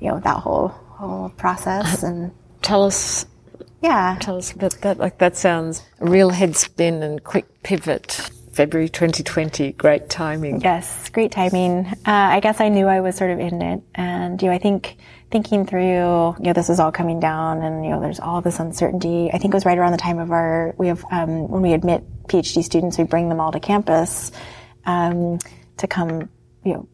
you 0.00 0.10
know 0.10 0.20
that 0.20 0.36
whole 0.38 0.68
whole 0.68 1.28
process 1.30 2.02
and 2.02 2.32
tell 2.62 2.82
us 2.82 3.26
yeah 3.82 4.16
tell 4.20 4.36
us 4.36 4.52
about 4.52 4.72
that 4.80 4.98
like 4.98 5.18
that 5.18 5.36
sounds 5.36 5.82
a 6.00 6.08
real 6.08 6.30
head 6.30 6.56
spin 6.56 7.02
and 7.02 7.22
quick 7.22 7.62
pivot 7.62 8.30
February 8.56 8.88
2020. 8.88 9.72
Great 9.72 10.08
timing. 10.08 10.62
Yes, 10.62 11.10
great 11.10 11.30
timing. 11.30 11.86
Uh, 11.86 11.94
I 12.06 12.40
guess 12.40 12.58
I 12.58 12.70
knew 12.70 12.86
I 12.86 13.00
was 13.00 13.14
sort 13.14 13.30
of 13.30 13.38
in 13.38 13.60
it, 13.60 13.82
and 13.94 14.40
you 14.40 14.48
know, 14.48 14.54
I 14.54 14.58
think 14.58 14.96
thinking 15.30 15.66
through, 15.66 16.36
you 16.38 16.44
know, 16.44 16.52
this 16.52 16.70
is 16.70 16.80
all 16.80 16.92
coming 16.92 17.20
down, 17.20 17.62
and 17.62 17.84
you 17.84 17.90
know, 17.90 18.00
there's 18.00 18.20
all 18.20 18.40
this 18.40 18.60
uncertainty. 18.60 19.30
I 19.32 19.38
think 19.38 19.52
it 19.52 19.56
was 19.56 19.66
right 19.66 19.78
around 19.78 19.92
the 19.92 19.98
time 19.98 20.18
of 20.18 20.30
our 20.30 20.74
we 20.78 20.88
have 20.88 21.04
um, 21.10 21.48
when 21.48 21.62
we 21.62 21.72
admit 21.72 22.04
PhD 22.28 22.62
students, 22.62 22.98
we 22.98 23.04
bring 23.04 23.28
them 23.28 23.40
all 23.40 23.52
to 23.52 23.60
campus 23.60 24.32
um, 24.84 25.38
to 25.78 25.86
come, 25.86 26.28
you 26.64 26.74
know, 26.74 26.88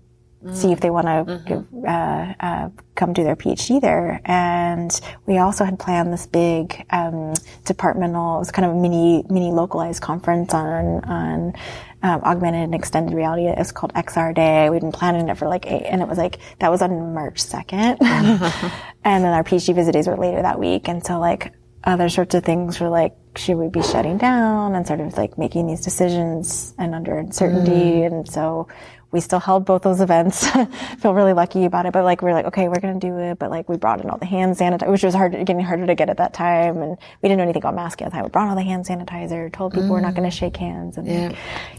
see 0.53 0.73
if 0.73 0.81
they 0.81 0.91
want 0.91 1.07
to 1.07 1.35
mm-hmm. 1.53 1.87
uh, 1.87 2.35
uh, 2.41 2.69
come 2.95 3.13
do 3.13 3.23
their 3.23 3.37
PhD 3.37 3.81
there. 3.81 4.21
And 4.25 5.01
we 5.27 5.39
also 5.39 5.65
had 5.65 5.79
planned 5.79 6.13
this 6.13 6.27
big 6.27 6.85
um, 6.91 7.35
departmental, 7.65 8.37
it 8.37 8.39
was 8.41 8.51
kind 8.51 8.67
of 8.67 8.73
a 8.73 8.81
mini 8.81 9.25
mini 9.29 9.53
localized 9.53 10.03
conference 10.03 10.53
on 10.55 11.05
on 11.05 11.55
um, 12.03 12.21
augmented 12.23 12.63
and 12.63 12.75
extended 12.75 13.15
reality. 13.15 13.47
It 13.47 13.59
was 13.59 13.73
called 13.73 13.95
XR 13.95 14.35
Day. 14.35 14.69
We'd 14.71 14.81
been 14.81 14.93
planning 14.93 15.29
it 15.29 15.37
for 15.37 15.49
like 15.49 15.67
eight, 15.67 15.85
and 15.85 16.03
it 16.03 16.09
was 16.09 16.19
like 16.19 16.39
that 16.59 16.71
was 16.71 16.83
on 16.83 17.15
March 17.15 17.43
2nd 17.43 17.99
and 19.05 19.25
then 19.25 19.33
our 19.33 19.45
PhD 19.45 19.75
visit 19.75 19.93
days 19.93 20.07
were 20.07 20.17
later 20.17 20.43
that 20.43 20.59
week. 20.59 20.89
And 20.89 21.05
so 21.05 21.19
like 21.19 21.53
other 21.85 22.09
sorts 22.09 22.35
of 22.35 22.45
things 22.45 22.81
were 22.81 22.89
like, 22.89 23.17
should 23.37 23.57
we 23.57 23.69
be 23.69 23.83
shutting 23.83 24.19
down 24.19 24.75
and 24.75 24.87
sort 24.87 25.01
of 25.01 25.17
like 25.17 25.39
making 25.39 25.67
these 25.67 25.81
decisions 25.81 26.75
and 26.79 26.95
under 26.95 27.17
uncertainty? 27.19 27.71
Mm. 27.71 28.07
And 28.07 28.29
so 28.29 28.69
we 29.13 29.21
still 29.21 29.39
held 29.39 29.67
both 29.67 29.83
those 29.83 30.01
events. 30.01 30.49
Feel 30.99 31.13
really 31.13 31.35
lucky 31.35 31.67
about 31.67 31.85
it. 31.85 31.93
But 31.93 32.05
like, 32.05 32.23
we 32.23 32.31
are 32.31 32.35
like, 32.35 32.47
okay, 32.47 32.69
we're 32.69 32.81
going 32.81 32.99
to 32.99 33.07
do 33.07 33.19
it. 33.19 33.39
But 33.39 33.51
like, 33.51 33.69
we 33.69 33.77
brought 33.77 34.01
in 34.01 34.09
all 34.09 34.17
the 34.17 34.27
hand 34.27 34.57
sanitizer, 34.57 34.91
which 34.91 35.03
was 35.03 35.15
hard, 35.15 35.33
getting 35.33 35.61
harder 35.61 35.87
to 35.87 35.95
get 35.95 36.09
at 36.09 36.17
that 36.17 36.33
time. 36.33 36.79
And 36.79 36.97
we 37.21 37.29
didn't 37.29 37.37
know 37.37 37.45
anything 37.45 37.63
about 37.63 37.75
masks 37.75 38.01
at 38.01 38.07
the 38.07 38.11
time. 38.11 38.25
We 38.25 38.31
brought 38.31 38.49
all 38.49 38.57
the 38.57 38.63
hand 38.63 38.87
sanitizer, 38.87 39.53
told 39.53 39.75
people 39.75 39.89
mm. 39.89 39.91
we're 39.91 40.01
not 40.01 40.15
mm. 40.15 40.17
going 40.17 40.31
to 40.31 40.35
shake 40.35 40.57
hands 40.57 40.97
and 40.97 41.07
yeah. 41.07 41.33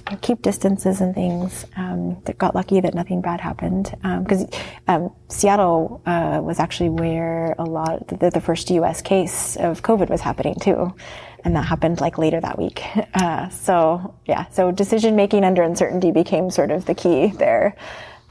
like, 0.09 0.21
keep 0.21 0.43
distances 0.43 1.01
and 1.01 1.15
things. 1.15 1.65
Um, 1.75 2.21
got 2.37 2.53
lucky 2.53 2.79
that 2.81 2.93
nothing 2.93 3.21
bad 3.21 3.41
happened. 3.41 3.95
Um, 4.03 4.25
cause, 4.25 4.45
um, 4.87 5.11
Seattle, 5.27 6.03
uh, 6.05 6.39
was 6.43 6.59
actually 6.59 6.89
where 6.89 7.55
a 7.57 7.63
lot, 7.63 8.07
the, 8.07 8.29
the 8.29 8.41
first 8.41 8.69
U.S. 8.69 9.01
case 9.01 9.55
of 9.55 9.81
COVID 9.81 10.09
was 10.09 10.21
happening 10.21 10.55
too. 10.61 10.93
And 11.43 11.55
that 11.55 11.65
happened 11.65 12.01
like 12.01 12.17
later 12.17 12.39
that 12.39 12.57
week. 12.57 12.83
Uh, 13.13 13.47
so 13.49 14.15
yeah, 14.25 14.49
so 14.49 14.71
decision 14.71 15.15
making 15.15 15.43
under 15.43 15.61
uncertainty 15.61 16.11
became 16.11 16.49
sort 16.49 16.71
of 16.71 16.85
the 16.85 16.95
key 16.95 17.27
there, 17.27 17.75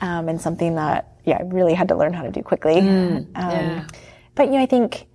um, 0.01 0.29
and 0.29 0.40
something 0.40 0.75
that 0.75 1.16
yeah 1.25 1.38
I 1.38 1.42
really 1.44 1.72
had 1.72 1.88
to 1.88 1.96
learn 1.96 2.12
how 2.12 2.25
to 2.25 2.31
do 2.31 2.42
quickly. 2.42 2.75
Mm, 2.75 3.29
yeah. 3.35 3.87
But 4.35 4.46
you 4.46 4.53
know, 4.55 4.62
I 4.62 4.66
think 4.66 5.07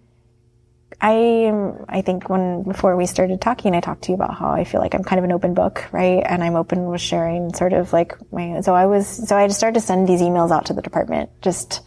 I 1.00 1.52
I 1.90 2.02
think 2.02 2.30
when 2.30 2.64
before 2.64 2.96
we 2.96 3.06
started 3.06 3.40
talking, 3.40 3.76
I 3.76 3.82
talked 3.82 4.04
to 4.04 4.12
you 4.12 4.16
about 4.16 4.36
how 4.36 4.52
I 4.52 4.64
feel 4.64 4.82
like 4.82 4.96
I'm 4.96 5.04
kind 5.04 5.20
of 5.20 5.26
an 5.26 5.32
open 5.32 5.54
book, 5.54 5.86
right? 5.92 6.24
And 6.26 6.44
I'm 6.44 6.56
open 6.56 6.86
with 6.86 7.02
sharing 7.02 7.54
sort 7.54 7.74
of 7.74 7.94
like 7.94 8.16
my. 8.32 8.62
So 8.62 8.74
I 8.74 8.88
was 8.88 9.08
so 9.08 9.38
I 9.38 9.48
just 9.48 9.60
started 9.60 9.80
to 9.80 9.86
send 9.86 10.08
these 10.08 10.22
emails 10.22 10.52
out 10.52 10.66
to 10.68 10.74
the 10.74 10.82
department, 10.82 11.30
just 11.42 11.82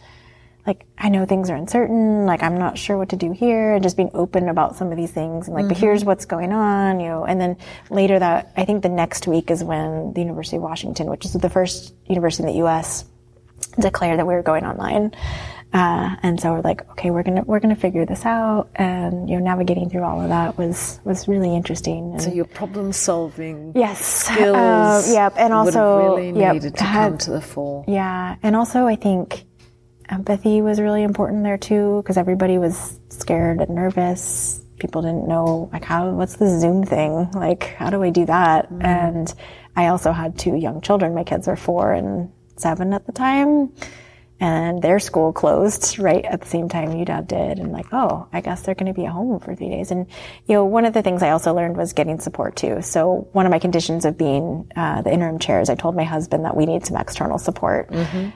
like 0.67 0.85
I 0.97 1.09
know 1.09 1.25
things 1.25 1.49
are 1.49 1.55
uncertain, 1.55 2.25
like 2.25 2.43
I'm 2.43 2.57
not 2.57 2.77
sure 2.77 2.97
what 2.97 3.09
to 3.09 3.15
do 3.15 3.31
here, 3.31 3.73
and 3.73 3.83
just 3.83 3.97
being 3.97 4.11
open 4.13 4.47
about 4.49 4.75
some 4.75 4.91
of 4.91 4.97
these 4.97 5.11
things, 5.11 5.47
and 5.47 5.55
like, 5.55 5.67
but 5.67 5.77
here's 5.77 6.05
what's 6.05 6.25
going 6.25 6.51
on, 6.51 6.99
you 6.99 7.07
know. 7.07 7.25
And 7.25 7.41
then 7.41 7.57
later 7.89 8.19
that 8.19 8.51
I 8.57 8.65
think 8.65 8.83
the 8.83 8.89
next 8.89 9.27
week 9.27 9.49
is 9.49 9.63
when 9.63 10.13
the 10.13 10.21
University 10.21 10.57
of 10.57 10.63
Washington, 10.63 11.07
which 11.09 11.25
is 11.25 11.33
the 11.33 11.49
first 11.49 11.93
university 12.05 12.43
in 12.43 12.49
the 12.49 12.57
U.S., 12.59 13.05
declared 13.79 14.19
that 14.19 14.27
we 14.27 14.33
were 14.33 14.43
going 14.43 14.65
online. 14.65 15.11
Uh, 15.73 16.17
and 16.21 16.37
so 16.37 16.51
we're 16.51 16.61
like, 16.61 16.87
okay, 16.91 17.11
we're 17.11 17.23
gonna 17.23 17.43
we're 17.43 17.61
gonna 17.61 17.75
figure 17.77 18.05
this 18.05 18.25
out, 18.25 18.67
and 18.75 19.29
you 19.29 19.37
know, 19.37 19.43
navigating 19.43 19.89
through 19.89 20.03
all 20.03 20.19
of 20.21 20.27
that 20.27 20.57
was 20.57 20.99
was 21.05 21.29
really 21.29 21.55
interesting. 21.55 22.11
And 22.11 22.21
So 22.21 22.29
your 22.29 22.43
problem 22.43 22.91
solving 22.91 23.71
yes, 23.73 24.05
skills 24.05 24.57
uh, 24.57 25.03
yep, 25.13 25.33
and 25.37 25.53
also 25.53 26.15
really 26.17 26.37
yep, 26.37 26.53
needed 26.55 26.75
to 26.75 26.83
had- 26.83 27.09
come 27.11 27.17
to 27.19 27.31
the 27.31 27.39
fore. 27.41 27.85
yeah, 27.87 28.35
and 28.43 28.53
also 28.57 28.85
I 28.85 28.97
think 28.97 29.45
empathy 30.11 30.61
was 30.61 30.79
really 30.79 31.03
important 31.03 31.43
there 31.43 31.57
too, 31.57 32.01
because 32.01 32.17
everybody 32.17 32.57
was 32.57 32.99
scared 33.09 33.59
and 33.61 33.73
nervous. 33.73 34.63
People 34.77 35.01
didn't 35.01 35.27
know 35.27 35.69
like 35.71 35.85
how 35.85 36.09
what's 36.11 36.35
the 36.35 36.59
Zoom 36.59 36.83
thing? 36.83 37.29
Like 37.31 37.75
how 37.77 37.89
do 37.89 38.03
I 38.03 38.09
do 38.09 38.25
that? 38.25 38.65
Mm-hmm. 38.65 38.81
And 38.81 39.33
I 39.75 39.87
also 39.87 40.11
had 40.11 40.37
two 40.37 40.55
young 40.55 40.81
children. 40.81 41.15
My 41.15 41.23
kids 41.23 41.47
are 41.47 41.55
four 41.55 41.93
and 41.93 42.31
seven 42.57 42.93
at 42.93 43.05
the 43.05 43.11
time. 43.11 43.73
And 44.41 44.81
their 44.81 44.99
school 44.99 45.31
closed 45.31 45.99
right 45.99 46.25
at 46.25 46.41
the 46.41 46.47
same 46.47 46.67
time 46.67 46.89
UW 46.89 47.27
did. 47.27 47.59
And 47.59 47.71
like, 47.71 47.85
oh, 47.93 48.27
I 48.33 48.41
guess 48.41 48.63
they're 48.63 48.73
going 48.75 48.91
to 48.91 48.99
be 48.99 49.05
at 49.05 49.11
home 49.11 49.39
for 49.39 49.55
three 49.55 49.69
days. 49.69 49.91
And, 49.91 50.07
you 50.47 50.55
know, 50.55 50.65
one 50.65 50.83
of 50.85 50.93
the 50.93 51.03
things 51.03 51.21
I 51.21 51.29
also 51.29 51.53
learned 51.53 51.77
was 51.77 51.93
getting 51.93 52.19
support 52.19 52.55
too. 52.55 52.81
So 52.81 53.27
one 53.33 53.45
of 53.45 53.51
my 53.51 53.59
conditions 53.59 54.03
of 54.03 54.17
being 54.17 54.69
uh, 54.75 55.03
the 55.03 55.13
interim 55.13 55.37
chair 55.37 55.61
is 55.61 55.69
I 55.69 55.75
told 55.75 55.95
my 55.95 56.03
husband 56.03 56.45
that 56.45 56.57
we 56.57 56.65
need 56.65 56.85
some 56.87 56.97
external 56.97 57.37
support. 57.37 57.89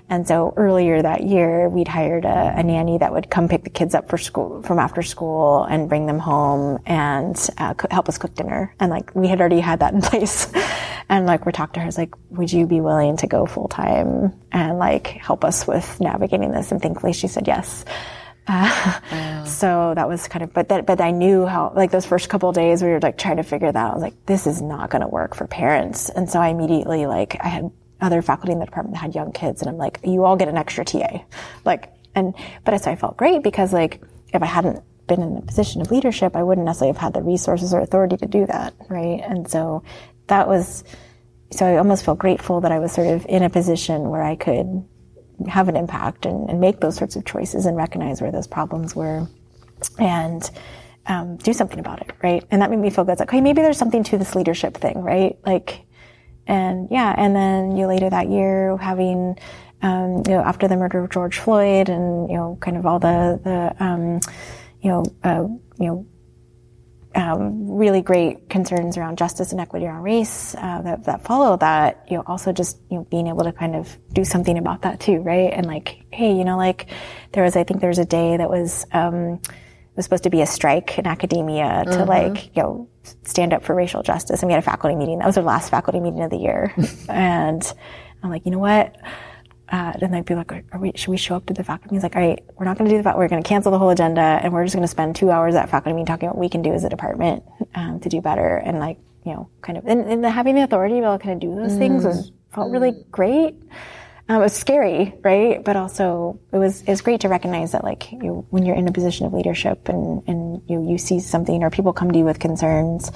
And 0.07 0.27
so 0.27 0.53
earlier 0.55 1.01
that 1.01 1.23
year, 1.23 1.67
we'd 1.69 1.87
hired 1.87 2.23
a, 2.23 2.53
a 2.59 2.61
nanny 2.63 2.99
that 2.99 3.11
would 3.11 3.31
come 3.31 3.47
pick 3.49 3.63
the 3.63 3.71
kids 3.71 3.95
up 3.95 4.07
for 4.07 4.19
school, 4.19 4.61
from 4.61 4.77
after 4.77 5.01
school 5.01 5.63
and 5.63 5.89
bring 5.89 6.05
them 6.05 6.19
home 6.19 6.77
and 6.85 7.35
uh, 7.57 7.73
co- 7.73 7.87
help 7.89 8.07
us 8.09 8.19
cook 8.19 8.35
dinner. 8.35 8.75
And 8.79 8.91
like, 8.91 9.15
we 9.15 9.27
had 9.27 9.39
already 9.39 9.59
had 9.59 9.79
that 9.79 9.93
in 9.95 10.01
place. 10.11 10.53
And 11.09 11.25
like, 11.25 11.45
we 11.45 11.51
talked 11.51 11.75
to 11.75 11.79
her, 11.79 11.83
I 11.83 11.87
was 11.87 11.97
like, 11.97 12.13
would 12.29 12.51
you 12.51 12.65
be 12.65 12.81
willing 12.81 13.17
to 13.17 13.27
go 13.27 13.45
full 13.45 13.67
time 13.67 14.33
and 14.51 14.79
like 14.79 15.07
help 15.07 15.43
us 15.45 15.67
with 15.67 15.99
navigating 16.01 16.51
this? 16.51 16.71
And 16.71 16.81
thankfully 16.81 17.13
she 17.13 17.27
said 17.27 17.47
yes. 17.47 17.85
Uh, 18.47 19.43
So 19.45 19.93
that 19.95 20.07
was 20.07 20.27
kind 20.27 20.43
of, 20.43 20.53
but 20.53 20.69
that, 20.69 20.85
but 20.85 21.01
I 21.01 21.09
knew 21.09 21.47
how, 21.47 21.73
like 21.75 21.89
those 21.89 22.05
first 22.05 22.29
couple 22.29 22.47
of 22.49 22.53
days 22.53 22.83
we 22.83 22.89
were 22.89 22.99
like 22.99 23.17
trying 23.17 23.37
to 23.37 23.43
figure 23.43 23.71
that 23.71 23.79
out. 23.79 23.91
I 23.91 23.93
was 23.95 24.03
like, 24.03 24.25
this 24.27 24.45
is 24.45 24.61
not 24.61 24.91
going 24.91 25.01
to 25.01 25.07
work 25.07 25.33
for 25.33 25.47
parents. 25.47 26.09
And 26.09 26.29
so 26.29 26.39
I 26.39 26.49
immediately 26.49 27.07
like, 27.07 27.37
I 27.43 27.47
had 27.47 27.71
other 28.01 28.21
faculty 28.21 28.51
in 28.51 28.59
the 28.59 28.65
department 28.65 28.93
that 28.95 29.01
had 29.01 29.15
young 29.15 29.31
kids 29.31 29.61
and 29.61 29.69
I'm 29.69 29.77
like, 29.77 29.99
you 30.03 30.25
all 30.25 30.35
get 30.35 30.47
an 30.47 30.57
extra 30.57 30.85
TA. 30.85 31.23
Like, 31.63 31.91
and, 32.13 32.35
but 32.63 32.79
so 32.83 32.91
I 32.91 32.95
felt 32.95 33.17
great 33.17 33.41
because 33.41 33.73
like, 33.73 33.99
if 34.31 34.43
I 34.43 34.47
hadn't 34.47 34.83
been 35.07 35.23
in 35.23 35.37
a 35.37 35.41
position 35.41 35.81
of 35.81 35.89
leadership, 35.89 36.35
I 36.35 36.43
wouldn't 36.43 36.65
necessarily 36.65 36.93
have 36.93 37.01
had 37.01 37.13
the 37.15 37.23
resources 37.23 37.73
or 37.73 37.79
authority 37.79 38.17
to 38.17 38.27
do 38.27 38.45
that. 38.45 38.75
Right. 38.89 39.21
And 39.23 39.49
so 39.49 39.81
that 40.27 40.47
was, 40.47 40.83
so 41.51 41.65
I 41.65 41.77
almost 41.77 42.05
felt 42.05 42.19
grateful 42.19 42.61
that 42.61 42.71
I 42.71 42.79
was 42.79 42.91
sort 42.91 43.07
of 43.07 43.25
in 43.27 43.43
a 43.43 43.49
position 43.49 44.09
where 44.09 44.23
I 44.23 44.35
could 44.35 44.83
have 45.47 45.67
an 45.67 45.75
impact 45.75 46.25
and, 46.25 46.49
and 46.49 46.59
make 46.59 46.79
those 46.79 46.95
sorts 46.95 47.15
of 47.15 47.25
choices 47.25 47.65
and 47.65 47.75
recognize 47.75 48.21
where 48.21 48.31
those 48.31 48.47
problems 48.47 48.95
were 48.95 49.27
and 49.99 50.49
um, 51.07 51.37
do 51.37 51.53
something 51.53 51.79
about 51.79 52.01
it, 52.01 52.11
right? 52.23 52.43
And 52.51 52.61
that 52.61 52.69
made 52.69 52.79
me 52.79 52.89
feel 52.89 53.03
good. 53.03 53.13
It's 53.13 53.19
like, 53.19 53.29
okay, 53.29 53.41
maybe 53.41 53.61
there's 53.61 53.77
something 53.77 54.03
to 54.05 54.17
this 54.17 54.35
leadership 54.35 54.75
thing, 54.75 55.01
right? 55.01 55.37
Like, 55.45 55.85
and 56.47 56.87
yeah, 56.91 57.13
and 57.17 57.35
then 57.35 57.75
you 57.75 57.87
later 57.87 58.09
that 58.09 58.29
year 58.29 58.77
having, 58.77 59.37
um, 59.81 60.23
you 60.25 60.33
know, 60.33 60.41
after 60.41 60.67
the 60.67 60.77
murder 60.77 61.03
of 61.03 61.09
George 61.09 61.39
Floyd 61.39 61.89
and 61.89 62.29
you 62.29 62.37
know, 62.37 62.57
kind 62.61 62.77
of 62.77 62.85
all 62.85 62.99
the 62.99 63.39
the 63.43 63.83
um, 63.83 64.19
you 64.81 64.89
know, 64.89 65.03
uh, 65.23 65.47
you 65.79 65.87
know, 65.87 66.05
um, 67.15 67.71
really 67.71 68.01
great 68.01 68.49
concerns 68.49 68.97
around 68.97 69.17
justice 69.17 69.51
and 69.51 69.61
equity 69.61 69.85
around 69.85 70.03
race 70.03 70.53
uh, 70.55 70.81
that, 70.81 71.05
that 71.05 71.23
follow 71.23 71.57
that, 71.57 72.05
you 72.09 72.17
know, 72.17 72.23
also 72.27 72.51
just, 72.51 72.77
you 72.91 72.97
know, 72.97 73.03
being 73.05 73.27
able 73.27 73.45
to 73.45 73.53
kind 73.53 73.75
of 73.75 73.97
do 74.11 74.25
something 74.25 74.57
about 74.57 74.81
that 74.81 74.99
too, 74.99 75.19
right? 75.19 75.51
And 75.53 75.65
like, 75.65 76.03
hey, 76.11 76.33
you 76.33 76.43
know, 76.43 76.57
like 76.57 76.89
there 77.31 77.43
was, 77.43 77.55
I 77.55 77.63
think 77.63 77.79
there 77.79 77.89
was 77.89 77.99
a 77.99 78.05
day 78.05 78.37
that 78.37 78.49
was, 78.49 78.85
um, 78.91 79.39
was 79.95 80.03
supposed 80.03 80.23
to 80.23 80.29
be 80.29 80.41
a 80.41 80.45
strike 80.45 80.99
in 80.99 81.07
academia 81.07 81.85
to 81.85 82.03
like, 82.03 82.55
you 82.55 82.61
know, 82.61 82.89
stand 83.23 83.53
up 83.53 83.63
for 83.63 83.73
racial 83.73 84.03
justice. 84.03 84.41
And 84.41 84.47
we 84.47 84.53
had 84.53 84.59
a 84.59 84.65
faculty 84.65 84.95
meeting. 84.95 85.19
That 85.19 85.27
was 85.27 85.37
our 85.37 85.43
last 85.43 85.69
faculty 85.69 86.01
meeting 86.01 86.21
of 86.21 86.29
the 86.29 86.37
year. 86.37 86.73
and 87.09 87.73
I'm 88.21 88.29
like, 88.29 88.45
you 88.45 88.51
know 88.51 88.59
what? 88.59 88.95
Uh, 89.67 89.93
and 89.99 90.13
they'd 90.13 90.25
be 90.25 90.35
like, 90.35 90.51
are 90.51 90.79
we, 90.79 90.91
should 90.95 91.09
we 91.09 91.17
show 91.17 91.35
up 91.35 91.45
to 91.47 91.53
the 91.53 91.63
faculty 91.63 91.95
meeting? 91.95 91.97
He's 91.97 92.03
like, 92.03 92.15
all 92.15 92.21
right, 92.21 92.43
we're 92.55 92.65
not 92.65 92.77
going 92.77 92.87
to 92.87 92.93
do 92.93 92.97
the 92.97 93.03
faculty. 93.03 93.23
We're 93.23 93.29
going 93.29 93.41
to 93.41 93.49
cancel 93.49 93.71
the 93.71 93.79
whole 93.79 93.89
agenda 93.89 94.21
and 94.21 94.53
we're 94.53 94.63
just 94.63 94.75
going 94.75 94.83
to 94.83 94.87
spend 94.87 95.15
two 95.15 95.31
hours 95.31 95.55
at 95.55 95.69
faculty 95.69 95.93
meeting 95.93 96.05
talking 96.05 96.27
about 96.27 96.35
what 96.37 96.41
we 96.41 96.49
can 96.49 96.61
do 96.61 96.71
as 96.71 96.83
a 96.83 96.89
department, 96.89 97.43
um, 97.73 97.99
to 98.01 98.09
do 98.09 98.21
better. 98.21 98.57
And 98.57 98.79
like, 98.79 98.99
you 99.25 99.33
know, 99.33 99.49
kind 99.61 99.79
of, 99.79 99.87
and, 99.87 100.01
and 100.01 100.23
having 100.23 100.53
the 100.53 100.61
authority 100.61 100.95
to 100.95 101.01
be 101.01 101.05
able 101.05 101.17
to 101.17 101.23
kind 101.23 101.33
of 101.33 101.49
do 101.49 101.55
those 101.55 101.75
things 101.77 102.05
was, 102.05 102.31
felt 102.53 102.71
really 102.71 102.93
great. 103.09 103.55
Um, 104.29 104.37
it 104.37 104.43
was 104.43 104.53
scary, 104.53 105.15
right? 105.23 105.63
But 105.63 105.75
also 105.75 106.39
it 106.51 106.57
was, 106.57 106.83
it 106.83 106.89
was 106.89 107.01
great 107.01 107.21
to 107.21 107.29
recognize 107.29 107.71
that 107.71 107.83
like, 107.83 108.11
you 108.11 108.45
when 108.51 108.65
you're 108.65 108.75
in 108.75 108.87
a 108.87 108.91
position 108.91 109.25
of 109.25 109.33
leadership 109.33 109.89
and, 109.89 110.21
and 110.27 110.61
you, 110.67 110.87
you 110.87 110.99
see 110.99 111.19
something 111.19 111.63
or 111.63 111.71
people 111.71 111.91
come 111.91 112.11
to 112.11 112.19
you 112.19 112.25
with 112.25 112.37
concerns, 112.37 113.11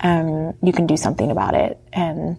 um, 0.00 0.54
you 0.64 0.72
can 0.72 0.88
do 0.88 0.96
something 0.96 1.30
about 1.30 1.54
it. 1.54 1.78
And, 1.92 2.38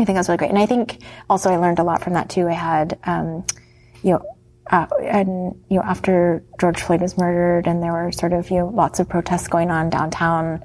I 0.00 0.04
think 0.04 0.16
that's 0.16 0.28
really 0.28 0.38
great. 0.38 0.50
And 0.50 0.58
I 0.58 0.66
think 0.66 1.02
also 1.28 1.50
I 1.50 1.56
learned 1.56 1.78
a 1.78 1.82
lot 1.82 2.02
from 2.02 2.14
that 2.14 2.30
too. 2.30 2.48
I 2.48 2.52
had, 2.52 2.98
um, 3.04 3.44
you 4.02 4.12
know, 4.12 4.24
uh, 4.70 4.86
and 5.02 5.60
you 5.68 5.76
know, 5.76 5.82
after 5.82 6.42
George 6.60 6.80
Floyd 6.80 7.00
was 7.00 7.18
murdered, 7.18 7.66
and 7.66 7.82
there 7.82 7.92
were 7.92 8.12
sort 8.12 8.32
of 8.32 8.50
you 8.50 8.58
know 8.58 8.68
lots 8.68 9.00
of 9.00 9.08
protests 9.08 9.48
going 9.48 9.70
on 9.70 9.90
downtown. 9.90 10.62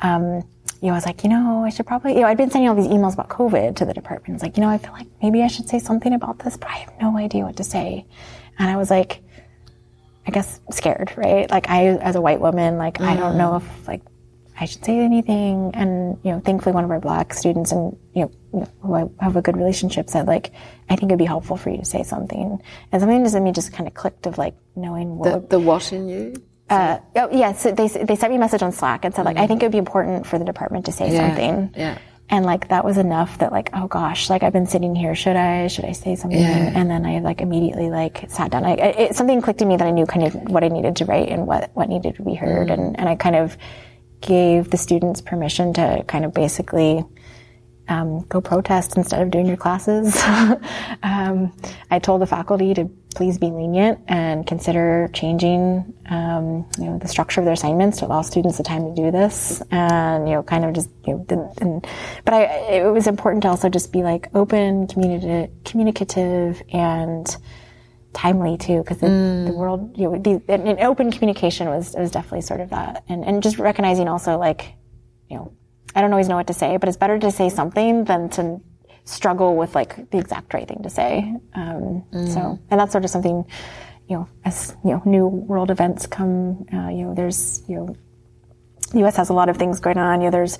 Um, 0.00 0.42
you 0.80 0.88
know, 0.88 0.94
I 0.94 0.96
was 0.96 1.06
like, 1.06 1.22
you 1.22 1.30
know, 1.30 1.64
I 1.64 1.68
should 1.68 1.86
probably, 1.86 2.14
you 2.14 2.22
know, 2.22 2.26
I'd 2.26 2.36
been 2.36 2.50
sending 2.50 2.68
all 2.68 2.74
these 2.74 2.88
emails 2.88 3.14
about 3.14 3.28
COVID 3.28 3.76
to 3.76 3.84
the 3.84 3.94
department. 3.94 4.34
It's 4.34 4.42
like, 4.42 4.56
you 4.56 4.62
know, 4.62 4.68
I 4.68 4.78
feel 4.78 4.92
like 4.92 5.06
maybe 5.22 5.42
I 5.42 5.46
should 5.46 5.68
say 5.68 5.78
something 5.78 6.12
about 6.12 6.40
this, 6.40 6.56
but 6.56 6.70
I 6.70 6.78
have 6.78 6.92
no 7.00 7.16
idea 7.16 7.44
what 7.44 7.56
to 7.58 7.64
say. 7.64 8.04
And 8.58 8.68
I 8.68 8.76
was 8.76 8.90
like, 8.90 9.22
I 10.26 10.32
guess 10.32 10.60
scared, 10.72 11.12
right? 11.16 11.48
Like 11.48 11.70
I, 11.70 11.86
as 11.98 12.16
a 12.16 12.20
white 12.20 12.40
woman, 12.40 12.78
like 12.78 13.00
I 13.00 13.14
don't 13.14 13.38
know 13.38 13.56
if 13.56 13.88
like 13.88 14.02
I 14.58 14.66
should 14.66 14.84
say 14.84 14.98
anything. 14.98 15.70
And, 15.74 16.18
you 16.22 16.32
know, 16.32 16.40
thankfully 16.40 16.74
one 16.74 16.84
of 16.84 16.90
our 16.90 17.00
black 17.00 17.32
students 17.34 17.72
and, 17.72 17.96
you 18.14 18.30
know, 18.52 18.66
who 18.82 18.94
I 18.94 19.04
have 19.24 19.36
a 19.36 19.42
good 19.42 19.56
relationship 19.56 20.08
said 20.10 20.26
like, 20.26 20.52
I 20.90 20.96
think 20.96 21.10
it'd 21.10 21.18
be 21.18 21.24
helpful 21.24 21.56
for 21.56 21.70
you 21.70 21.78
to 21.78 21.84
say 21.84 22.02
something. 22.02 22.60
And 22.92 23.00
something 23.00 23.22
just 23.24 23.34
in 23.34 23.44
me 23.44 23.52
just 23.52 23.72
kind 23.72 23.88
of 23.88 23.94
clicked 23.94 24.26
of 24.26 24.38
like 24.38 24.54
knowing 24.76 25.16
what, 25.16 25.48
The, 25.48 25.58
the 25.58 25.60
what 25.60 25.92
in 25.92 26.08
you? 26.08 26.34
uh, 26.70 26.98
oh, 27.16 27.28
yeah, 27.32 27.52
so 27.52 27.72
they, 27.72 27.88
they 27.88 28.14
sent 28.16 28.30
me 28.30 28.36
a 28.36 28.40
message 28.40 28.62
on 28.62 28.72
Slack 28.72 29.04
and 29.04 29.14
said 29.14 29.24
like, 29.24 29.36
I 29.36 29.46
think 29.46 29.62
it'd 29.62 29.72
be 29.72 29.78
important 29.78 30.26
for 30.26 30.38
the 30.38 30.44
department 30.44 30.86
to 30.86 30.92
say 30.92 31.12
Yeah, 31.12 31.28
something. 31.28 31.72
yeah. 31.76 31.98
And 32.30 32.46
like 32.46 32.68
that 32.68 32.82
was 32.84 32.96
enough 32.96 33.38
that 33.38 33.52
like, 33.52 33.68
oh 33.74 33.88
gosh, 33.88 34.30
like 34.30 34.42
I've 34.42 34.54
been 34.54 34.66
sitting 34.66 34.94
here. 34.94 35.14
Should 35.14 35.36
I, 35.36 35.66
should 35.66 35.84
I 35.84 35.92
say 35.92 36.14
something? 36.16 36.38
Yeah. 36.40 36.72
And 36.74 36.90
then 36.90 37.04
I 37.04 37.18
like 37.18 37.42
immediately 37.42 37.90
like 37.90 38.24
sat 38.30 38.50
down. 38.52 38.64
I, 38.64 38.72
it, 38.74 39.16
something 39.16 39.42
clicked 39.42 39.60
in 39.60 39.68
me 39.68 39.76
that 39.76 39.86
I 39.86 39.90
knew 39.90 40.06
kind 40.06 40.26
of 40.26 40.34
what 40.34 40.64
I 40.64 40.68
needed 40.68 40.96
to 40.96 41.04
write 41.04 41.28
and 41.28 41.46
what, 41.46 41.70
what 41.74 41.90
needed 41.90 42.16
to 42.16 42.22
be 42.22 42.34
heard. 42.34 42.70
And, 42.70 42.98
and 42.98 43.06
I 43.08 43.16
kind 43.16 43.36
of 43.36 43.58
gave 44.22 44.70
the 44.70 44.78
students 44.78 45.20
permission 45.20 45.72
to 45.74 46.04
kind 46.06 46.24
of 46.24 46.32
basically, 46.32 47.04
um, 47.88 48.20
go 48.28 48.40
protest 48.40 48.96
instead 48.96 49.22
of 49.22 49.30
doing 49.30 49.46
your 49.46 49.56
classes. 49.56 50.16
um, 51.02 51.52
I 51.90 51.98
told 51.98 52.22
the 52.22 52.26
faculty 52.26 52.74
to 52.74 52.90
please 53.14 53.38
be 53.38 53.50
lenient 53.50 54.00
and 54.08 54.46
consider 54.46 55.10
changing, 55.12 55.92
um, 56.06 56.66
you 56.78 56.84
know, 56.84 56.98
the 56.98 57.08
structure 57.08 57.40
of 57.40 57.44
their 57.44 57.52
assignments 57.52 57.98
to 57.98 58.06
allow 58.06 58.22
students 58.22 58.56
the 58.56 58.62
time 58.62 58.84
to 58.84 58.94
do 58.94 59.10
this, 59.10 59.62
and 59.70 60.28
you 60.28 60.34
know, 60.34 60.42
kind 60.42 60.64
of 60.64 60.72
just, 60.72 60.88
you 61.06 61.14
know, 61.28 61.52
and, 61.58 61.86
but 62.24 62.34
I, 62.34 62.42
it 62.76 62.90
was 62.90 63.06
important 63.06 63.42
to 63.42 63.48
also 63.48 63.68
just 63.68 63.92
be 63.92 64.02
like 64.02 64.28
open, 64.34 64.86
communicative, 64.86 66.62
and 66.72 67.36
timely 68.12 68.56
too, 68.56 68.78
because 68.78 68.98
the, 68.98 69.08
the 69.46 69.52
world, 69.52 69.96
you 69.96 70.10
know, 70.10 70.18
the, 70.18 70.42
and, 70.48 70.78
open 70.80 71.10
communication 71.10 71.68
was 71.68 71.94
was 71.98 72.10
definitely 72.10 72.42
sort 72.42 72.60
of 72.60 72.70
that, 72.70 73.04
and 73.08 73.24
and 73.24 73.42
just 73.42 73.58
recognizing 73.58 74.08
also 74.08 74.38
like, 74.38 74.74
you 75.28 75.36
know, 75.36 75.52
I 75.94 76.00
don't 76.00 76.12
always 76.12 76.28
know 76.28 76.36
what 76.36 76.46
to 76.48 76.54
say, 76.54 76.76
but 76.76 76.88
it's 76.88 76.98
better 76.98 77.18
to 77.18 77.30
say 77.30 77.48
something 77.48 78.04
than 78.04 78.28
to 78.30 78.60
struggle 79.04 79.56
with 79.56 79.74
like 79.74 80.10
the 80.10 80.18
exact 80.18 80.54
right 80.54 80.68
thing 80.68 80.82
to 80.82 80.90
say. 80.90 81.34
Um, 81.54 82.04
So, 82.32 82.58
and 82.70 82.80
that's 82.80 82.92
sort 82.92 83.04
of 83.04 83.10
something, 83.10 83.44
you 84.08 84.16
know, 84.16 84.28
as 84.44 84.76
you 84.84 84.90
know, 84.90 85.02
new 85.04 85.26
world 85.26 85.70
events 85.70 86.06
come, 86.06 86.66
uh, 86.72 86.88
you 86.88 87.04
know, 87.04 87.14
there's 87.14 87.62
you 87.68 87.76
know, 87.76 87.96
the 88.92 88.98
U.S. 89.00 89.16
has 89.16 89.30
a 89.30 89.32
lot 89.32 89.48
of 89.48 89.56
things 89.56 89.80
going 89.80 89.98
on. 89.98 90.20
You 90.20 90.26
know, 90.26 90.32
there's 90.32 90.58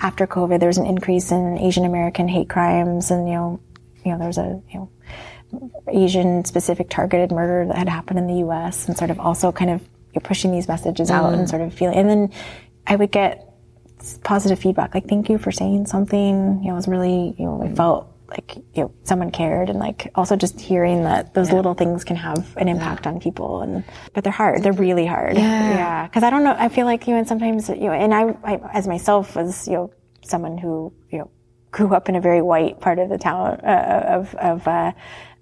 after 0.00 0.26
COVID, 0.26 0.60
there's 0.60 0.78
an 0.78 0.86
increase 0.86 1.32
in 1.32 1.58
Asian 1.58 1.84
American 1.84 2.28
hate 2.28 2.48
crimes, 2.48 3.10
and 3.10 3.28
you 3.28 3.34
know, 3.34 3.60
you 4.04 4.12
know, 4.12 4.18
there's 4.18 4.38
a 4.38 4.62
you 4.70 4.78
know 4.78 4.90
Asian 5.88 6.44
specific 6.44 6.90
targeted 6.90 7.30
murder 7.30 7.66
that 7.66 7.76
had 7.76 7.88
happened 7.88 8.18
in 8.18 8.26
the 8.26 8.38
U.S. 8.40 8.86
and 8.86 8.96
sort 8.96 9.10
of 9.10 9.18
also 9.18 9.52
kind 9.52 9.70
of 9.70 9.86
you're 10.14 10.20
pushing 10.20 10.52
these 10.52 10.68
messages 10.68 11.10
out 11.10 11.34
and 11.34 11.48
sort 11.48 11.62
of 11.62 11.72
feeling. 11.72 11.96
And 11.96 12.08
then 12.08 12.32
I 12.86 12.96
would 12.96 13.10
get 13.10 13.44
positive 14.24 14.58
feedback, 14.58 14.94
like 14.94 15.08
"Thank 15.08 15.28
you 15.28 15.38
for 15.38 15.50
saying 15.50 15.86
something." 15.86 16.60
You 16.62 16.68
know, 16.68 16.72
it 16.72 16.76
was 16.76 16.88
really 16.88 17.34
you 17.38 17.46
know 17.46 17.62
I 17.62 17.74
felt 17.74 18.12
like 18.28 18.56
you 18.74 18.82
know 18.82 18.92
someone 19.04 19.30
cared 19.30 19.70
and 19.70 19.78
like 19.78 20.10
also 20.14 20.36
just 20.36 20.60
hearing 20.60 21.04
that 21.04 21.32
those 21.34 21.48
yeah. 21.48 21.54
little 21.54 21.74
things 21.74 22.04
can 22.04 22.16
have 22.16 22.54
an 22.56 22.68
impact 22.68 23.06
yeah. 23.06 23.12
on 23.12 23.20
people 23.20 23.62
and 23.62 23.84
but 24.12 24.22
they're 24.22 24.32
hard 24.32 24.62
they're 24.62 24.72
really 24.74 25.06
hard 25.06 25.34
yeah 25.34 26.06
because 26.06 26.22
i 26.22 26.28
don't 26.28 26.44
know 26.44 26.54
i 26.58 26.68
feel 26.68 26.84
like 26.84 27.06
you 27.06 27.14
know 27.14 27.18
and 27.20 27.26
sometimes 27.26 27.70
you 27.70 27.76
know 27.76 27.92
and 27.92 28.12
I, 28.12 28.36
I, 28.44 28.60
as 28.74 28.86
myself 28.86 29.34
was 29.34 29.66
you 29.66 29.74
know 29.74 29.92
someone 30.22 30.58
who 30.58 30.92
you 31.10 31.18
know 31.18 31.30
grew 31.70 31.94
up 31.94 32.08
in 32.08 32.16
a 32.16 32.20
very 32.20 32.42
white 32.42 32.80
part 32.80 32.98
of 32.98 33.08
the 33.08 33.18
town 33.18 33.60
uh, 33.62 34.04
of 34.06 34.34
of 34.34 34.68
uh, 34.68 34.92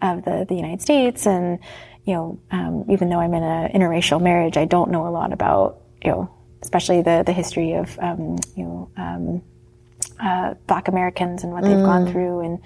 of 0.02 0.24
the 0.24 0.44
the 0.48 0.54
united 0.54 0.80
states 0.80 1.26
and 1.26 1.58
you 2.04 2.14
know 2.14 2.38
um, 2.50 2.84
even 2.88 3.08
though 3.08 3.20
i'm 3.20 3.34
in 3.34 3.42
an 3.42 3.72
interracial 3.72 4.20
marriage 4.20 4.56
i 4.56 4.64
don't 4.64 4.90
know 4.90 5.06
a 5.06 5.10
lot 5.10 5.32
about 5.32 5.80
you 6.04 6.10
know 6.10 6.30
especially 6.62 7.02
the 7.02 7.22
the 7.24 7.32
history 7.32 7.74
of 7.74 7.98
um, 8.00 8.36
you 8.56 8.64
know 8.64 8.90
um, 8.96 9.42
uh, 10.20 10.54
Black 10.66 10.88
Americans 10.88 11.44
and 11.44 11.52
what 11.52 11.62
they've 11.62 11.84
gone 11.84 12.06
mm. 12.06 12.12
through, 12.12 12.40
and 12.40 12.58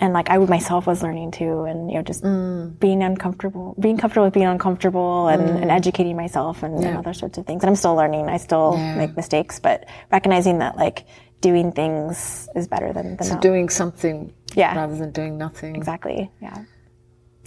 and 0.00 0.12
like 0.12 0.30
I 0.30 0.38
myself 0.38 0.86
was 0.86 1.02
learning 1.02 1.32
too, 1.32 1.64
and 1.64 1.90
you 1.90 1.96
know 1.96 2.02
just 2.02 2.22
mm. 2.22 2.78
being 2.78 3.02
uncomfortable, 3.02 3.74
being 3.78 3.96
comfortable 3.96 4.26
with 4.26 4.34
being 4.34 4.46
uncomfortable, 4.46 5.28
and, 5.28 5.42
mm. 5.42 5.62
and 5.62 5.70
educating 5.70 6.16
myself 6.16 6.62
and, 6.62 6.80
yeah. 6.80 6.88
and, 6.88 6.98
other 6.98 7.14
sorts 7.14 7.38
of 7.38 7.46
things. 7.46 7.62
And 7.62 7.70
I'm 7.70 7.76
still 7.76 7.94
learning. 7.94 8.28
I 8.28 8.38
still 8.38 8.74
yeah. 8.76 8.96
make 8.96 9.16
mistakes, 9.16 9.60
but 9.60 9.86
recognizing 10.10 10.58
that 10.58 10.76
like 10.76 11.06
doing 11.40 11.72
things 11.72 12.48
is 12.54 12.66
better 12.68 12.92
than, 12.92 13.16
than 13.16 13.26
so 13.26 13.38
doing 13.40 13.68
something, 13.68 14.32
yeah, 14.54 14.74
rather 14.74 14.96
than 14.96 15.12
doing 15.12 15.38
nothing. 15.38 15.76
Exactly. 15.76 16.30
Yeah. 16.40 16.64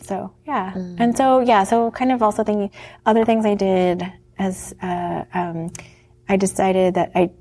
So 0.03 0.33
yeah, 0.45 0.73
mm. 0.73 0.95
and 0.99 1.17
so 1.17 1.39
yeah, 1.39 1.63
so 1.63 1.91
kind 1.91 2.11
of 2.11 2.21
also 2.21 2.43
thinking 2.43 2.71
other 3.05 3.25
things 3.25 3.45
I 3.45 3.55
did 3.55 4.03
as 4.37 4.73
uh, 4.81 5.23
um, 5.33 5.71
I 6.29 6.37
decided 6.37 6.95
that 6.95 7.11
I 7.15 7.31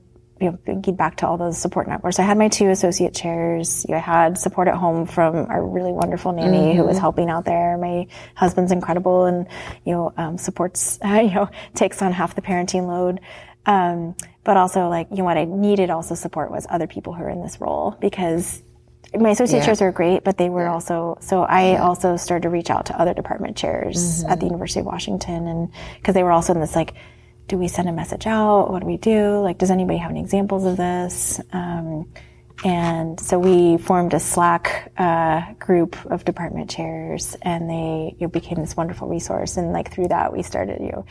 you 0.40 0.50
know, 0.50 0.58
thinking 0.66 0.96
back 0.96 1.16
to 1.16 1.26
all 1.26 1.38
those 1.38 1.56
support 1.56 1.88
networks. 1.88 2.18
I 2.18 2.22
had 2.22 2.36
my 2.36 2.48
two 2.48 2.68
associate 2.68 3.14
chairs. 3.14 3.86
I 3.88 3.96
had 3.96 4.36
support 4.36 4.68
at 4.68 4.74
home 4.74 5.06
from 5.06 5.50
a 5.50 5.62
really 5.62 5.92
wonderful 5.92 6.32
nanny 6.32 6.58
mm-hmm. 6.58 6.76
who 6.76 6.84
was 6.84 6.96
mm-hmm. 6.96 7.00
helping 7.00 7.30
out 7.30 7.46
there. 7.46 7.78
My 7.78 8.06
husband's 8.34 8.70
incredible 8.70 9.24
and, 9.24 9.46
you 9.84 9.92
know, 9.92 10.12
um, 10.16 10.36
supports, 10.36 10.98
uh, 11.02 11.08
you 11.24 11.34
know, 11.34 11.48
takes 11.74 12.02
on 12.02 12.12
half 12.12 12.34
the 12.34 12.42
parenting 12.42 12.86
load. 12.86 13.20
Um, 13.64 14.14
but 14.44 14.56
also 14.56 14.88
like, 14.88 15.08
you 15.10 15.16
know, 15.16 15.24
what 15.24 15.38
I 15.38 15.44
needed 15.44 15.90
also 15.90 16.14
support 16.14 16.50
was 16.50 16.66
other 16.68 16.86
people 16.86 17.14
who 17.14 17.22
are 17.22 17.30
in 17.30 17.42
this 17.42 17.60
role 17.60 17.96
because 18.00 18.62
my 19.14 19.30
associate 19.30 19.60
yeah. 19.60 19.66
chairs 19.66 19.80
were 19.80 19.92
great, 19.92 20.24
but 20.24 20.36
they 20.36 20.48
were 20.48 20.64
yeah. 20.64 20.72
also, 20.72 21.18
so 21.20 21.42
I 21.42 21.72
yeah. 21.72 21.82
also 21.82 22.16
started 22.16 22.42
to 22.42 22.50
reach 22.50 22.70
out 22.70 22.86
to 22.86 23.00
other 23.00 23.14
department 23.14 23.56
chairs 23.56 24.22
mm-hmm. 24.22 24.32
at 24.32 24.40
the 24.40 24.46
University 24.46 24.80
of 24.80 24.86
Washington 24.86 25.46
and, 25.46 25.72
cause 26.02 26.14
they 26.14 26.22
were 26.22 26.32
also 26.32 26.52
in 26.52 26.60
this 26.60 26.74
like, 26.74 26.94
do 27.48 27.56
we 27.56 27.68
send 27.68 27.88
a 27.88 27.92
message 27.92 28.26
out? 28.26 28.70
What 28.70 28.80
do 28.80 28.86
we 28.86 28.96
do? 28.96 29.38
Like, 29.38 29.58
does 29.58 29.70
anybody 29.70 29.98
have 29.98 30.10
any 30.10 30.20
examples 30.20 30.64
of 30.64 30.76
this? 30.76 31.40
Um, 31.52 32.08
and 32.64 33.20
so 33.20 33.38
we 33.38 33.76
formed 33.76 34.14
a 34.14 34.20
Slack 34.20 34.92
uh, 34.96 35.52
group 35.58 35.96
of 36.06 36.24
department 36.24 36.70
chairs, 36.70 37.36
and 37.42 37.68
they 37.68 38.16
you 38.18 38.26
know, 38.26 38.28
became 38.28 38.58
this 38.58 38.76
wonderful 38.76 39.08
resource. 39.08 39.56
And 39.56 39.72
like 39.72 39.92
through 39.92 40.08
that, 40.08 40.32
we 40.32 40.42
started 40.42 40.80
you 40.80 40.90
know, 40.90 41.06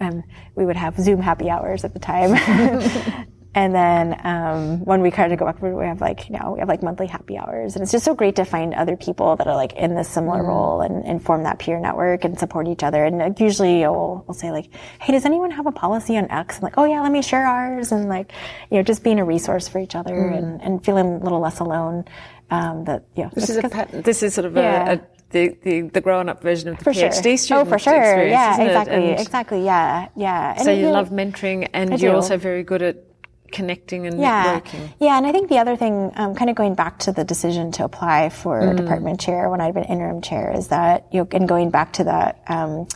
um, 0.00 0.24
we 0.54 0.64
would 0.64 0.76
have 0.76 0.98
Zoom 0.98 1.20
happy 1.20 1.50
hours 1.50 1.84
at 1.84 1.92
the 1.92 2.00
time. 2.00 2.30
And 3.54 3.74
then 3.74 4.20
um, 4.24 4.84
when 4.84 5.00
we 5.00 5.10
kind 5.10 5.32
of 5.32 5.38
go 5.38 5.46
back, 5.46 5.60
we 5.62 5.84
have 5.84 6.00
like 6.00 6.28
you 6.28 6.38
know 6.38 6.52
we 6.52 6.60
have 6.60 6.68
like 6.68 6.82
monthly 6.82 7.06
happy 7.06 7.38
hours, 7.38 7.74
and 7.74 7.82
it's 7.82 7.90
just 7.90 8.04
so 8.04 8.14
great 8.14 8.36
to 8.36 8.44
find 8.44 8.74
other 8.74 8.96
people 8.96 9.36
that 9.36 9.46
are 9.46 9.56
like 9.56 9.72
in 9.72 9.94
this 9.94 10.08
similar 10.08 10.42
mm 10.42 10.48
role 10.48 10.80
and, 10.80 11.04
and, 11.04 11.22
form 11.22 11.42
that 11.42 11.58
peer 11.58 11.78
network 11.78 12.24
and 12.24 12.38
support 12.38 12.68
each 12.68 12.82
other. 12.82 13.04
And 13.04 13.18
like, 13.18 13.40
usually 13.40 13.80
we'll, 13.80 14.24
we'll 14.26 14.34
say 14.34 14.50
like, 14.50 14.70
hey, 15.00 15.12
does 15.12 15.24
anyone 15.24 15.50
have 15.50 15.66
a 15.66 15.72
policy 15.72 16.16
on 16.16 16.30
X? 16.30 16.56
I'm 16.56 16.62
like, 16.62 16.78
oh 16.78 16.84
yeah, 16.84 17.00
let 17.00 17.12
me 17.12 17.20
share 17.20 17.46
ours, 17.46 17.90
and 17.90 18.08
like 18.08 18.32
you 18.70 18.76
know 18.76 18.82
just 18.82 19.02
being 19.02 19.18
a 19.18 19.24
resource 19.24 19.66
for 19.66 19.78
each 19.78 19.94
other 19.94 20.14
mm 20.14 20.38
and, 20.38 20.62
and 20.62 20.84
feeling 20.84 21.06
a 21.06 21.18
little 21.18 21.40
less 21.40 21.58
alone. 21.58 22.04
Um, 22.50 22.84
that 22.84 23.04
know, 23.16 23.30
this 23.34 23.50
is 23.50 23.56
a 23.58 23.88
this 23.92 24.22
is 24.22 24.34
sort 24.34 24.46
of 24.46 24.56
yeah. 24.56 24.92
a, 24.92 24.94
a 24.94 25.00
the, 25.30 25.56
the, 25.62 25.80
the 25.82 26.00
grown 26.00 26.28
up 26.28 26.42
version 26.42 26.68
of 26.68 26.78
the 26.78 26.84
for 26.84 26.92
PhD 26.92 27.22
sure. 27.22 27.36
student. 27.36 27.66
Oh, 27.66 27.70
for 27.70 27.78
sure. 27.78 28.26
Yeah, 28.26 28.62
exactly. 28.62 29.10
Exactly. 29.10 29.64
Yeah. 29.64 30.08
Yeah. 30.16 30.54
And 30.54 30.64
so 30.64 30.70
you, 30.70 30.86
you 30.86 30.90
love 30.90 31.10
mentoring 31.10 31.68
and 31.72 32.00
you're 32.00 32.14
also 32.14 32.38
very 32.38 32.62
good 32.62 32.82
at 32.82 33.07
connecting 33.50 34.06
and 34.06 34.20
yeah. 34.20 34.60
networking. 34.60 34.92
Yeah, 35.00 35.16
and 35.16 35.26
I 35.26 35.32
think 35.32 35.48
the 35.48 35.58
other 35.58 35.76
thing, 35.76 36.12
um, 36.16 36.34
kind 36.34 36.50
of 36.50 36.56
going 36.56 36.74
back 36.74 36.98
to 37.00 37.12
the 37.12 37.24
decision 37.24 37.72
to 37.72 37.84
apply 37.84 38.28
for 38.28 38.60
mm. 38.60 38.76
department 38.76 39.20
chair 39.20 39.48
when 39.50 39.60
I'd 39.60 39.74
been 39.74 39.84
interim 39.84 40.20
chair, 40.20 40.52
is 40.54 40.68
that 40.68 41.06
you 41.12 41.20
know, 41.20 41.28
and 41.32 41.48
going 41.48 41.70
back 41.70 41.94
to 41.94 42.04
that. 42.04 42.42
Um, 42.46 42.86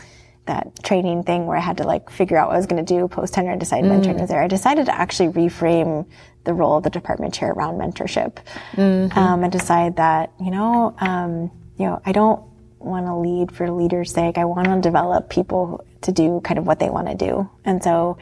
that 0.47 0.83
training 0.83 1.23
thing 1.23 1.47
where 1.47 1.57
I 1.57 1.61
had 1.61 1.77
to 1.77 1.85
like 1.85 2.11
figure 2.11 2.37
out 2.37 2.49
what 2.49 2.55
I 2.55 2.57
was 2.57 2.67
going 2.67 2.85
to 2.85 2.95
do 2.95 3.07
post 3.07 3.33
tenure 3.33 3.53
and 3.53 3.61
decide 3.61 3.85
mm. 3.85 3.91
mentoring 3.91 4.19
was 4.21 4.29
there. 4.29 4.43
I 4.43 4.49
decided 4.49 4.87
to 4.87 4.95
actually 4.95 5.29
reframe 5.29 6.07
the 6.45 6.53
role 6.53 6.79
of 6.79 6.83
the 6.83 6.91
department 6.91 7.35
chair 7.35 7.53
around 7.53 7.79
mentorship, 7.79 8.39
mm-hmm. 8.73 9.17
um, 9.17 9.45
and 9.45 9.53
decide 9.53 9.97
that 9.97 10.33
you 10.41 10.51
know, 10.51 10.95
um, 10.99 11.51
you 11.79 11.87
know, 11.87 12.03
I 12.05 12.13
don't 12.13 12.43
want 12.79 13.07
to 13.07 13.15
lead 13.15 13.53
for 13.53 13.71
leader's 13.71 14.13
sake. 14.13 14.39
I 14.39 14.45
want 14.45 14.67
to 14.67 14.81
develop 14.81 15.31
people 15.31 15.87
to 16.03 16.11
do 16.11 16.41
kind 16.43 16.59
of 16.59 16.67
what 16.67 16.81
they 16.81 16.91
want 16.91 17.09
to 17.09 17.15
do, 17.15 17.49
and 17.65 17.83
so 17.83 18.19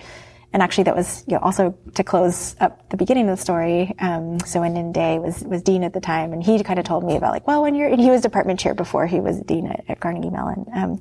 and 0.53 0.63
actually 0.63 0.85
that 0.85 0.97
was 0.97 1.25
you 1.27 1.35
know, 1.35 1.41
also 1.41 1.77
to 1.95 2.05
close 2.05 2.57
up 2.61 2.89
the 2.91 2.97
beginning 2.97 3.29
of 3.29 3.37
the 3.37 3.43
story. 3.43 3.95
Um, 3.99 4.41
so 4.41 4.63
Nin 4.63 4.93
Day 4.93 5.19
was 5.19 5.43
was 5.45 5.63
dean 5.63 5.85
at 5.85 5.93
the 5.93 6.01
time, 6.01 6.33
and 6.33 6.43
he 6.43 6.63
kind 6.63 6.79
of 6.79 6.85
told 6.85 7.05
me 7.05 7.17
about 7.17 7.33
like, 7.33 7.47
well, 7.47 7.63
when 7.63 7.75
you're 7.75 7.89
and 7.89 8.01
he 8.01 8.11
was 8.11 8.21
department 8.21 8.59
chair 8.61 8.75
before 8.75 9.07
he 9.07 9.21
was 9.21 9.41
dean 9.41 9.67
at, 9.67 9.85
at 9.89 10.01
Carnegie 10.01 10.31
Mellon, 10.31 10.67
um, 10.75 11.01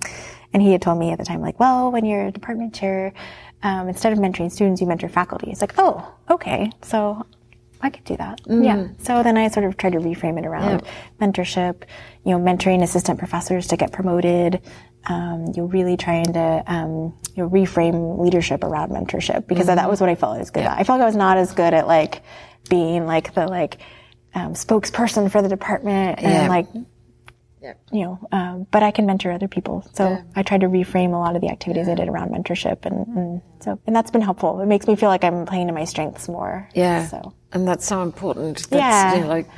and 0.53 0.61
he 0.61 0.71
had 0.71 0.81
told 0.81 0.99
me 0.99 1.11
at 1.11 1.17
the 1.17 1.25
time 1.25 1.41
like, 1.41 1.59
well, 1.59 1.91
when 1.91 2.05
you're 2.05 2.27
a 2.27 2.31
department 2.31 2.73
chair, 2.73 3.13
um, 3.63 3.87
instead 3.89 4.13
of 4.13 4.19
mentoring 4.19 4.51
students, 4.51 4.81
you 4.81 4.87
mentor 4.87 5.09
faculty. 5.09 5.51
It's 5.51 5.61
like, 5.61 5.73
oh, 5.77 6.13
okay, 6.29 6.71
so 6.81 7.25
I 7.81 7.89
could 7.89 8.03
do 8.03 8.17
that. 8.17 8.43
Mm. 8.43 8.65
Yeah. 8.65 8.87
So 8.99 9.23
then 9.23 9.37
I 9.37 9.47
sort 9.47 9.65
of 9.65 9.77
tried 9.77 9.93
to 9.93 9.99
reframe 9.99 10.37
it 10.37 10.45
around 10.45 10.81
yeah. 10.81 11.27
mentorship, 11.27 11.83
you 12.25 12.37
know, 12.37 12.39
mentoring 12.39 12.83
assistant 12.83 13.19
professors 13.19 13.67
to 13.67 13.77
get 13.77 13.91
promoted, 13.91 14.61
um, 15.05 15.53
you're 15.55 15.65
really 15.65 15.97
trying 15.97 16.33
to 16.33 16.63
um, 16.67 17.17
you 17.35 17.43
know, 17.43 17.49
reframe 17.49 18.19
leadership 18.19 18.63
around 18.63 18.91
mentorship 18.91 19.47
because 19.47 19.67
mm-hmm. 19.67 19.75
that 19.75 19.89
was 19.89 20.01
what 20.01 20.09
I 20.09 20.15
felt 20.15 20.35
I 20.35 20.39
was 20.39 20.51
good 20.51 20.61
yeah. 20.61 20.73
at. 20.73 20.79
I 20.79 20.83
felt 20.83 20.99
like 20.99 21.03
I 21.03 21.07
was 21.07 21.15
not 21.15 21.37
as 21.37 21.53
good 21.53 21.73
at 21.73 21.87
like 21.87 22.21
being 22.69 23.05
like 23.05 23.33
the 23.33 23.47
like 23.47 23.79
um, 24.33 24.53
spokesperson 24.53 25.31
for 25.31 25.41
the 25.41 25.49
department 25.49 26.19
and 26.19 26.31
yeah. 26.31 26.49
like 26.49 26.67
yeah. 27.61 27.73
you 27.91 28.03
know, 28.03 28.19
um, 28.31 28.67
but 28.71 28.83
I 28.83 28.91
can 28.91 29.05
mentor 29.05 29.31
other 29.31 29.47
people. 29.47 29.85
So. 29.93 30.23
I 30.35 30.43
tried 30.43 30.61
to 30.61 30.67
reframe 30.67 31.13
a 31.13 31.17
lot 31.17 31.35
of 31.35 31.41
the 31.41 31.49
activities. 31.49 31.89
I 31.89 31.95
did 31.95 32.07
around 32.07 32.31
mentorship, 32.31 32.85
and, 32.85 33.07
and, 33.07 33.41
so 33.59 33.79
and 33.85 33.95
that's 33.95 34.11
been 34.11 34.21
helpful. 34.21 34.61
It 34.61 34.65
makes 34.65 34.87
me 34.87 34.95
feel 34.95 35.09
like 35.09 35.23
I'm 35.23 35.45
playing 35.45 35.67
to 35.67 35.73
my 35.73 35.83
strengths 35.83 36.29
more. 36.29 36.69
Yeah. 36.73 37.07
So 37.07 37.33
and 37.51 37.67
that's 37.67 37.85
so 37.85 38.01
important. 38.01 38.57
That's, 38.69 38.71
yeah. 38.71 39.15
You 39.15 39.21
know, 39.21 39.27
like 39.27 39.49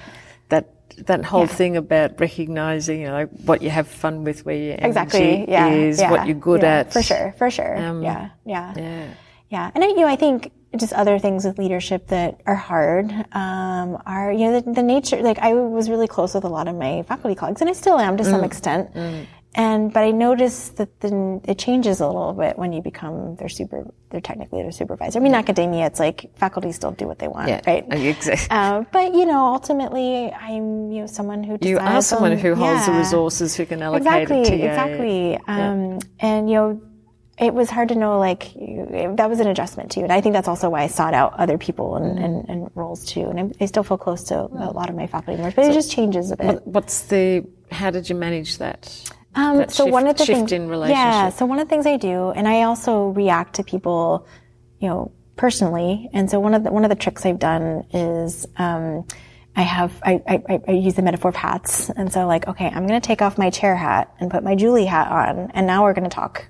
that 1.07 1.25
whole 1.25 1.41
yeah. 1.41 1.47
thing 1.47 1.77
about 1.77 2.19
recognizing, 2.19 3.01
you 3.01 3.07
know, 3.07 3.25
what 3.45 3.61
you 3.61 3.69
have 3.69 3.87
fun 3.87 4.23
with, 4.23 4.45
where 4.45 4.55
your 4.55 4.75
exactly 4.75 5.45
yeah, 5.47 5.69
is, 5.69 5.99
yeah, 5.99 6.11
what 6.11 6.27
you're 6.27 6.35
good 6.35 6.61
yeah, 6.61 6.79
at. 6.79 6.93
For 6.93 7.01
sure, 7.01 7.33
for 7.37 7.49
sure. 7.49 7.77
Um, 7.77 8.03
yeah, 8.03 8.29
yeah, 8.45 8.73
yeah, 8.75 9.13
yeah. 9.49 9.71
And 9.73 9.83
I, 9.83 9.87
you 9.87 9.97
know, 9.97 10.07
I 10.07 10.15
think 10.15 10.51
just 10.77 10.93
other 10.93 11.19
things 11.19 11.43
with 11.43 11.57
leadership 11.57 12.07
that 12.07 12.41
are 12.45 12.55
hard 12.55 13.11
um, 13.33 14.01
are, 14.05 14.31
you 14.31 14.49
know, 14.49 14.61
the, 14.61 14.71
the, 14.71 14.83
nature. 14.83 15.21
Like 15.21 15.39
I 15.39 15.53
was 15.53 15.89
really 15.89 16.07
close 16.07 16.33
with 16.33 16.45
a 16.45 16.49
lot 16.49 16.67
of 16.67 16.75
my 16.75 17.03
faculty 17.03 17.35
colleagues, 17.35 17.61
and 17.61 17.69
I 17.69 17.73
still 17.73 17.99
am 17.99 18.17
to 18.17 18.23
mm. 18.23 18.29
some 18.29 18.43
extent. 18.43 18.93
Mm. 18.93 19.25
And 19.53 19.91
but 19.91 20.03
I 20.03 20.11
noticed 20.11 20.77
that 20.77 21.01
then 21.01 21.41
it 21.43 21.59
changes 21.59 21.99
a 21.99 22.07
little 22.07 22.31
bit 22.33 22.57
when 22.57 22.71
you 22.71 22.81
become 22.81 23.35
their 23.35 23.49
super. 23.49 23.85
They're 24.09 24.21
technically 24.21 24.61
their 24.61 24.71
supervisor. 24.71 25.19
I 25.19 25.21
mean, 25.21 25.33
yeah. 25.33 25.39
academia, 25.39 25.85
it's 25.85 25.99
like 25.99 26.31
faculty 26.35 26.71
still 26.71 26.91
do 26.91 27.07
what 27.07 27.19
they 27.19 27.27
want, 27.27 27.49
yeah. 27.49 27.61
right? 27.67 27.85
Exactly. 27.91 28.47
Uh, 28.49 28.83
but 28.91 29.13
you 29.13 29.25
know, 29.25 29.45
ultimately, 29.45 30.31
I'm 30.31 30.91
you 30.91 31.01
know 31.01 31.07
someone 31.07 31.43
who 31.43 31.57
you 31.61 31.79
are 31.79 32.01
someone 32.01 32.31
on, 32.31 32.37
who 32.37 32.55
holds 32.55 32.87
yeah. 32.87 32.93
the 32.93 32.99
resources 32.99 33.55
who 33.55 33.65
can 33.65 33.81
allocate 33.81 34.07
exactly, 34.07 34.41
it 34.41 34.45
to 34.45 34.55
you. 34.55 34.69
Exactly. 34.69 35.37
Um, 35.47 35.99
and 36.19 36.49
you 36.49 36.55
know, 36.55 36.81
it 37.37 37.53
was 37.53 37.69
hard 37.69 37.89
to 37.89 37.95
know 37.95 38.19
like 38.19 38.55
it, 38.55 39.17
that 39.17 39.29
was 39.29 39.39
an 39.39 39.47
adjustment 39.47 39.91
too 39.91 40.01
and 40.01 40.11
i 40.11 40.21
think 40.21 40.33
that's 40.33 40.47
also 40.47 40.69
why 40.69 40.83
i 40.83 40.87
sought 40.87 41.13
out 41.13 41.33
other 41.33 41.57
people 41.57 41.95
and, 41.95 42.17
mm. 42.17 42.23
and, 42.23 42.49
and 42.49 42.71
roles 42.75 43.05
too 43.05 43.21
and 43.21 43.39
I, 43.39 43.63
I, 43.63 43.65
still 43.65 43.83
feel 43.83 43.97
close 43.97 44.23
to 44.25 44.35
a 44.35 44.71
lot 44.71 44.89
of 44.89 44.95
my 44.95 45.07
faculty 45.07 45.37
members 45.37 45.55
but 45.55 45.65
so 45.65 45.71
it 45.71 45.73
just 45.73 45.91
changes 45.91 46.31
a 46.31 46.37
bit 46.37 46.61
what's 46.65 47.03
the 47.03 47.45
how 47.71 47.89
did 47.89 48.09
you 48.09 48.15
manage 48.15 48.59
that 48.59 49.11
um, 49.35 49.69
so 49.69 49.85
shift, 49.85 49.93
one 49.93 50.07
of 50.07 50.17
the 50.17 50.25
things, 50.25 50.51
in 50.51 50.67
relationship. 50.67 50.97
Yeah. 50.97 51.29
So 51.29 51.45
one 51.45 51.59
of 51.59 51.67
the 51.67 51.69
things 51.69 51.85
I 51.85 51.97
do, 51.97 52.31
and 52.31 52.47
I 52.47 52.63
also 52.63 53.07
react 53.07 53.55
to 53.55 53.63
people, 53.63 54.27
you 54.79 54.89
know, 54.89 55.11
personally. 55.35 56.09
And 56.13 56.29
so 56.29 56.39
one 56.39 56.53
of 56.53 56.63
the 56.63 56.71
one 56.71 56.83
of 56.83 56.89
the 56.89 56.95
tricks 56.95 57.25
I've 57.25 57.39
done 57.39 57.85
is 57.93 58.45
um, 58.57 59.05
I 59.55 59.61
have 59.61 59.91
I, 60.03 60.21
I, 60.27 60.61
I 60.67 60.71
use 60.71 60.95
the 60.95 61.01
metaphor 61.01 61.29
of 61.29 61.35
hats. 61.35 61.89
And 61.89 62.11
so 62.11 62.27
like, 62.27 62.47
okay, 62.47 62.67
I'm 62.67 62.87
going 62.87 62.99
to 63.01 63.07
take 63.07 63.21
off 63.21 63.37
my 63.37 63.49
chair 63.49 63.75
hat 63.75 64.13
and 64.19 64.29
put 64.31 64.43
my 64.43 64.55
Julie 64.55 64.85
hat 64.85 65.07
on, 65.11 65.51
and 65.53 65.65
now 65.67 65.83
we're 65.83 65.93
going 65.93 66.09
to 66.09 66.15
talk. 66.15 66.47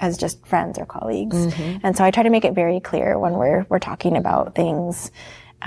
as 0.00 0.18
just 0.18 0.44
friends 0.44 0.76
or 0.76 0.84
colleagues. 0.84 1.36
And 1.84 1.96
so 1.96 2.04
I 2.04 2.10
try 2.10 2.24
to 2.24 2.30
make 2.30 2.44
it 2.44 2.52
very 2.52 2.80
clear 2.80 3.16
when 3.16 3.34
we're 3.34 3.64
we're 3.68 3.78
talking 3.78 4.16
about 4.16 4.54
things. 4.56 5.12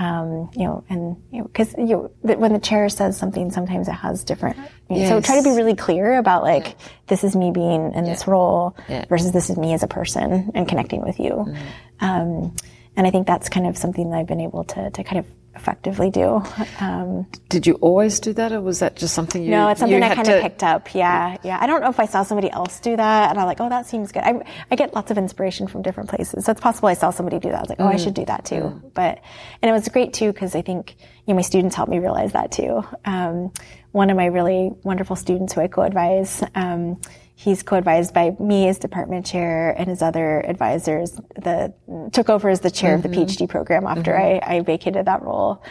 Um, 0.00 0.48
you 0.54 0.64
know, 0.64 0.84
and 0.88 1.16
you 1.32 1.38
know, 1.40 1.44
because 1.48 1.74
you 1.76 1.84
know, 1.86 2.10
th- 2.24 2.38
when 2.38 2.52
the 2.52 2.60
chair 2.60 2.88
says 2.88 3.16
something, 3.18 3.50
sometimes 3.50 3.88
it 3.88 3.92
has 3.92 4.22
different. 4.22 4.56
you 4.88 5.00
know, 5.00 5.08
So 5.08 5.20
try 5.20 5.36
to 5.38 5.42
be 5.42 5.50
really 5.56 5.74
clear 5.74 6.18
about 6.18 6.44
like 6.44 6.76
this 7.08 7.24
is 7.24 7.34
me 7.34 7.50
being 7.50 7.92
in 7.94 8.04
this 8.04 8.26
role 8.28 8.76
Yeah. 8.88 9.04
versus 9.08 9.32
this 9.32 9.50
is 9.50 9.56
me 9.56 9.72
as 9.74 9.82
a 9.82 9.88
person 9.88 10.52
and 10.54 10.68
connecting 10.68 11.02
with 11.02 11.18
you. 11.18 11.52
Um, 12.00 12.54
and 12.96 13.06
I 13.06 13.10
think 13.10 13.26
that's 13.26 13.48
kind 13.48 13.66
of 13.66 13.76
something 13.76 14.10
that 14.10 14.18
I've 14.18 14.26
been 14.26 14.40
able 14.40 14.64
to 14.64 14.90
to 14.90 15.02
kind 15.04 15.18
of 15.18 15.26
effectively 15.58 16.10
do. 16.10 16.42
Um, 16.80 17.26
Did 17.48 17.66
you 17.66 17.74
always 17.74 18.20
do 18.20 18.32
that, 18.34 18.52
or 18.52 18.60
was 18.60 18.78
that 18.78 18.96
just 18.96 19.14
something 19.14 19.42
you? 19.42 19.50
no, 19.50 19.68
it's 19.68 19.80
something 19.80 20.02
I 20.02 20.14
kind 20.14 20.28
of 20.28 20.34
to- 20.36 20.40
picked 20.40 20.62
up. 20.62 20.94
Yeah, 20.94 21.36
yeah. 21.42 21.58
I 21.60 21.66
don't 21.66 21.80
know 21.80 21.90
if 21.90 21.98
I 21.98 22.06
saw 22.06 22.22
somebody 22.22 22.50
else 22.50 22.78
do 22.80 22.96
that, 22.96 23.30
and 23.30 23.38
I'm 23.38 23.46
like, 23.46 23.60
oh, 23.60 23.68
that 23.68 23.86
seems 23.86 24.12
good. 24.12 24.22
I, 24.22 24.40
I 24.70 24.76
get 24.76 24.94
lots 24.94 25.10
of 25.10 25.18
inspiration 25.18 25.66
from 25.66 25.82
different 25.82 26.08
places, 26.08 26.44
so 26.44 26.52
it's 26.52 26.60
possible 26.60 26.88
I 26.88 26.94
saw 26.94 27.10
somebody 27.10 27.38
do 27.38 27.48
that. 27.50 27.58
I 27.58 27.60
was 27.60 27.68
like, 27.68 27.80
oh, 27.80 27.88
I 27.88 27.96
should 27.96 28.14
do 28.14 28.24
that 28.26 28.44
too. 28.44 28.80
But 28.94 29.20
and 29.60 29.68
it 29.68 29.72
was 29.72 29.88
great 29.88 30.12
too 30.14 30.32
because 30.32 30.54
I 30.54 30.62
think 30.62 30.96
you 31.26 31.34
know 31.34 31.36
my 31.36 31.42
students 31.42 31.74
helped 31.74 31.90
me 31.90 31.98
realize 31.98 32.32
that 32.32 32.52
too. 32.52 32.82
Um, 33.04 33.52
one 33.92 34.10
of 34.10 34.16
my 34.16 34.26
really 34.26 34.70
wonderful 34.84 35.16
students 35.16 35.54
who 35.54 35.60
I 35.62 35.68
co-advise. 35.68 36.42
Um, 36.54 37.00
He's 37.40 37.62
co-advised 37.62 38.12
by 38.12 38.34
me 38.40 38.66
as 38.66 38.80
department 38.80 39.24
chair 39.24 39.70
and 39.78 39.88
his 39.88 40.02
other 40.02 40.40
advisors 40.40 41.12
the 41.36 41.72
took 42.12 42.28
over 42.28 42.48
as 42.48 42.62
the 42.62 42.70
chair 42.70 42.96
of 42.96 43.04
the 43.04 43.08
mm-hmm. 43.08 43.22
PhD 43.22 43.48
program 43.48 43.86
after 43.86 44.12
mm-hmm. 44.12 44.50
I, 44.50 44.56
I 44.56 44.60
vacated 44.62 45.06
that 45.06 45.22
role. 45.22 45.62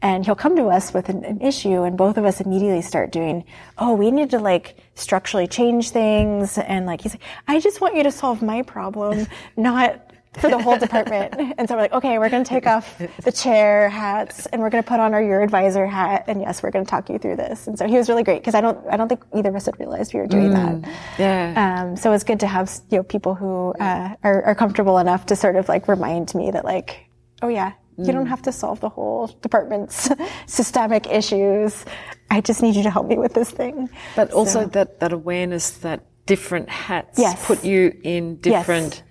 And 0.00 0.24
he'll 0.24 0.34
come 0.34 0.56
to 0.56 0.68
us 0.68 0.94
with 0.94 1.10
an, 1.10 1.22
an 1.26 1.42
issue 1.42 1.82
and 1.82 1.98
both 1.98 2.16
of 2.16 2.24
us 2.24 2.40
immediately 2.40 2.80
start 2.80 3.12
doing 3.12 3.44
oh 3.76 3.92
we 3.92 4.10
need 4.10 4.30
to 4.30 4.38
like 4.38 4.78
structurally 4.94 5.46
change 5.46 5.90
things. 5.90 6.56
And 6.56 6.86
like 6.86 7.02
he's 7.02 7.12
like 7.12 7.22
i 7.48 7.60
just 7.60 7.82
want 7.82 7.96
you 7.96 8.02
to 8.02 8.10
solve 8.10 8.40
my 8.40 8.62
problem 8.62 9.26
not 9.58 10.09
for 10.40 10.48
the 10.50 10.58
whole 10.58 10.76
department 10.78 11.34
and 11.58 11.68
so 11.68 11.74
we're 11.74 11.82
like 11.82 11.92
okay 11.92 12.18
we're 12.18 12.28
going 12.28 12.42
to 12.44 12.48
take 12.48 12.66
off 12.66 12.98
the 13.24 13.32
chair 13.32 13.88
hats 13.88 14.46
and 14.46 14.60
we're 14.62 14.70
going 14.70 14.82
to 14.82 14.88
put 14.88 14.98
on 15.00 15.14
our 15.14 15.22
your 15.22 15.42
advisor 15.42 15.86
hat 15.86 16.24
and 16.28 16.40
yes 16.40 16.62
we're 16.62 16.70
going 16.70 16.84
to 16.84 16.90
talk 16.90 17.08
you 17.08 17.18
through 17.18 17.36
this 17.36 17.66
and 17.66 17.78
so 17.78 17.86
he 17.86 17.96
was 17.96 18.08
really 18.08 18.22
great 18.22 18.40
because 18.40 18.54
i 18.54 18.60
don't 18.60 18.78
i 18.90 18.96
don't 18.96 19.08
think 19.08 19.22
either 19.34 19.50
of 19.50 19.54
us 19.56 19.66
had 19.66 19.78
realized 19.78 20.12
we 20.14 20.20
were 20.20 20.26
doing 20.26 20.50
that 20.52 20.88
Yeah. 21.18 21.82
um, 21.82 21.96
so 21.96 22.12
it's 22.12 22.24
good 22.24 22.40
to 22.40 22.46
have 22.46 22.70
you 22.90 22.98
know 22.98 23.02
people 23.02 23.34
who 23.34 23.72
uh, 23.80 24.14
are, 24.22 24.42
are 24.44 24.54
comfortable 24.54 24.98
enough 24.98 25.26
to 25.26 25.36
sort 25.36 25.56
of 25.56 25.68
like 25.68 25.88
remind 25.88 26.34
me 26.34 26.50
that 26.50 26.64
like, 26.64 27.06
oh 27.42 27.48
yeah, 27.48 27.72
you 27.98 28.12
don't 28.12 28.26
have 28.26 28.42
to 28.42 28.52
solve 28.52 28.80
the 28.80 28.88
whole 28.88 29.26
department's 29.42 30.08
systemic 30.46 31.06
issues. 31.06 31.84
I 32.30 32.40
just 32.40 32.62
need 32.62 32.74
you 32.76 32.82
to 32.84 32.90
help 32.90 33.06
me 33.06 33.18
with 33.18 33.34
this 33.34 33.50
thing. 33.50 33.90
But 34.16 34.30
also 34.32 34.62
So- 34.62 34.66
that, 34.68 35.00
that 35.00 35.12
awareness 35.12 35.70
that 35.78 36.06
different 36.26 36.68
hats 36.68 37.18
Yes. 37.18 37.44
put 37.46 37.64
you 37.64 37.92
in 38.02 38.36
different 38.36 39.02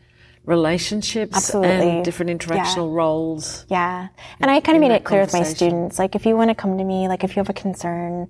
relationships 0.49 1.37
Absolutely. 1.37 1.89
and 1.89 2.03
different 2.03 2.41
interactional 2.41 2.91
roles. 2.91 3.65
Yeah. 3.69 4.07
And 4.39 4.49
I 4.49 4.59
kind 4.59 4.75
of 4.75 4.81
made 4.81 4.91
it 4.91 5.03
clear 5.03 5.21
with 5.21 5.31
my 5.31 5.43
students, 5.43 5.99
like 5.99 6.15
if 6.15 6.25
you 6.25 6.35
want 6.35 6.49
to 6.49 6.55
come 6.55 6.77
to 6.77 6.83
me, 6.83 7.07
like 7.07 7.23
if 7.23 7.35
you 7.35 7.39
have 7.39 7.49
a 7.49 7.53
concern, 7.53 8.27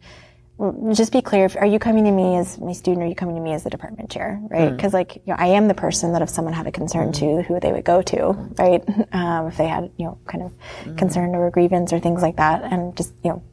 just 0.92 1.14
be 1.14 1.22
clear. 1.22 1.46
If, 1.46 1.56
are 1.56 1.66
you 1.66 1.80
coming 1.80 2.04
to 2.04 2.12
me 2.12 2.36
as 2.36 2.60
my 2.60 2.74
student 2.74 3.02
or 3.02 3.06
are 3.06 3.10
you 3.10 3.16
coming 3.16 3.36
to 3.36 3.42
me 3.42 3.54
as 3.54 3.64
the 3.64 3.70
department 3.70 4.12
chair? 4.12 4.38
Right. 4.50 4.68
Hmm. 4.68 4.76
Because 4.76 4.94
like, 4.94 5.16
you 5.16 5.22
know, 5.28 5.36
I 5.40 5.48
am 5.48 5.70
the 5.70 5.74
person 5.74 6.12
that 6.12 6.22
if 6.22 6.30
someone 6.30 6.54
had 6.54 6.68
a 6.68 6.72
concern 6.74 7.08
hmm. 7.08 7.14
to, 7.14 7.42
who 7.44 7.60
they 7.62 7.72
would 7.72 7.86
go 7.86 8.02
to, 8.02 8.32
right? 8.58 8.84
Um, 9.12 9.48
if 9.48 9.58
they 9.58 9.68
had, 9.68 9.92
you 9.98 10.06
know, 10.06 10.18
kind 10.28 10.44
of 10.44 10.52
hmm. 10.84 10.96
concern 10.96 11.34
or 11.34 11.48
a 11.48 11.52
grievance 11.52 11.94
or 11.94 12.00
things 12.00 12.22
like 12.22 12.36
that. 12.36 12.64
And 12.64 12.96
just, 12.96 13.14
you 13.24 13.32
know, 13.32 13.44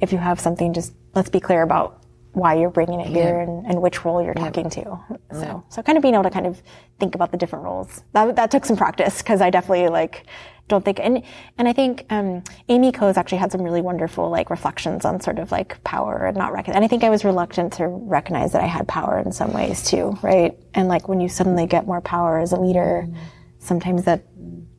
if 0.00 0.12
you 0.12 0.18
have 0.18 0.40
something, 0.40 0.74
just 0.74 0.92
let's 1.14 1.30
be 1.30 1.40
clear 1.40 1.62
about 1.62 2.02
why 2.36 2.52
you're 2.52 2.68
bringing 2.68 3.00
it 3.00 3.06
here 3.06 3.40
and, 3.40 3.64
and 3.66 3.80
which 3.80 4.04
role 4.04 4.22
you're 4.22 4.34
talking 4.34 4.68
to. 4.68 4.98
So, 5.32 5.64
so 5.70 5.82
kind 5.82 5.96
of 5.96 6.02
being 6.02 6.12
able 6.12 6.24
to 6.24 6.30
kind 6.30 6.46
of 6.46 6.62
think 7.00 7.14
about 7.14 7.32
the 7.32 7.38
different 7.38 7.64
roles. 7.64 8.02
That, 8.12 8.36
that 8.36 8.50
took 8.50 8.66
some 8.66 8.76
practice 8.76 9.22
because 9.22 9.40
I 9.40 9.48
definitely 9.48 9.88
like 9.88 10.26
don't 10.68 10.84
think, 10.84 11.00
and, 11.00 11.22
and 11.56 11.66
I 11.66 11.72
think, 11.72 12.04
um, 12.10 12.44
Amy 12.68 12.92
Ko's 12.92 13.16
actually 13.16 13.38
had 13.38 13.52
some 13.52 13.62
really 13.62 13.80
wonderful 13.80 14.28
like 14.28 14.50
reflections 14.50 15.06
on 15.06 15.18
sort 15.18 15.38
of 15.38 15.50
like 15.50 15.82
power 15.82 16.26
and 16.26 16.36
not 16.36 16.52
recognize. 16.52 16.76
And 16.76 16.84
I 16.84 16.88
think 16.88 17.04
I 17.04 17.08
was 17.08 17.24
reluctant 17.24 17.72
to 17.74 17.86
recognize 17.88 18.52
that 18.52 18.62
I 18.62 18.66
had 18.66 18.86
power 18.86 19.18
in 19.18 19.32
some 19.32 19.54
ways 19.54 19.82
too, 19.82 20.18
right? 20.20 20.58
And 20.74 20.88
like 20.88 21.08
when 21.08 21.20
you 21.20 21.30
suddenly 21.30 21.64
get 21.64 21.86
more 21.86 22.02
power 22.02 22.38
as 22.38 22.52
a 22.52 22.60
leader, 22.60 23.08
sometimes 23.60 24.04
that 24.04 24.24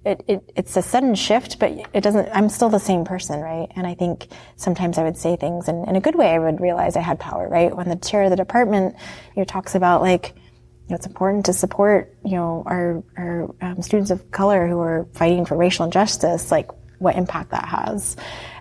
it, 0.07 0.23
it, 0.27 0.51
it's 0.55 0.77
a 0.77 0.81
sudden 0.81 1.15
shift, 1.15 1.59
but 1.59 1.71
it 1.93 2.01
doesn't, 2.01 2.29
I'm 2.33 2.49
still 2.49 2.69
the 2.69 2.79
same 2.79 3.03
person, 3.03 3.41
right? 3.41 3.67
And 3.75 3.85
I 3.85 3.93
think 3.93 4.27
sometimes 4.55 4.97
I 4.97 5.03
would 5.03 5.17
say 5.17 5.35
things 5.35 5.67
and 5.67 5.87
in 5.87 5.95
a 5.95 6.01
good 6.01 6.15
way, 6.15 6.29
I 6.29 6.39
would 6.39 6.61
realize 6.61 6.95
I 6.95 7.01
had 7.01 7.19
power, 7.19 7.47
right? 7.47 7.75
When 7.75 7.89
the 7.89 7.97
chair 7.97 8.23
of 8.23 8.29
the 8.29 8.35
department, 8.35 8.95
you 9.35 9.41
know, 9.41 9.43
talks 9.43 9.75
about 9.75 10.01
like, 10.01 10.33
you 10.35 10.91
know, 10.91 10.95
it's 10.95 11.05
important 11.05 11.45
to 11.47 11.53
support, 11.53 12.17
you 12.23 12.37
know, 12.37 12.63
our, 12.65 13.03
our 13.17 13.53
um, 13.61 13.81
students 13.81 14.09
of 14.09 14.31
color 14.31 14.67
who 14.67 14.79
are 14.79 15.05
fighting 15.13 15.45
for 15.45 15.57
racial 15.57 15.83
injustice, 15.85 16.49
like 16.49 16.71
what 16.99 17.15
impact 17.15 17.51
that 17.51 17.65
has. 17.65 18.15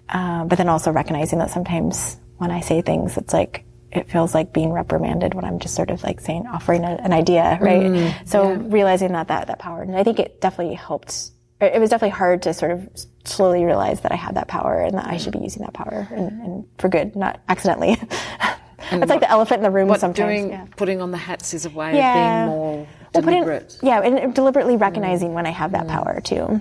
Um, 0.09 0.48
but 0.48 0.59
then 0.59 0.68
also 0.68 0.90
recognizing 0.90 1.38
that 1.38 1.50
sometimes 1.50 2.16
when 2.38 2.50
I 2.50 2.61
say 2.61 2.82
things, 2.82 3.16
it's 3.16 3.32
like, 3.32 3.64
it 3.92 4.11
feels 4.11 4.35
like 4.35 4.52
being 4.52 4.72
reprimanded 4.72 5.35
when 5.35 5.44
I'm 5.44 5.59
just 5.61 5.74
sort 5.74 5.90
of 5.90 6.02
like 6.02 6.20
saying, 6.20 6.46
offering 6.46 6.85
a, 6.85 6.98
an 7.02 7.12
idea, 7.12 7.59
right? 7.61 8.14
so 8.26 8.52
realizing 8.54 9.12
that, 9.12 9.28
that, 9.28 9.46
that 9.46 9.59
power, 9.61 9.82
and 9.82 9.96
I 9.96 10.02
think 10.02 10.18
it 10.18 10.40
definitely 10.40 10.74
helped. 10.74 11.30
It 11.60 11.80
was 11.80 11.88
definitely 11.88 12.16
hard 12.16 12.42
to 12.42 12.52
sort 12.52 12.70
of 12.70 12.88
slowly 13.24 13.64
realize 13.64 14.02
that 14.02 14.12
I 14.12 14.16
had 14.16 14.34
that 14.34 14.46
power 14.46 14.82
and 14.82 14.96
that 14.98 15.06
I 15.06 15.16
should 15.16 15.32
be 15.32 15.38
using 15.38 15.62
that 15.62 15.72
power 15.72 16.06
and, 16.10 16.30
mm-hmm. 16.30 16.44
and 16.44 16.68
for 16.78 16.88
good, 16.88 17.16
not 17.16 17.40
accidentally. 17.48 17.92
it's 18.92 19.10
like 19.10 19.20
the 19.20 19.30
elephant 19.30 19.58
in 19.58 19.62
the 19.62 19.70
room 19.70 19.88
What 19.88 20.00
sometimes. 20.00 20.28
doing, 20.28 20.50
yeah. 20.50 20.66
putting 20.76 21.00
on 21.00 21.10
the 21.10 21.16
hats 21.16 21.54
is 21.54 21.64
a 21.64 21.70
way 21.70 21.96
Yeah. 21.96 22.44
of 22.44 22.48
being 22.48 22.56
more 22.58 22.76
Well, 22.76 22.86
put 23.12 23.24
in- 23.24 23.30
deliberate. 23.30 23.78
yeah, 23.82 24.00
and 24.02 24.34
deliberately 24.34 24.76
mm. 24.76 24.80
recognizing 24.80 25.32
when 25.32 25.46
I 25.46 25.50
have 25.50 25.72
that 25.72 25.86
mm. 25.86 25.90
power 25.90 26.20
too. 26.20 26.60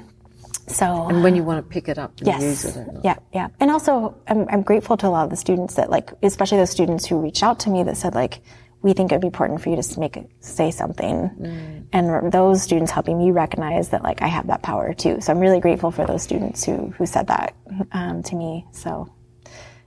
So 0.67 1.07
and 1.07 1.23
when 1.23 1.35
you 1.35 1.43
uh, 1.43 1.45
want 1.45 1.65
to 1.65 1.69
pick 1.69 1.87
it 1.89 1.99
up 1.99 2.17
and 2.19 2.27
yes, 2.27 2.41
use 2.41 2.65
it. 2.65 2.87
yeah, 3.03 3.17
yeah, 3.33 3.49
and 3.59 3.69
also 3.69 4.15
I'm, 4.27 4.47
I'm 4.49 4.61
grateful 4.63 4.97
to 4.97 5.07
a 5.07 5.09
lot 5.09 5.25
of 5.25 5.29
the 5.29 5.35
students 5.35 5.75
that 5.75 5.89
like, 5.91 6.11
especially 6.23 6.57
those 6.57 6.71
students 6.71 7.05
who 7.05 7.19
reached 7.19 7.43
out 7.43 7.59
to 7.61 7.69
me 7.69 7.83
that 7.83 7.97
said 7.97 8.15
like, 8.15 8.41
we 8.85 8.93
think 8.93 9.11
it'd 9.11 9.19
be 9.21 9.27
important 9.27 9.59
for 9.61 9.69
you 9.71 9.81
to 9.81 9.99
make 9.99 10.15
say 10.41 10.69
something, 10.69 11.87
and 11.91 12.31
those 12.31 12.61
students 12.61 12.91
helping 12.91 13.17
me 13.17 13.31
recognize 13.31 13.89
that 13.89 14.03
like 14.03 14.21
I 14.21 14.27
have 14.27 14.45
that 14.47 14.61
power 14.61 14.93
too. 14.93 15.19
So 15.21 15.33
I'm 15.33 15.39
really 15.39 15.59
grateful 15.59 15.89
for 15.89 16.05
those 16.05 16.21
students 16.21 16.63
who 16.63 16.93
who 16.97 17.05
said 17.07 17.25
that 17.27 17.55
um, 17.91 18.21
to 18.23 18.35
me. 18.35 18.63
So 18.71 19.09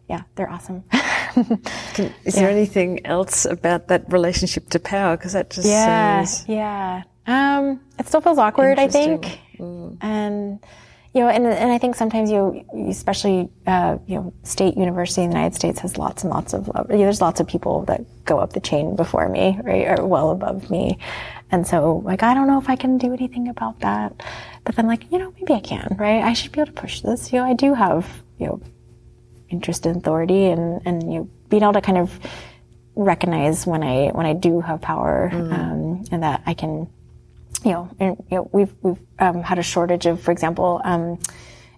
yeah, 0.09 0.23
they're 0.35 0.51
awesome. 0.51 0.83
Can- 1.95 2.13
Is 2.25 2.35
there 2.35 2.51
anything 2.51 3.07
else 3.07 3.45
about 3.45 3.87
that 3.89 4.11
relationship 4.13 4.69
to 4.71 4.81
power? 4.81 5.17
Because 5.17 5.35
that 5.35 5.51
just 5.51 5.69
Yeah, 5.69 6.25
sounds 6.25 6.49
yeah. 6.49 7.03
Um, 7.29 7.81
it 8.01 8.09
still 8.09 8.21
feels 8.23 8.39
awkward, 8.39 8.79
I 8.81 8.89
think, 8.89 9.39
and 10.01 10.59
you 11.19 11.25
know, 11.25 11.31
and 11.31 11.47
and 11.49 11.73
I 11.73 11.79
think 11.79 11.97
sometimes 11.97 12.31
you, 12.31 12.65
especially 12.89 13.49
uh, 13.67 13.99
you 14.07 14.15
know, 14.15 14.33
state 14.45 14.77
university 14.77 15.23
in 15.25 15.31
the 15.31 15.37
United 15.37 15.57
States 15.57 15.81
has 15.81 15.99
lots 15.99 16.23
and 16.23 16.31
lots 16.31 16.55
of 16.55 16.69
you 16.69 16.73
know, 16.75 16.99
there's 16.99 17.21
lots 17.21 17.41
of 17.41 17.49
people 17.49 17.85
that 17.87 18.03
go 18.25 18.39
up 18.39 18.53
the 18.53 18.61
chain 18.61 18.95
before 18.95 19.29
me, 19.29 19.59
right, 19.65 19.99
or 19.99 20.07
well 20.07 20.31
above 20.31 20.71
me, 20.71 20.97
and 21.51 21.67
so 21.67 22.03
like 22.05 22.23
I 22.23 22.35
don't 22.35 22.47
know 22.47 22.61
if 22.61 22.71
I 22.71 22.77
can 22.77 22.99
do 22.99 23.13
anything 23.13 23.49
about 23.49 23.81
that, 23.81 24.13
but 24.63 24.77
then 24.77 24.87
like 24.87 25.11
you 25.11 25.19
know 25.19 25.35
maybe 25.41 25.55
I 25.55 25.61
can, 25.61 25.97
right? 25.99 26.23
I 26.23 26.35
should 26.35 26.53
be 26.53 26.61
able 26.61 26.73
to 26.73 26.81
push 26.81 27.01
this. 27.01 27.33
You 27.33 27.41
know, 27.41 27.47
I 27.47 27.55
do 27.55 27.75
have 27.75 28.07
you 28.39 28.47
know 28.47 28.61
interest 29.49 29.87
in 29.87 29.97
authority 29.97 30.45
and 30.45 30.81
and 30.87 31.13
you 31.13 31.19
know, 31.19 31.29
being 31.49 31.65
able 31.65 31.73
to 31.73 31.81
kind 31.81 31.99
of 31.99 32.17
recognize 32.95 33.67
when 33.67 33.83
I 33.83 34.11
when 34.11 34.27
I 34.27 34.35
do 34.35 34.61
have 34.61 34.81
power 34.81 35.31
um, 35.33 36.05
and 36.13 36.23
that 36.23 36.43
I 36.47 36.55
can 36.55 36.89
you 37.65 37.73
know, 37.73 37.91
you 38.01 38.17
know, 38.31 38.49
we've 38.53 38.75
we've 38.83 38.99
um, 39.19 39.43
had 39.43 39.59
a 39.59 39.63
shortage 39.63 40.07
of, 40.07 40.21
for 40.21 40.31
example, 40.31 40.81
um, 40.85 41.19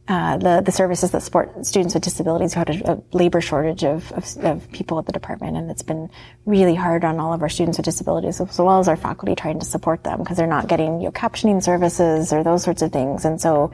uh, 0.08 0.36
the 0.38 0.60
the 0.60 0.72
services 0.72 1.12
that 1.12 1.22
support 1.22 1.64
students 1.64 1.94
with 1.94 2.02
disabilities. 2.02 2.54
We 2.54 2.58
had 2.58 2.70
a, 2.70 2.92
a 2.92 3.02
labor 3.12 3.40
shortage 3.40 3.84
of, 3.84 4.10
of 4.12 4.36
of 4.44 4.72
people 4.72 4.98
at 4.98 5.06
the 5.06 5.12
department, 5.12 5.56
and 5.56 5.70
it's 5.70 5.82
been 5.82 6.10
really 6.46 6.74
hard 6.74 7.04
on 7.04 7.20
all 7.20 7.32
of 7.32 7.42
our 7.42 7.48
students 7.48 7.78
with 7.78 7.84
disabilities, 7.84 8.40
as 8.40 8.58
well 8.58 8.80
as 8.80 8.88
our 8.88 8.96
faculty 8.96 9.34
trying 9.34 9.60
to 9.60 9.64
support 9.64 10.04
them 10.04 10.18
because 10.18 10.36
they're 10.36 10.46
not 10.46 10.68
getting 10.68 11.00
you 11.00 11.06
know 11.06 11.12
captioning 11.12 11.62
services 11.62 12.32
or 12.32 12.42
those 12.42 12.62
sorts 12.62 12.82
of 12.82 12.92
things, 12.92 13.24
and 13.24 13.40
so. 13.40 13.72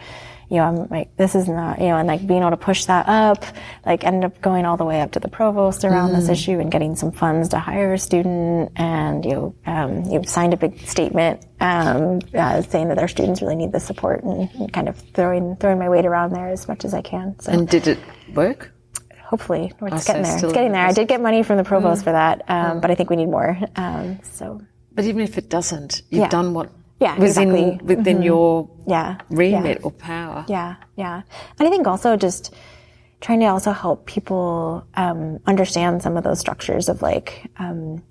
You 0.49 0.59
know, 0.59 0.63
I'm 0.65 0.89
like, 0.89 1.17
this 1.17 1.35
is 1.35 1.49
not, 1.49 1.81
you 1.81 1.89
know, 1.89 1.97
and 1.97 2.07
like 2.07 2.25
being 2.27 2.41
able 2.41 2.51
to 2.51 2.57
push 2.57 2.85
that 2.85 3.09
up, 3.09 3.45
like 3.85 4.05
ended 4.05 4.25
up 4.25 4.41
going 4.41 4.65
all 4.65 4.77
the 4.77 4.85
way 4.85 5.01
up 5.01 5.13
to 5.13 5.21
the 5.21 5.29
provost 5.29 5.85
around 5.85 6.13
this 6.13 6.29
issue 6.29 6.61
and 6.61 6.71
getting 6.71 6.95
some 6.95 7.11
funds 7.11 7.49
to 7.49 7.59
hire 7.59 7.93
a 7.95 7.99
student 7.99 8.71
and, 8.77 9.25
you 9.25 9.33
know, 9.33 9.55
um, 9.67 10.05
you 10.05 10.23
signed 10.25 10.55
a 10.55 10.57
big 10.57 10.79
statement, 10.87 11.45
um, 11.61 12.21
uh, 12.33 12.63
saying 12.63 12.89
that 12.89 12.99
our 12.99 13.09
students 13.09 13.43
really 13.43 13.57
need 13.57 13.73
the 13.73 13.81
support 13.81 14.23
and, 14.23 14.49
and 14.55 14.73
kind 14.73 14.89
of 14.89 14.97
throwing, 15.15 15.57
throwing 15.57 15.79
my 15.81 15.89
weight 15.89 16.07
around 16.07 16.33
there 16.33 16.49
as 16.49 16.69
much 16.69 16.85
as 16.85 16.95
I 16.95 17.03
can. 17.03 17.39
So 17.41 17.51
And 17.53 17.69
did 17.69 17.89
it 17.89 17.99
work? 18.35 18.73
hopefully 19.25 19.73
it's 19.83 20.05
so 20.07 20.13
getting 20.13 20.23
there. 20.23 20.35
It's 20.39 20.53
getting 20.53 20.71
there. 20.73 20.87
I 20.87 20.93
did 20.93 21.09
get 21.09 21.21
money 21.21 21.43
from 21.43 21.57
the 21.57 21.65
provost 21.65 22.03
Mm. 22.03 22.05
for 22.05 22.13
that, 22.13 22.43
um, 22.49 22.81
but 22.81 22.93
I 22.93 22.95
think 22.95 23.11
we 23.11 23.17
need 23.17 23.27
more. 23.29 23.59
Um, 23.75 24.21
so 24.23 24.61
But 24.95 25.05
even 25.07 25.23
if 25.23 25.37
it 25.37 25.51
doesn't, 25.51 26.03
you've 26.11 26.21
Yeah. 26.23 26.29
done 26.29 26.55
what 26.55 26.71
Yeah, 26.99 27.19
was 27.19 27.37
in 27.37 27.51
exactly. 27.51 27.63
Mm-hmm. 27.73 27.87
within 27.87 28.23
your 28.23 28.71
yeah, 28.87 29.19
remit 29.29 29.79
yeah. 29.79 29.85
or 29.85 29.91
power. 29.91 30.45
Yeah, 30.49 30.77
yeah. 30.97 31.23
And 31.59 31.69
I 31.69 31.71
think 31.71 31.87
also 31.87 32.17
just 32.17 32.55
trying 33.21 33.41
to 33.41 33.47
also 33.47 33.73
help 33.73 34.07
people 34.07 34.87
um, 34.95 35.39
understand 35.47 36.03
some 36.03 36.17
of 36.17 36.25
those 36.25 36.39
structures 36.39 36.89
of 36.89 37.03
like, 37.03 37.51
um, 37.59 38.03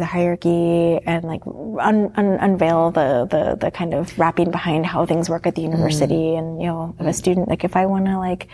the 0.00 0.04
hierarchy 0.04 0.98
and 1.06 1.24
like 1.24 1.42
un, 1.46 2.12
un, 2.16 2.38
unveil 2.40 2.90
the, 2.90 3.26
the 3.30 3.56
the 3.56 3.70
kind 3.70 3.94
of 3.94 4.18
wrapping 4.18 4.50
behind 4.50 4.84
how 4.84 5.06
things 5.06 5.28
work 5.28 5.46
at 5.46 5.54
the 5.54 5.62
university. 5.62 6.36
And 6.36 6.60
you 6.60 6.68
know, 6.68 6.94
of 6.98 7.06
a 7.06 7.12
student, 7.12 7.48
like 7.48 7.64
if 7.64 7.76
I 7.76 7.86
want 7.86 8.06
to 8.06 8.18
like 8.18 8.48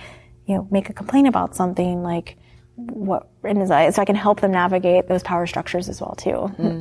you 0.46 0.56
know 0.56 0.68
make 0.70 0.88
a 0.88 0.92
complaint 0.92 1.28
about 1.28 1.56
something, 1.56 2.02
like 2.02 2.36
what 2.76 3.28
and 3.42 3.68
so 3.68 4.02
I 4.02 4.04
can 4.04 4.14
help 4.16 4.40
them 4.40 4.52
navigate 4.52 5.06
those 5.06 5.22
power 5.22 5.46
structures 5.46 5.88
as 5.88 6.00
well 6.00 6.14
too. 6.16 6.36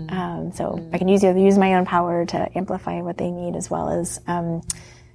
Um, 0.10 0.52
so 0.54 0.90
I 0.94 0.98
can 0.98 1.08
use 1.08 1.24
use 1.24 1.58
my 1.58 1.76
own 1.76 1.86
power 1.86 2.26
to 2.26 2.58
amplify 2.58 3.02
what 3.02 3.18
they 3.18 3.30
need 3.30 3.56
as 3.56 3.70
well 3.70 3.90
as 3.90 4.20
um, 4.28 4.62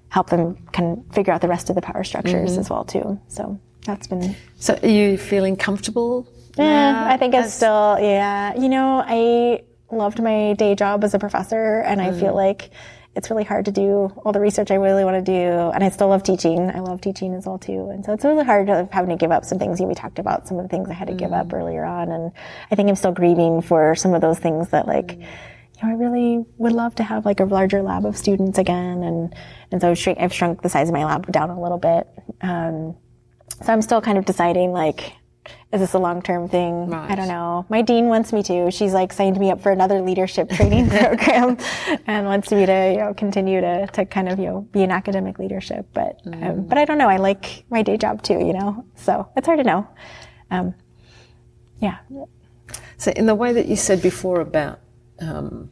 help 0.08 0.30
them 0.30 0.56
can 0.72 1.04
figure 1.12 1.32
out 1.32 1.40
the 1.40 1.48
rest 1.48 1.70
of 1.70 1.76
the 1.76 1.82
power 1.82 2.04
structures 2.04 2.58
as 2.58 2.68
well 2.70 2.84
too. 2.84 3.20
So 3.28 3.58
that's 3.84 4.06
been 4.06 4.36
So 4.58 4.78
are 4.82 4.88
you 4.88 5.16
feeling 5.16 5.56
comfortable? 5.56 6.28
yeah, 6.58 7.06
I 7.08 7.16
think 7.16 7.34
it's 7.34 7.54
still, 7.54 7.98
yeah. 8.00 8.54
You 8.56 8.68
know, 8.68 9.02
I 9.06 9.62
loved 9.90 10.22
my 10.22 10.54
day 10.54 10.74
job 10.74 11.04
as 11.04 11.14
a 11.14 11.18
professor, 11.18 11.80
and 11.80 12.00
I 12.00 12.12
feel 12.12 12.34
like 12.34 12.70
it's 13.16 13.30
really 13.30 13.44
hard 13.44 13.64
to 13.64 13.72
do 13.72 14.12
all 14.24 14.32
the 14.32 14.40
research 14.40 14.70
I 14.70 14.74
really 14.74 15.02
want 15.02 15.16
to 15.16 15.32
do. 15.32 15.70
And 15.74 15.82
I 15.82 15.88
still 15.88 16.08
love 16.08 16.22
teaching. 16.22 16.70
I 16.70 16.80
love 16.80 17.00
teaching 17.00 17.34
as 17.34 17.46
well, 17.46 17.58
too. 17.58 17.88
And 17.90 18.04
so 18.04 18.12
it's 18.12 18.24
really 18.24 18.44
hard 18.44 18.66
to 18.66 18.88
having 18.92 19.08
to 19.10 19.16
give 19.16 19.32
up 19.32 19.44
some 19.46 19.58
things. 19.58 19.80
You 19.80 19.86
we 19.86 19.94
talked 19.94 20.18
about 20.18 20.46
some 20.46 20.58
of 20.58 20.64
the 20.64 20.68
things 20.68 20.90
I 20.90 20.92
had 20.92 21.08
to 21.08 21.14
give 21.14 21.32
up 21.32 21.52
earlier 21.52 21.82
on. 21.82 22.12
And 22.12 22.32
I 22.70 22.74
think 22.74 22.90
I'm 22.90 22.94
still 22.94 23.12
grieving 23.12 23.62
for 23.62 23.94
some 23.96 24.12
of 24.12 24.20
those 24.20 24.38
things 24.38 24.68
that, 24.68 24.86
like, 24.86 25.12
you 25.12 25.82
know, 25.82 25.88
I 25.88 25.92
really 25.92 26.44
would 26.58 26.72
love 26.72 26.94
to 26.96 27.02
have 27.02 27.24
like 27.24 27.40
a 27.40 27.44
larger 27.44 27.82
lab 27.82 28.04
of 28.04 28.18
students 28.18 28.58
again. 28.58 29.02
And, 29.02 29.34
and 29.72 29.80
so 29.80 29.90
I've 29.90 29.98
shrink, 29.98 30.18
I've 30.20 30.32
shrunk 30.34 30.60
the 30.60 30.68
size 30.68 30.88
of 30.88 30.94
my 30.94 31.06
lab 31.06 31.32
down 31.32 31.48
a 31.48 31.60
little 31.60 31.78
bit. 31.78 32.06
Um, 32.42 32.96
so 33.64 33.72
I'm 33.72 33.82
still 33.82 34.02
kind 34.02 34.18
of 34.18 34.26
deciding 34.26 34.72
like, 34.72 35.14
is 35.72 35.80
this 35.80 35.94
a 35.94 35.99
long 35.99 36.22
term 36.22 36.49
thing? 36.49 36.88
Right. 36.88 37.11
I 37.11 37.14
don't 37.14 37.28
know. 37.28 37.66
My 37.68 37.82
dean 37.82 38.07
wants 38.07 38.32
me 38.32 38.42
to. 38.44 38.70
She's 38.70 38.92
like 38.94 39.12
signed 39.12 39.38
me 39.38 39.51
up 39.51 39.61
for 39.61 39.72
another 39.72 40.01
leadership 40.01 40.49
training 40.51 40.88
program 40.90 41.57
and 42.07 42.26
wants 42.26 42.51
me 42.51 42.66
to, 42.66 42.90
you 42.92 42.99
know, 42.99 43.14
continue 43.14 43.61
to, 43.61 43.86
to 43.88 44.05
kind 44.07 44.28
of, 44.28 44.38
you 44.38 44.47
know, 44.47 44.61
be 44.72 44.82
in 44.82 44.90
academic 44.90 45.38
leadership. 45.38 45.86
But, 45.92 46.20
um, 46.26 46.66
but 46.66 46.78
I 46.78 46.84
don't 46.84 46.99
know. 46.99 47.09
I 47.09 47.16
like 47.16 47.64
my 47.70 47.82
day 47.82 47.97
job 47.97 48.22
too, 48.22 48.38
you 48.38 48.53
know? 48.53 48.84
So 48.94 49.28
it's 49.36 49.47
hard 49.47 49.59
to 49.59 49.64
know. 49.64 49.88
Um, 50.51 50.74
yeah. 51.80 51.99
So, 52.99 53.11
in 53.12 53.26
the 53.26 53.34
way 53.34 53.53
that 53.53 53.66
you 53.66 53.76
said 53.76 54.01
before 54.01 54.40
about 54.40 54.80
um, 55.20 55.70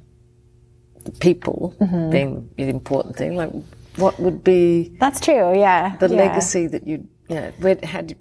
the 1.05 1.13
people 1.13 1.75
Mm-hmm. 1.81 2.11
being 2.11 2.51
the 2.57 2.69
important 2.69 3.17
thing, 3.17 3.37
like 3.37 3.51
what 3.97 4.19
would 4.19 4.43
be 4.45 4.97
That's 5.01 5.21
true. 5.21 5.59
Yeah. 5.59 5.97
the 5.97 6.09
Yeah. 6.09 6.17
legacy 6.17 6.67
that 6.67 6.87
you, 6.87 7.07
you 7.29 7.37
know, 7.37 7.53
where 7.61 7.79
had 7.83 8.17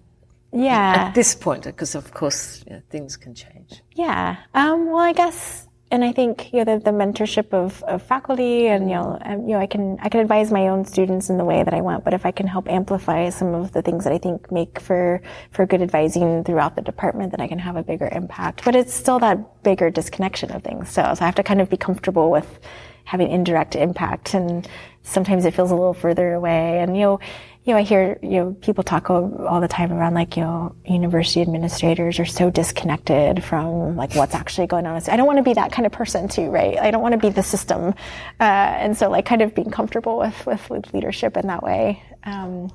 Yeah. 0.53 1.07
at 1.07 1.15
this 1.15 1.35
point, 1.35 1.63
because 1.63 1.95
of 1.95 2.13
course 2.13 2.63
you 2.67 2.75
know, 2.75 2.81
things 2.89 3.17
can 3.17 3.33
change. 3.33 3.81
Yeah. 3.95 4.37
Um, 4.53 4.87
well, 4.87 4.97
I 4.99 5.13
guess, 5.13 5.67
and 5.89 6.03
I 6.03 6.11
think 6.11 6.51
you 6.53 6.63
know 6.63 6.77
the, 6.77 6.83
the 6.83 6.91
mentorship 6.91 7.53
of, 7.53 7.83
of 7.83 8.01
faculty, 8.03 8.67
and 8.67 8.89
you 8.89 8.95
know, 8.95 9.17
um, 9.23 9.47
you 9.47 9.53
know, 9.55 9.59
I 9.59 9.67
can 9.67 9.97
I 10.01 10.09
can 10.09 10.21
advise 10.21 10.51
my 10.51 10.67
own 10.67 10.85
students 10.85 11.29
in 11.29 11.37
the 11.37 11.45
way 11.45 11.63
that 11.63 11.73
I 11.73 11.81
want, 11.81 12.03
but 12.03 12.13
if 12.13 12.25
I 12.25 12.31
can 12.31 12.47
help 12.47 12.69
amplify 12.69 13.29
some 13.29 13.53
of 13.53 13.71
the 13.71 13.81
things 13.81 14.03
that 14.03 14.13
I 14.13 14.17
think 14.17 14.51
make 14.51 14.79
for 14.79 15.21
for 15.51 15.65
good 15.65 15.81
advising 15.81 16.43
throughout 16.43 16.75
the 16.75 16.81
department, 16.81 17.31
then 17.31 17.41
I 17.41 17.47
can 17.47 17.59
have 17.59 17.75
a 17.75 17.83
bigger 17.83 18.09
impact. 18.11 18.63
But 18.63 18.75
it's 18.75 18.93
still 18.93 19.19
that 19.19 19.63
bigger 19.63 19.89
disconnection 19.89 20.51
of 20.51 20.63
things. 20.63 20.89
So, 20.89 21.01
so 21.15 21.23
I 21.23 21.25
have 21.25 21.35
to 21.35 21.43
kind 21.43 21.61
of 21.61 21.69
be 21.69 21.77
comfortable 21.77 22.29
with 22.31 22.59
having 23.03 23.29
indirect 23.29 23.75
impact, 23.75 24.33
and 24.33 24.67
sometimes 25.03 25.45
it 25.45 25.53
feels 25.53 25.71
a 25.71 25.75
little 25.75 25.93
further 25.93 26.33
away. 26.33 26.79
And 26.79 26.95
you 26.95 27.03
know, 27.03 27.19
you 27.65 27.73
know, 27.73 27.79
I 27.79 27.83
hear 27.83 28.19
you 28.21 28.39
know 28.39 28.57
people 28.61 28.83
talk 28.83 29.09
all, 29.09 29.61
the 29.61 29.67
time 29.67 29.91
around 29.93 30.13
like 30.13 30.35
you 30.35 30.43
know 30.43 30.75
university 30.85 31.41
administrators 31.41 32.19
are 32.19 32.25
so 32.25 32.49
disconnected 32.49 33.43
from 33.43 33.95
like 33.95 34.15
what's 34.15 34.35
actually 34.35 34.67
going 34.67 34.85
on. 34.85 35.01
I 35.07 35.15
don't 35.15 35.27
want 35.27 35.37
to 35.37 35.43
be 35.43 35.53
that 35.53 35.71
kind 35.71 35.85
of 35.85 35.91
person 35.91 36.27
too, 36.27 36.49
right? 36.49 36.77
I 36.77 36.91
don't 36.91 37.01
want 37.01 37.13
to 37.13 37.19
be 37.19 37.29
the 37.29 37.43
system, 37.43 37.93
uh, 38.39 38.43
and 38.43 38.97
so 38.97 39.09
like 39.09 39.25
kind 39.25 39.41
of 39.41 39.55
being 39.55 39.71
comfortable 39.71 40.17
with 40.17 40.45
with, 40.45 40.93
leadership 40.93 41.37
in 41.37 41.47
that 41.47 41.63
way. 41.63 42.03
Um, 42.23 42.71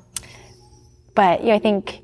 but 1.15 1.43
yeah, 1.43 1.53
I 1.53 1.59
think 1.59 2.01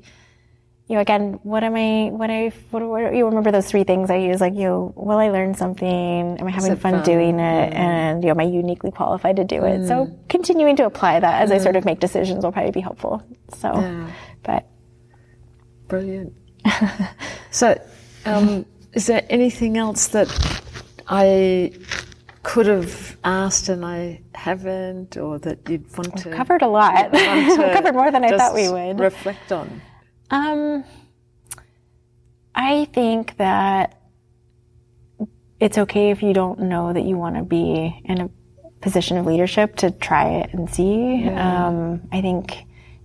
you 0.88 0.94
know, 0.94 1.00
again, 1.00 1.40
what 1.42 1.64
am 1.64 1.74
I, 1.74 2.10
what 2.10 2.30
I, 2.30 2.52
what, 2.70 2.82
what, 2.82 3.14
you 3.14 3.26
remember 3.26 3.50
those 3.50 3.68
three 3.68 3.82
things 3.82 4.08
I 4.08 4.16
use, 4.16 4.40
like, 4.40 4.54
you 4.54 4.64
know, 4.64 4.92
will 4.94 5.18
I 5.18 5.30
learn 5.30 5.54
something? 5.54 6.38
Am 6.38 6.46
I 6.46 6.50
having 6.50 6.76
fun, 6.76 6.94
fun? 6.94 7.02
doing 7.02 7.40
it? 7.40 7.72
And, 7.72 8.22
you 8.22 8.28
know, 8.28 8.32
am 8.32 8.40
I 8.40 8.44
uniquely 8.44 8.92
qualified 8.92 9.36
to 9.36 9.44
do 9.44 9.64
it? 9.64 9.88
So 9.88 10.16
continuing 10.28 10.76
to 10.76 10.86
apply 10.86 11.18
that 11.18 11.42
as 11.42 11.50
I 11.50 11.58
sort 11.58 11.74
of 11.74 11.84
make 11.84 11.98
decisions 11.98 12.44
will 12.44 12.52
probably 12.52 12.70
be 12.70 12.80
helpful. 12.80 13.20
So, 13.54 14.08
but 14.44 14.68
Brilliant. 15.88 16.32
so, 17.50 17.80
um, 18.24 18.64
is 18.92 19.06
there 19.06 19.24
anything 19.28 19.76
else 19.76 20.08
that 20.08 20.28
I 21.08 21.72
could 22.42 22.66
have 22.66 23.16
asked 23.24 23.68
and 23.68 23.84
I 23.84 24.22
haven't, 24.34 25.16
or 25.16 25.38
that 25.40 25.68
you'd 25.68 25.84
want 25.96 26.16
to 26.18 26.28
We've 26.28 26.36
covered 26.36 26.62
a 26.62 26.68
lot. 26.68 27.12
to 27.12 27.70
covered 27.74 27.94
more 27.94 28.10
than 28.12 28.24
I 28.24 28.36
thought 28.36 28.54
we 28.54 28.68
would. 28.68 29.00
reflect 29.00 29.50
on? 29.50 29.82
Um, 30.30 30.84
I 32.54 32.86
think 32.86 33.36
that 33.36 34.00
it's 35.60 35.78
okay 35.78 36.10
if 36.10 36.22
you 36.22 36.32
don't 36.32 36.60
know 36.60 36.92
that 36.92 37.04
you 37.04 37.16
want 37.16 37.36
to 37.36 37.42
be 37.42 38.00
in 38.04 38.20
a 38.20 38.30
position 38.80 39.16
of 39.16 39.26
leadership 39.26 39.76
to 39.76 39.90
try 39.90 40.40
it 40.40 40.50
and 40.52 40.68
see. 40.68 41.26
Um, 41.28 42.08
I 42.12 42.20
think, 42.20 42.56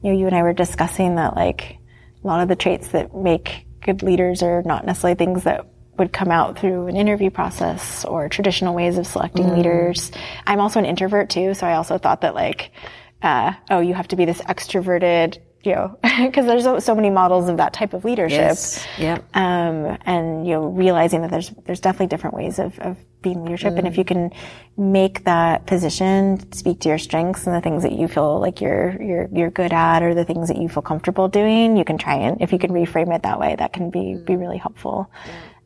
you 0.04 0.12
know, 0.12 0.20
you 0.20 0.28
and 0.28 0.36
I 0.36 0.44
were 0.44 0.54
discussing 0.54 1.16
that 1.16 1.36
like 1.36 1.78
a 2.24 2.28
lot 2.28 2.42
of 2.42 2.50
the 2.50 2.56
traits 2.56 2.90
that 2.90 3.16
make 3.16 3.66
good 3.82 4.04
leaders 4.04 4.44
are 4.44 4.64
not 4.64 4.86
necessarily 4.86 5.18
things 5.18 5.44
that 5.44 5.66
would 5.98 6.14
come 6.14 6.30
out 6.30 6.60
through 6.60 6.88
an 6.88 6.96
interview 6.96 7.30
process 7.30 8.06
or 8.06 8.30
traditional 8.30 8.74
ways 8.74 8.98
of 8.98 9.06
selecting 9.08 9.56
leaders. 9.56 10.12
I'm 10.46 10.60
also 10.60 10.80
an 10.80 10.86
introvert 10.86 11.30
too, 11.30 11.54
so 11.54 11.68
I 11.68 11.76
also 11.76 11.98
thought 11.98 12.22
that 12.22 12.36
like, 12.36 12.72
uh, 13.22 13.54
oh, 13.70 13.80
you 13.80 13.94
have 13.94 14.08
to 14.10 14.16
be 14.16 14.26
this 14.26 14.42
extroverted, 14.42 15.40
you 15.64 15.76
know, 15.76 15.98
because 16.04 16.46
there's 16.46 16.64
so, 16.64 16.80
so 16.80 16.96
many 16.96 17.10
models 17.10 17.50
of 17.50 17.58
that 17.58 17.74
type 17.74 17.94
of 17.94 18.04
leadership. 18.04 18.58
Yeah. 18.98 19.20
Um, 19.34 19.98
and 20.06 20.46
you 20.46 20.54
know, 20.54 20.66
realizing 20.68 21.22
that 21.22 21.32
there's 21.32 21.50
there's 21.66 21.80
definitely 21.80 22.08
different 22.08 22.36
ways 22.36 22.60
of, 22.60 22.78
of 22.80 22.98
being 23.22 23.44
leadership, 23.44 23.74
and 23.78 23.88
if 23.88 23.98
you 23.98 24.04
can 24.04 24.32
make 24.78 25.24
that 25.26 25.66
position 25.68 26.52
speak 26.54 26.80
to 26.82 26.90
your 26.90 26.98
strengths 26.98 27.46
and 27.46 27.56
the 27.56 27.62
things 27.62 27.84
that 27.84 27.92
you 27.92 28.08
feel 28.08 28.40
like 28.40 28.62
you're 28.62 29.02
you're 29.02 29.30
you're 29.32 29.52
good 29.52 29.74
at, 29.74 30.02
or 30.02 30.16
the 30.16 30.26
things 30.26 30.48
that 30.48 30.58
you 30.58 30.68
feel 30.68 30.84
comfortable 30.84 31.28
doing, 31.28 31.78
you 31.78 31.86
can 31.86 31.98
try 31.98 32.16
and 32.16 32.42
if 32.42 32.52
you 32.52 32.60
can 32.60 32.72
reframe 32.72 33.16
it 33.16 33.24
that 33.24 33.40
way, 33.40 33.56
that 33.58 33.74
can 33.74 33.92
be 33.92 34.16
be 34.16 34.36
really 34.36 34.58
helpful. 34.58 35.12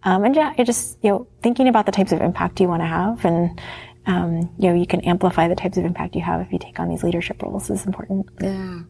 Um, 0.04 0.24
and 0.24 0.36
yeah, 0.36 0.54
you're 0.58 0.66
just 0.66 0.98
you 1.02 1.10
know 1.10 1.28
thinking 1.42 1.68
about 1.68 1.86
the 1.86 1.92
types 1.92 2.12
of 2.12 2.22
impact 2.22 2.60
you 2.60 2.68
want 2.68 2.82
to 2.82 2.88
have, 2.88 3.24
and 3.24 3.62
um, 4.06 4.54
you 4.60 4.70
know 4.70 4.76
you 4.76 4.86
can 4.86 5.02
amplify 5.02 5.48
the 5.48 5.56
types 5.56 5.78
of 5.78 5.86
impact 5.86 6.16
you 6.16 6.22
have 6.22 6.42
if 6.42 6.52
you 6.52 6.60
take 6.60 6.80
on 6.80 6.90
these 6.90 7.04
leadership 7.04 7.42
roles 7.42 7.70
is 7.70 7.86
important. 7.86 8.28
Yeah. 8.42 8.82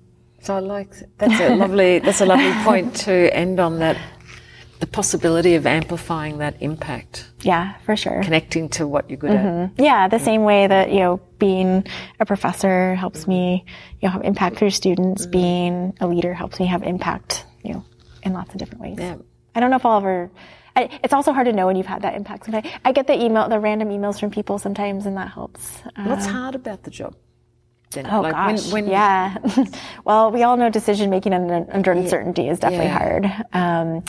So 0.45 0.55
I 0.55 0.59
like 0.59 0.91
that's 1.17 1.39
a 1.41 1.55
lovely 1.55 1.99
that's 1.99 2.21
a 2.21 2.25
lovely 2.25 2.53
point 2.63 2.95
to 3.07 3.35
end 3.35 3.59
on 3.59 3.79
that 3.79 3.97
the 4.79 4.87
possibility 4.87 5.55
of 5.55 5.65
amplifying 5.65 6.37
that 6.39 6.61
impact, 6.61 7.25
Yeah, 7.41 7.75
for 7.85 7.95
sure. 7.95 8.21
connecting 8.21 8.67
to 8.69 8.85
what 8.85 9.09
you're 9.09 9.17
good 9.17 9.31
at. 9.31 9.71
Yeah, 9.77 10.09
the 10.09 10.19
same 10.19 10.43
way 10.43 10.67
that, 10.67 10.91
you 10.91 10.99
know, 10.99 11.21
being 11.39 11.87
a 12.19 12.25
professor 12.25 12.93
helps 12.95 13.25
me, 13.25 13.63
you 14.01 14.07
know, 14.07 14.11
have 14.11 14.21
impact 14.23 14.57
through 14.57 14.71
students, 14.71 15.25
being 15.25 15.93
a 16.01 16.07
leader 16.07 16.33
helps 16.33 16.59
me 16.59 16.65
have 16.65 16.83
impact, 16.83 17.45
you 17.63 17.73
know, 17.73 17.85
in 18.23 18.33
lots 18.33 18.51
of 18.51 18.57
different 18.59 18.81
ways. 18.81 18.97
Yeah. 18.99 19.15
I 19.55 19.61
don't 19.61 19.69
know 19.69 19.77
if 19.77 19.85
I'll 19.85 19.97
ever, 19.97 20.29
I, 20.75 20.89
it's 21.03 21.13
also 21.13 21.31
hard 21.31 21.45
to 21.47 21.53
know 21.53 21.67
when 21.67 21.77
you've 21.77 21.85
had 21.85 22.01
that 22.01 22.13
impact. 22.15 22.45
Sometimes 22.45 22.67
I 22.83 22.91
get 22.91 23.07
the 23.07 23.15
email, 23.19 23.47
the 23.47 23.59
random 23.59 23.89
emails 23.89 24.19
from 24.19 24.29
people 24.29 24.59
sometimes, 24.59 25.05
and 25.05 25.15
that 25.15 25.31
helps. 25.31 25.81
Um, 25.95 26.09
What's 26.09 26.25
hard 26.25 26.53
about 26.53 26.83
the 26.83 26.91
job? 26.91 27.15
Oh 27.97 28.21
like 28.21 28.33
gosh, 28.33 28.73
yeah. 28.73 29.37
well, 30.05 30.31
we 30.31 30.43
all 30.43 30.57
know 30.57 30.69
decision 30.69 31.09
making 31.09 31.33
under, 31.33 31.65
under 31.71 31.91
uncertainty 31.91 32.47
is 32.49 32.59
definitely 32.59 32.87
Yeah. 32.87 32.97
hard. 32.97 33.45
Um, 33.53 34.03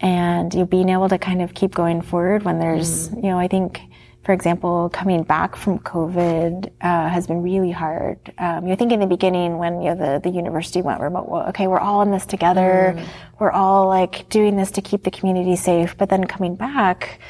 and 0.00 0.52
you 0.52 0.66
being 0.66 0.88
able 0.88 1.08
to 1.08 1.18
kind 1.18 1.42
of 1.42 1.54
keep 1.54 1.74
going 1.74 2.02
forward 2.02 2.42
when 2.42 2.58
there's, 2.58 3.08
Mm. 3.10 3.16
you 3.22 3.30
know, 3.30 3.38
I 3.38 3.46
think, 3.48 3.80
for 4.24 4.32
example, 4.32 4.88
coming 4.92 5.22
back 5.22 5.54
from 5.56 5.78
COVID 5.78 6.70
uh, 6.80 7.08
has 7.08 7.26
been 7.26 7.42
really 7.42 7.70
hard. 7.70 8.18
Um, 8.38 8.66
you 8.66 8.74
think 8.76 8.92
in 8.92 9.00
the 9.00 9.06
beginning 9.06 9.58
when 9.58 9.80
you 9.82 9.94
know 9.94 9.96
the 9.96 10.20
the 10.20 10.30
university 10.30 10.82
went 10.82 11.00
remote, 11.00 11.28
well, 11.28 11.48
okay, 11.48 11.66
we're 11.68 11.80
all 11.80 12.02
in 12.02 12.10
this 12.10 12.26
together. 12.26 12.94
Mm. 12.96 13.04
We're 13.38 13.50
all 13.52 13.86
like 13.88 14.28
doing 14.28 14.56
this 14.56 14.72
to 14.72 14.82
keep 14.82 15.02
the 15.04 15.10
community 15.10 15.56
safe. 15.56 15.96
But 15.96 16.08
then 16.08 16.24
coming 16.24 16.54
back, 16.56 17.20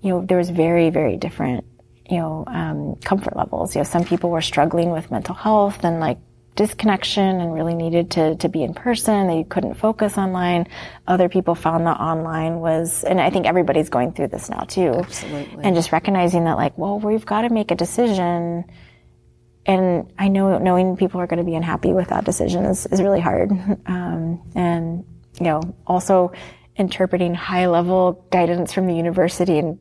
you 0.00 0.10
know, 0.10 0.24
there 0.24 0.38
was 0.38 0.50
very, 0.50 0.90
very 0.90 1.16
different, 1.16 1.64
you 2.08 2.16
know, 2.18 2.44
um, 2.46 2.96
comfort 2.96 3.36
levels. 3.36 3.74
You 3.74 3.80
know, 3.80 3.84
some 3.84 4.04
people 4.04 4.30
were 4.30 4.40
struggling 4.40 4.90
with 4.90 5.10
mental 5.10 5.34
health 5.34 5.84
and 5.84 6.00
like 6.00 6.18
disconnection 6.58 7.40
and 7.40 7.54
really 7.54 7.74
needed 7.74 8.10
to, 8.10 8.34
to 8.36 8.48
be 8.48 8.64
in 8.64 8.74
person. 8.74 9.28
They 9.28 9.44
couldn't 9.44 9.74
focus 9.74 10.18
online. 10.18 10.66
Other 11.06 11.28
people 11.28 11.54
found 11.54 11.86
that 11.86 12.00
online 12.00 12.58
was, 12.58 13.04
and 13.04 13.20
I 13.20 13.30
think 13.30 13.46
everybody's 13.46 13.90
going 13.90 14.12
through 14.12 14.28
this 14.28 14.50
now 14.50 14.62
too. 14.62 14.92
Absolutely. 14.94 15.62
And 15.62 15.76
just 15.76 15.92
recognizing 15.92 16.44
that 16.44 16.56
like, 16.56 16.76
well, 16.76 16.98
we've 16.98 17.24
got 17.24 17.42
to 17.42 17.50
make 17.50 17.70
a 17.70 17.76
decision. 17.76 18.64
And 19.66 20.12
I 20.18 20.28
know 20.28 20.58
knowing 20.58 20.96
people 20.96 21.20
are 21.20 21.28
going 21.28 21.38
to 21.38 21.44
be 21.44 21.54
unhappy 21.54 21.92
with 21.92 22.08
that 22.08 22.24
decision 22.24 22.64
is, 22.64 22.86
is 22.86 23.00
really 23.00 23.20
hard. 23.20 23.52
Um, 23.86 24.42
and, 24.54 25.04
you 25.38 25.44
know, 25.44 25.60
also 25.86 26.32
interpreting 26.76 27.34
high 27.34 27.66
level 27.66 28.26
guidance 28.30 28.72
from 28.72 28.86
the 28.86 28.94
university 28.94 29.58
and 29.58 29.78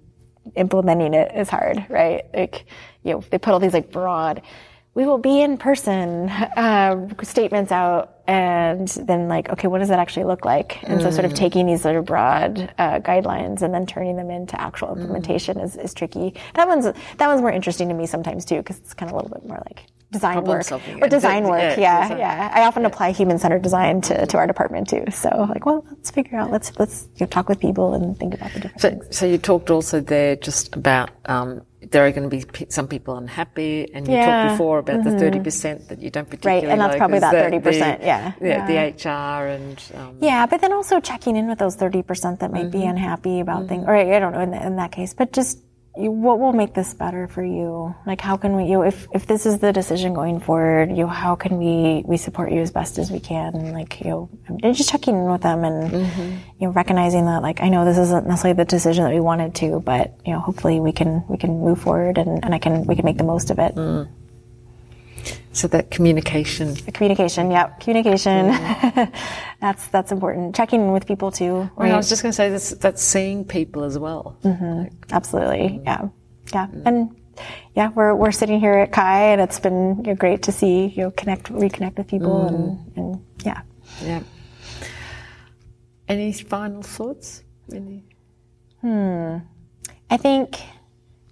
implementing 0.55 1.13
it 1.13 1.31
is 1.35 1.49
hard, 1.49 1.85
right? 1.89 2.25
Like, 2.33 2.65
you 3.03 3.13
know, 3.13 3.23
they 3.29 3.37
put 3.37 3.53
all 3.53 3.59
these 3.59 3.73
like 3.73 3.91
broad, 3.91 4.41
we 4.97 5.05
will 5.05 5.19
be 5.19 5.41
in 5.41 5.57
person 5.57 6.27
uh, 6.27 7.07
statements 7.21 7.71
out, 7.71 8.15
and 8.25 8.87
then 8.87 9.27
like, 9.27 9.47
okay, 9.49 9.67
what 9.67 9.77
does 9.77 9.89
that 9.89 9.99
actually 9.99 10.25
look 10.25 10.43
like? 10.43 10.83
And 10.83 10.99
mm. 10.99 11.03
so, 11.03 11.11
sort 11.11 11.25
of 11.25 11.35
taking 11.35 11.67
these 11.67 11.83
sort 11.83 11.97
of 11.97 12.05
broad 12.05 12.73
uh, 12.79 12.99
guidelines 12.99 13.61
and 13.61 13.71
then 13.71 13.85
turning 13.85 14.15
them 14.15 14.31
into 14.31 14.59
actual 14.59 14.97
implementation 14.97 15.57
mm. 15.57 15.63
is, 15.63 15.75
is 15.75 15.93
tricky. 15.93 16.33
That 16.55 16.67
one's 16.67 16.85
that 16.85 17.27
one's 17.27 17.41
more 17.41 17.51
interesting 17.51 17.89
to 17.89 17.93
me 17.93 18.07
sometimes 18.07 18.43
too, 18.43 18.57
because 18.57 18.79
it's 18.79 18.95
kind 18.95 19.11
of 19.11 19.13
a 19.13 19.21
little 19.21 19.37
bit 19.37 19.47
more 19.47 19.61
like 19.67 19.83
design 20.11 20.33
Problem 20.33 20.57
work 20.57 21.01
or 21.01 21.07
design 21.09 21.43
work. 21.43 21.77
Yeah, 21.77 21.79
yeah. 21.79 22.01
Design. 22.03 22.19
yeah. 22.19 22.51
I 22.53 22.61
often 22.65 22.83
yeah. 22.83 22.87
apply 22.87 23.11
human 23.11 23.39
centered 23.39 23.61
design 23.61 24.01
to, 24.01 24.25
to 24.25 24.37
our 24.37 24.47
department 24.47 24.89
too. 24.89 25.05
So 25.11 25.29
like, 25.49 25.65
well, 25.65 25.85
let's 25.89 26.11
figure 26.11 26.37
out. 26.37 26.51
Let's 26.51 26.77
let's 26.79 27.09
you 27.15 27.25
know, 27.25 27.29
talk 27.29 27.49
with 27.49 27.59
people 27.59 27.93
and 27.93 28.17
think 28.17 28.33
about 28.33 28.53
the 28.53 28.61
different. 28.61 28.81
So, 28.81 28.89
things. 28.89 29.17
so 29.17 29.25
you 29.25 29.37
talked 29.37 29.69
also 29.69 29.99
there 29.99 30.35
just 30.35 30.75
about. 30.75 31.09
Um, 31.25 31.63
there 31.91 32.05
are 32.05 32.11
going 32.11 32.29
to 32.29 32.35
be 32.35 32.65
some 32.69 32.87
people 32.87 33.17
unhappy, 33.17 33.87
and 33.93 34.07
you 34.07 34.13
yeah. 34.13 34.25
talked 34.25 34.53
before 34.53 34.79
about 34.79 35.01
mm-hmm. 35.01 35.11
the 35.11 35.19
thirty 35.19 35.39
percent 35.39 35.87
that 35.89 36.01
you 36.01 36.09
don't 36.09 36.25
particularly 36.25 36.65
right, 36.65 36.71
and 36.71 36.81
that's 36.81 36.91
like 36.91 36.97
probably 36.97 37.19
that 37.19 37.31
thirty 37.31 37.59
percent, 37.59 38.01
yeah, 38.01 38.33
yeah, 38.41 38.65
the 38.65 39.09
HR 39.09 39.47
and 39.47 39.83
um, 39.93 40.17
yeah, 40.19 40.45
but 40.47 40.59
then 40.59 40.73
also 40.73 40.99
checking 40.99 41.35
in 41.35 41.47
with 41.47 41.59
those 41.59 41.75
thirty 41.75 42.01
percent 42.01 42.39
that 42.39 42.51
might 42.51 42.71
mm-hmm. 42.71 42.79
be 42.79 42.85
unhappy 42.85 43.39
about 43.39 43.59
mm-hmm. 43.59 43.67
things, 43.67 43.85
or 43.87 43.95
I 43.95 44.19
don't 44.19 44.33
know 44.33 44.41
in, 44.41 44.51
the, 44.51 44.65
in 44.65 44.75
that 44.77 44.91
case, 44.91 45.13
but 45.13 45.31
just 45.31 45.59
what 45.97 46.39
will 46.39 46.53
make 46.53 46.73
this 46.73 46.93
better 46.93 47.27
for 47.27 47.43
you? 47.43 47.95
Like, 48.05 48.21
how 48.21 48.37
can 48.37 48.55
we, 48.55 48.65
you 48.65 48.73
know, 48.73 48.83
if, 48.83 49.07
if 49.13 49.25
this 49.25 49.45
is 49.45 49.59
the 49.59 49.73
decision 49.73 50.13
going 50.13 50.39
forward, 50.39 50.89
you 50.89 50.97
know, 50.97 51.07
how 51.07 51.35
can 51.35 51.57
we, 51.57 52.03
we 52.05 52.17
support 52.17 52.51
you 52.51 52.61
as 52.61 52.71
best 52.71 52.97
as 52.97 53.11
we 53.11 53.19
can? 53.19 53.73
Like, 53.73 54.01
you 54.01 54.09
know, 54.09 54.29
and 54.63 54.75
just 54.75 54.89
checking 54.89 55.15
in 55.15 55.31
with 55.31 55.41
them 55.41 55.63
and, 55.63 55.91
mm-hmm. 55.91 56.31
you 56.59 56.67
know, 56.67 56.73
recognizing 56.73 57.25
that, 57.25 57.41
like, 57.41 57.61
I 57.61 57.69
know 57.69 57.85
this 57.85 57.97
isn't 57.97 58.27
necessarily 58.27 58.57
the 58.57 58.65
decision 58.65 59.05
that 59.05 59.13
we 59.13 59.19
wanted 59.19 59.55
to, 59.55 59.79
but, 59.79 60.17
you 60.25 60.33
know, 60.33 60.39
hopefully 60.39 60.79
we 60.79 60.91
can, 60.91 61.23
we 61.27 61.37
can 61.37 61.59
move 61.59 61.81
forward 61.81 62.17
and, 62.17 62.43
and 62.43 62.53
I 62.53 62.59
can, 62.59 62.85
we 62.85 62.95
can 62.95 63.05
make 63.05 63.17
the 63.17 63.23
most 63.23 63.49
of 63.49 63.59
it. 63.59 63.75
Mm. 63.75 64.07
So 65.57 65.67
that 65.69 65.89
communication. 65.89 66.75
Communication, 66.75 67.49
yep, 67.49 67.79
communication. 67.79 68.51
Mm. 68.51 69.11
that's 69.59 69.87
that's 69.87 70.11
important. 70.11 70.55
Checking 70.55 70.81
in 70.81 70.91
with 70.91 71.07
people 71.07 71.31
too. 71.31 71.61
Right? 71.61 71.71
Well, 71.77 71.93
I 71.93 71.97
was 71.97 72.09
just 72.09 72.21
going 72.21 72.29
to 72.29 72.35
say 72.35 72.51
that's 72.51 72.69
that's 72.75 73.01
seeing 73.01 73.43
people 73.43 73.83
as 73.83 73.97
well. 73.97 74.37
Mm-hmm. 74.43 74.83
Like, 74.83 74.93
Absolutely, 75.11 75.79
mm. 75.79 75.83
yeah, 75.83 76.09
yeah, 76.53 76.67
mm. 76.67 76.83
and 76.85 77.19
yeah, 77.75 77.89
we're 77.89 78.13
we're 78.13 78.31
sitting 78.31 78.59
here 78.59 78.73
at 78.73 78.93
CHI, 78.93 79.31
and 79.33 79.41
it's 79.41 79.59
been 79.59 79.97
you 80.05 80.11
know, 80.11 80.15
great 80.15 80.43
to 80.43 80.51
see 80.51 80.93
you 80.95 81.05
know, 81.05 81.11
connect, 81.17 81.51
reconnect 81.51 81.97
with 81.97 82.07
people, 82.07 82.35
mm. 82.35 82.49
and, 82.49 82.97
and 82.97 83.25
yeah, 83.43 83.61
yeah. 84.03 84.21
Any 86.07 86.33
final 86.33 86.83
thoughts? 86.83 87.41
Any? 87.73 88.03
Hmm. 88.81 89.37
I 90.11 90.17
think 90.17 90.61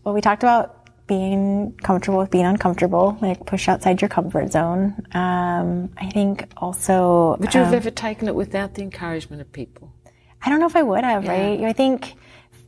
well, 0.04 0.16
we 0.16 0.22
talked 0.22 0.42
about 0.42 0.75
being 1.08 1.78
comfortable 1.84 2.20
with 2.20 2.32
being 2.32 2.46
uncomfortable, 2.46 3.18
like 3.22 3.46
push 3.46 3.68
outside 3.68 4.02
your 4.02 4.10
comfort 4.10 4.52
zone. 4.52 4.96
Um, 5.14 5.90
I 5.98 6.10
think 6.10 6.48
also. 6.58 7.38
Would 7.40 7.54
you 7.54 7.60
have 7.60 7.70
um, 7.70 7.76
ever 7.76 7.92
taken 7.92 8.28
it 8.28 8.36
without 8.36 8.74
the 8.74 8.82
encouragement 8.82 9.42
of 9.42 9.52
people? 9.52 9.94
I 10.42 10.50
don't 10.50 10.60
know 10.60 10.68
if 10.68 10.76
I 10.76 10.84
would 10.84 11.04
have, 11.04 11.26
yeah. 11.26 11.32
right? 11.32 11.62
I 11.64 11.74
think 11.74 12.16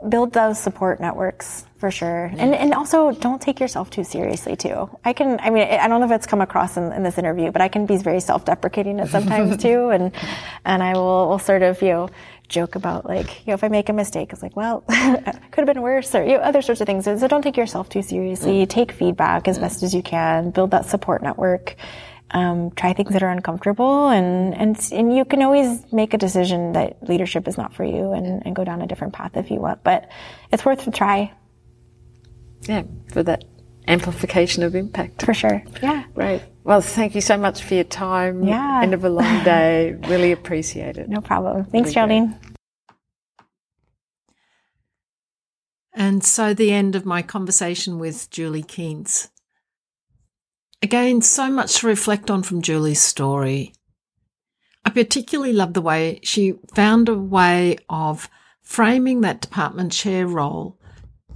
build 0.09 0.33
those 0.33 0.59
support 0.59 0.99
networks 0.99 1.65
for 1.77 1.91
sure. 1.91 2.31
Yeah. 2.33 2.43
And, 2.43 2.55
and 2.55 2.73
also 2.73 3.11
don't 3.11 3.41
take 3.41 3.59
yourself 3.59 3.89
too 3.89 4.03
seriously 4.03 4.55
too. 4.55 4.89
I 5.03 5.13
can, 5.13 5.39
I 5.39 5.49
mean, 5.49 5.67
I 5.67 5.87
don't 5.87 5.99
know 5.99 6.05
if 6.05 6.11
it's 6.11 6.27
come 6.27 6.41
across 6.41 6.77
in, 6.77 6.91
in 6.91 7.03
this 7.03 7.17
interview, 7.17 7.51
but 7.51 7.61
I 7.61 7.67
can 7.67 7.85
be 7.85 7.97
very 7.97 8.19
self-deprecating 8.19 8.99
at 8.99 9.09
sometimes 9.09 9.57
too. 9.61 9.89
And, 9.89 10.11
and 10.65 10.83
I 10.83 10.93
will, 10.93 11.29
will 11.29 11.39
sort 11.39 11.63
of, 11.63 11.81
you 11.81 11.89
know, 11.89 12.09
joke 12.47 12.75
about 12.75 13.05
like, 13.05 13.45
you 13.45 13.47
know, 13.47 13.53
if 13.53 13.63
I 13.63 13.67
make 13.67 13.89
a 13.89 13.93
mistake, 13.93 14.31
it's 14.33 14.41
like, 14.41 14.55
well, 14.55 14.81
could 14.87 15.57
have 15.57 15.65
been 15.65 15.81
worse 15.81 16.13
or 16.15 16.23
you 16.23 16.37
know, 16.37 16.39
other 16.39 16.61
sorts 16.61 16.81
of 16.81 16.87
things. 16.87 17.05
So 17.05 17.27
don't 17.27 17.41
take 17.41 17.57
yourself 17.57 17.89
too 17.89 18.01
seriously. 18.01 18.65
Mm. 18.65 18.69
Take 18.69 18.91
feedback 18.91 19.47
as 19.47 19.57
mm. 19.57 19.61
best 19.61 19.83
as 19.83 19.93
you 19.93 20.01
can. 20.01 20.51
Build 20.51 20.71
that 20.71 20.85
support 20.85 21.21
network. 21.21 21.75
Um, 22.29 22.71
try 22.71 22.91
things 22.91 23.11
that 23.13 23.23
are 23.23 23.29
uncomfortable 23.29 24.09
and, 24.09 24.53
and, 24.53 24.77
and 24.91 25.15
you 25.15 25.23
can 25.23 25.41
always 25.41 25.81
make 25.93 26.13
a 26.13 26.17
decision 26.17 26.73
that 26.73 27.01
leadership 27.07 27.47
is 27.47 27.57
not 27.57 27.73
for 27.73 27.85
you 27.85 28.11
and, 28.11 28.45
and 28.45 28.53
go 28.53 28.65
down 28.65 28.81
a 28.81 28.85
different 28.85 29.13
path 29.13 29.37
if 29.37 29.49
you 29.49 29.61
want, 29.61 29.81
but 29.81 30.09
it's 30.51 30.65
worth 30.65 30.85
a 30.85 30.91
try. 30.91 31.31
Yeah, 32.63 32.83
for 33.13 33.23
that 33.23 33.45
amplification 33.87 34.63
of 34.63 34.75
impact. 34.75 35.23
For 35.23 35.33
sure. 35.33 35.63
Yeah. 35.81 36.03
Great. 36.13 36.41
Well, 36.63 36.81
thank 36.81 37.15
you 37.15 37.21
so 37.21 37.37
much 37.37 37.63
for 37.63 37.75
your 37.75 37.83
time. 37.85 38.43
Yeah. 38.43 38.81
End 38.83 38.93
of 38.93 39.03
a 39.03 39.09
long 39.09 39.43
day. 39.43 39.93
really 40.07 40.31
appreciate 40.31 40.97
it. 40.97 41.09
No 41.09 41.21
problem. 41.21 41.65
Thanks, 41.65 41.87
really 41.87 41.93
Geraldine. 41.93 42.39
And 45.93 46.23
so 46.23 46.53
the 46.53 46.71
end 46.71 46.95
of 46.95 47.05
my 47.05 47.21
conversation 47.21 47.97
with 47.97 48.29
Julie 48.29 48.63
Kientz. 48.63 49.29
Again, 50.83 51.21
so 51.23 51.49
much 51.49 51.79
to 51.79 51.87
reflect 51.87 52.29
on 52.29 52.43
from 52.43 52.61
Julie's 52.61 53.01
story. 53.01 53.73
I 54.85 54.91
particularly 54.91 55.53
love 55.53 55.73
the 55.73 55.81
way 55.81 56.19
she 56.21 56.53
found 56.75 57.09
a 57.09 57.15
way 57.15 57.77
of 57.89 58.29
framing 58.61 59.21
that 59.21 59.41
department 59.41 59.91
chair 59.91 60.27
role 60.27 60.76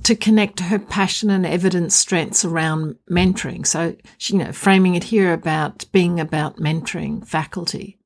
to 0.04 0.16
connect 0.16 0.60
her 0.60 0.80
passion 0.80 1.30
and 1.30 1.45
evidence 1.45 1.95
strengths 1.95 2.43
around 2.43 2.95
mentoring. 3.10 3.66
So, 3.66 3.95
she, 4.18 4.34
you 4.34 4.39
know, 4.43 4.52
framing 4.52 4.95
it 4.95 5.06
here 5.06 5.34
about 5.34 5.86
being 5.91 6.20
about 6.20 6.58
mentoring 6.58 7.26
faculty. 7.26 7.99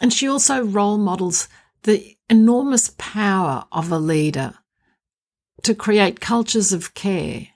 And 0.00 0.12
she 0.12 0.28
also 0.28 0.64
role 0.64 0.98
models 0.98 1.48
the 1.82 2.16
enormous 2.28 2.94
power 2.96 3.64
of 3.70 3.92
a 3.92 3.98
leader 3.98 4.54
to 5.62 5.74
create 5.74 6.20
cultures 6.20 6.72
of 6.72 6.94
care 6.94 7.48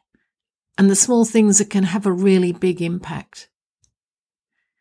and 0.79 0.91
the 0.91 0.97
small 0.97 1.25
things 1.25 1.59
that 1.59 1.71
can 1.71 1.85
have 1.85 2.07
a 2.07 2.13
really 2.13 2.53
big 2.53 2.83
impact. 2.83 3.49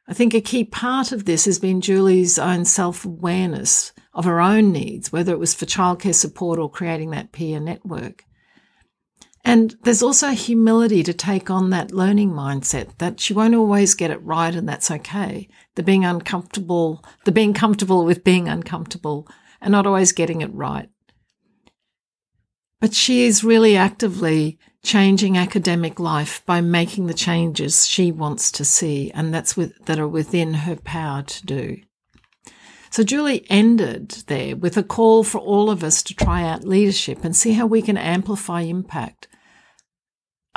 I 0.08 0.14
think 0.14 0.34
a 0.34 0.42
key 0.42 0.64
part 0.64 1.12
of 1.12 1.26
this 1.26 1.46
has 1.46 1.58
been 1.58 1.82
Julie's 1.82 2.38
own 2.38 2.66
self 2.66 3.06
awareness 3.06 3.92
of 4.14 4.26
her 4.26 4.40
own 4.40 4.72
needs, 4.72 5.12
whether 5.12 5.32
it 5.32 5.40
was 5.40 5.54
for 5.54 5.66
childcare 5.66 6.14
support 6.14 6.60
or 6.60 6.70
creating 6.70 7.12
that 7.12 7.32
peer 7.32 7.60
network. 7.60 8.25
And 9.46 9.76
there's 9.84 10.02
also 10.02 10.30
humility 10.30 11.04
to 11.04 11.14
take 11.14 11.52
on 11.52 11.70
that 11.70 11.92
learning 11.92 12.32
mindset 12.32 12.98
that 12.98 13.20
she 13.20 13.32
won't 13.32 13.54
always 13.54 13.94
get 13.94 14.10
it 14.10 14.22
right 14.24 14.54
and 14.54 14.68
that's 14.68 14.90
okay. 14.90 15.48
The 15.76 15.84
being 15.84 16.04
uncomfortable, 16.04 17.06
the 17.26 17.32
being 17.32 17.54
comfortable 17.54 18.04
with 18.06 18.24
being 18.24 18.50
uncomfortable 18.50 19.28
and 19.62 19.72
not 19.72 19.86
always 19.86 20.14
getting 20.14 20.42
it 20.42 20.52
right. 20.52 20.90
But 22.82 22.96
she 22.96 23.26
is 23.26 23.44
really 23.44 23.78
actively 23.78 24.58
changing 24.84 25.38
academic 25.38 26.00
life 26.00 26.44
by 26.48 26.62
making 26.62 27.06
the 27.06 27.14
changes 27.14 27.88
she 27.88 28.12
wants 28.12 28.52
to 28.54 28.66
see 28.66 29.12
and 29.14 29.32
that's 29.32 29.56
with, 29.56 29.86
that 29.86 30.00
are 30.00 30.08
within 30.08 30.56
her 30.56 30.76
power 30.76 31.22
to 31.22 31.46
do. 31.46 31.78
So 32.90 33.04
Julie 33.04 33.46
ended 33.50 34.24
there 34.26 34.56
with 34.56 34.76
a 34.76 34.84
call 34.84 35.24
for 35.24 35.38
all 35.38 35.70
of 35.70 35.84
us 35.84 36.02
to 36.04 36.16
try 36.16 36.44
out 36.44 36.64
leadership 36.64 37.24
and 37.24 37.36
see 37.36 37.54
how 37.54 37.68
we 37.68 37.84
can 37.84 37.98
amplify 37.98 38.62
impact. 38.62 39.28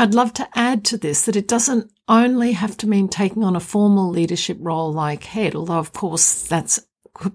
I'd 0.01 0.15
love 0.15 0.33
to 0.35 0.49
add 0.55 0.85
to 0.87 0.97
this 0.97 1.25
that 1.27 1.35
it 1.35 1.49
doesn't 1.49 1.91
only 2.07 2.53
have 2.53 2.77
to 2.79 2.89
mean 2.89 3.09
taking 3.09 3.43
on 3.43 3.57
a 3.57 3.61
formal 3.61 4.09
leadership 4.11 4.57
role 4.61 4.93
like 4.93 5.25
head, 5.25 5.57
although 5.57 5.79
of 5.79 5.93
course 5.93 6.43
that's 6.43 6.79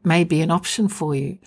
may 0.05 0.24
be 0.24 0.39
an 0.39 0.49
option 0.49 0.88
for 0.88 1.14
you. 1.14 1.39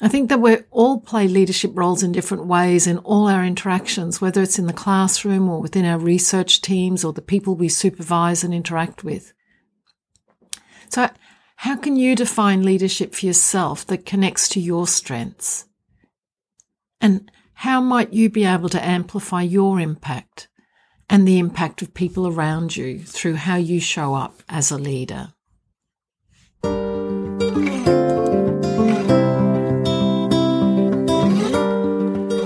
I 0.00 0.08
think 0.08 0.30
that 0.30 0.40
we 0.40 0.58
all 0.70 1.00
play 1.00 1.28
leadership 1.28 1.72
roles 1.74 2.02
in 2.02 2.12
different 2.12 2.46
ways 2.46 2.86
in 2.86 2.98
all 2.98 3.28
our 3.28 3.44
interactions, 3.44 4.20
whether 4.20 4.40
it's 4.40 4.58
in 4.58 4.66
the 4.66 4.72
classroom 4.72 5.48
or 5.48 5.60
within 5.60 5.84
our 5.84 5.98
research 5.98 6.62
teams 6.62 7.04
or 7.04 7.12
the 7.12 7.20
people 7.20 7.54
we 7.54 7.68
supervise 7.68 8.42
and 8.42 8.54
interact 8.54 9.04
with. 9.04 9.34
So 10.88 11.10
how 11.56 11.76
can 11.76 11.96
you 11.96 12.14
define 12.14 12.62
leadership 12.62 13.14
for 13.14 13.26
yourself 13.26 13.84
that 13.88 14.06
connects 14.06 14.48
to 14.50 14.60
your 14.60 14.86
strengths? 14.86 15.66
And 17.00 17.30
how 17.62 17.80
might 17.80 18.12
you 18.12 18.30
be 18.30 18.44
able 18.44 18.68
to 18.68 18.86
amplify 18.86 19.42
your 19.42 19.80
impact 19.80 20.46
and 21.10 21.26
the 21.26 21.40
impact 21.40 21.82
of 21.82 21.92
people 21.92 22.28
around 22.28 22.76
you 22.76 23.00
through 23.00 23.34
how 23.34 23.56
you 23.56 23.80
show 23.80 24.14
up 24.14 24.44
as 24.48 24.70
a 24.70 24.78
leader? 24.78 25.32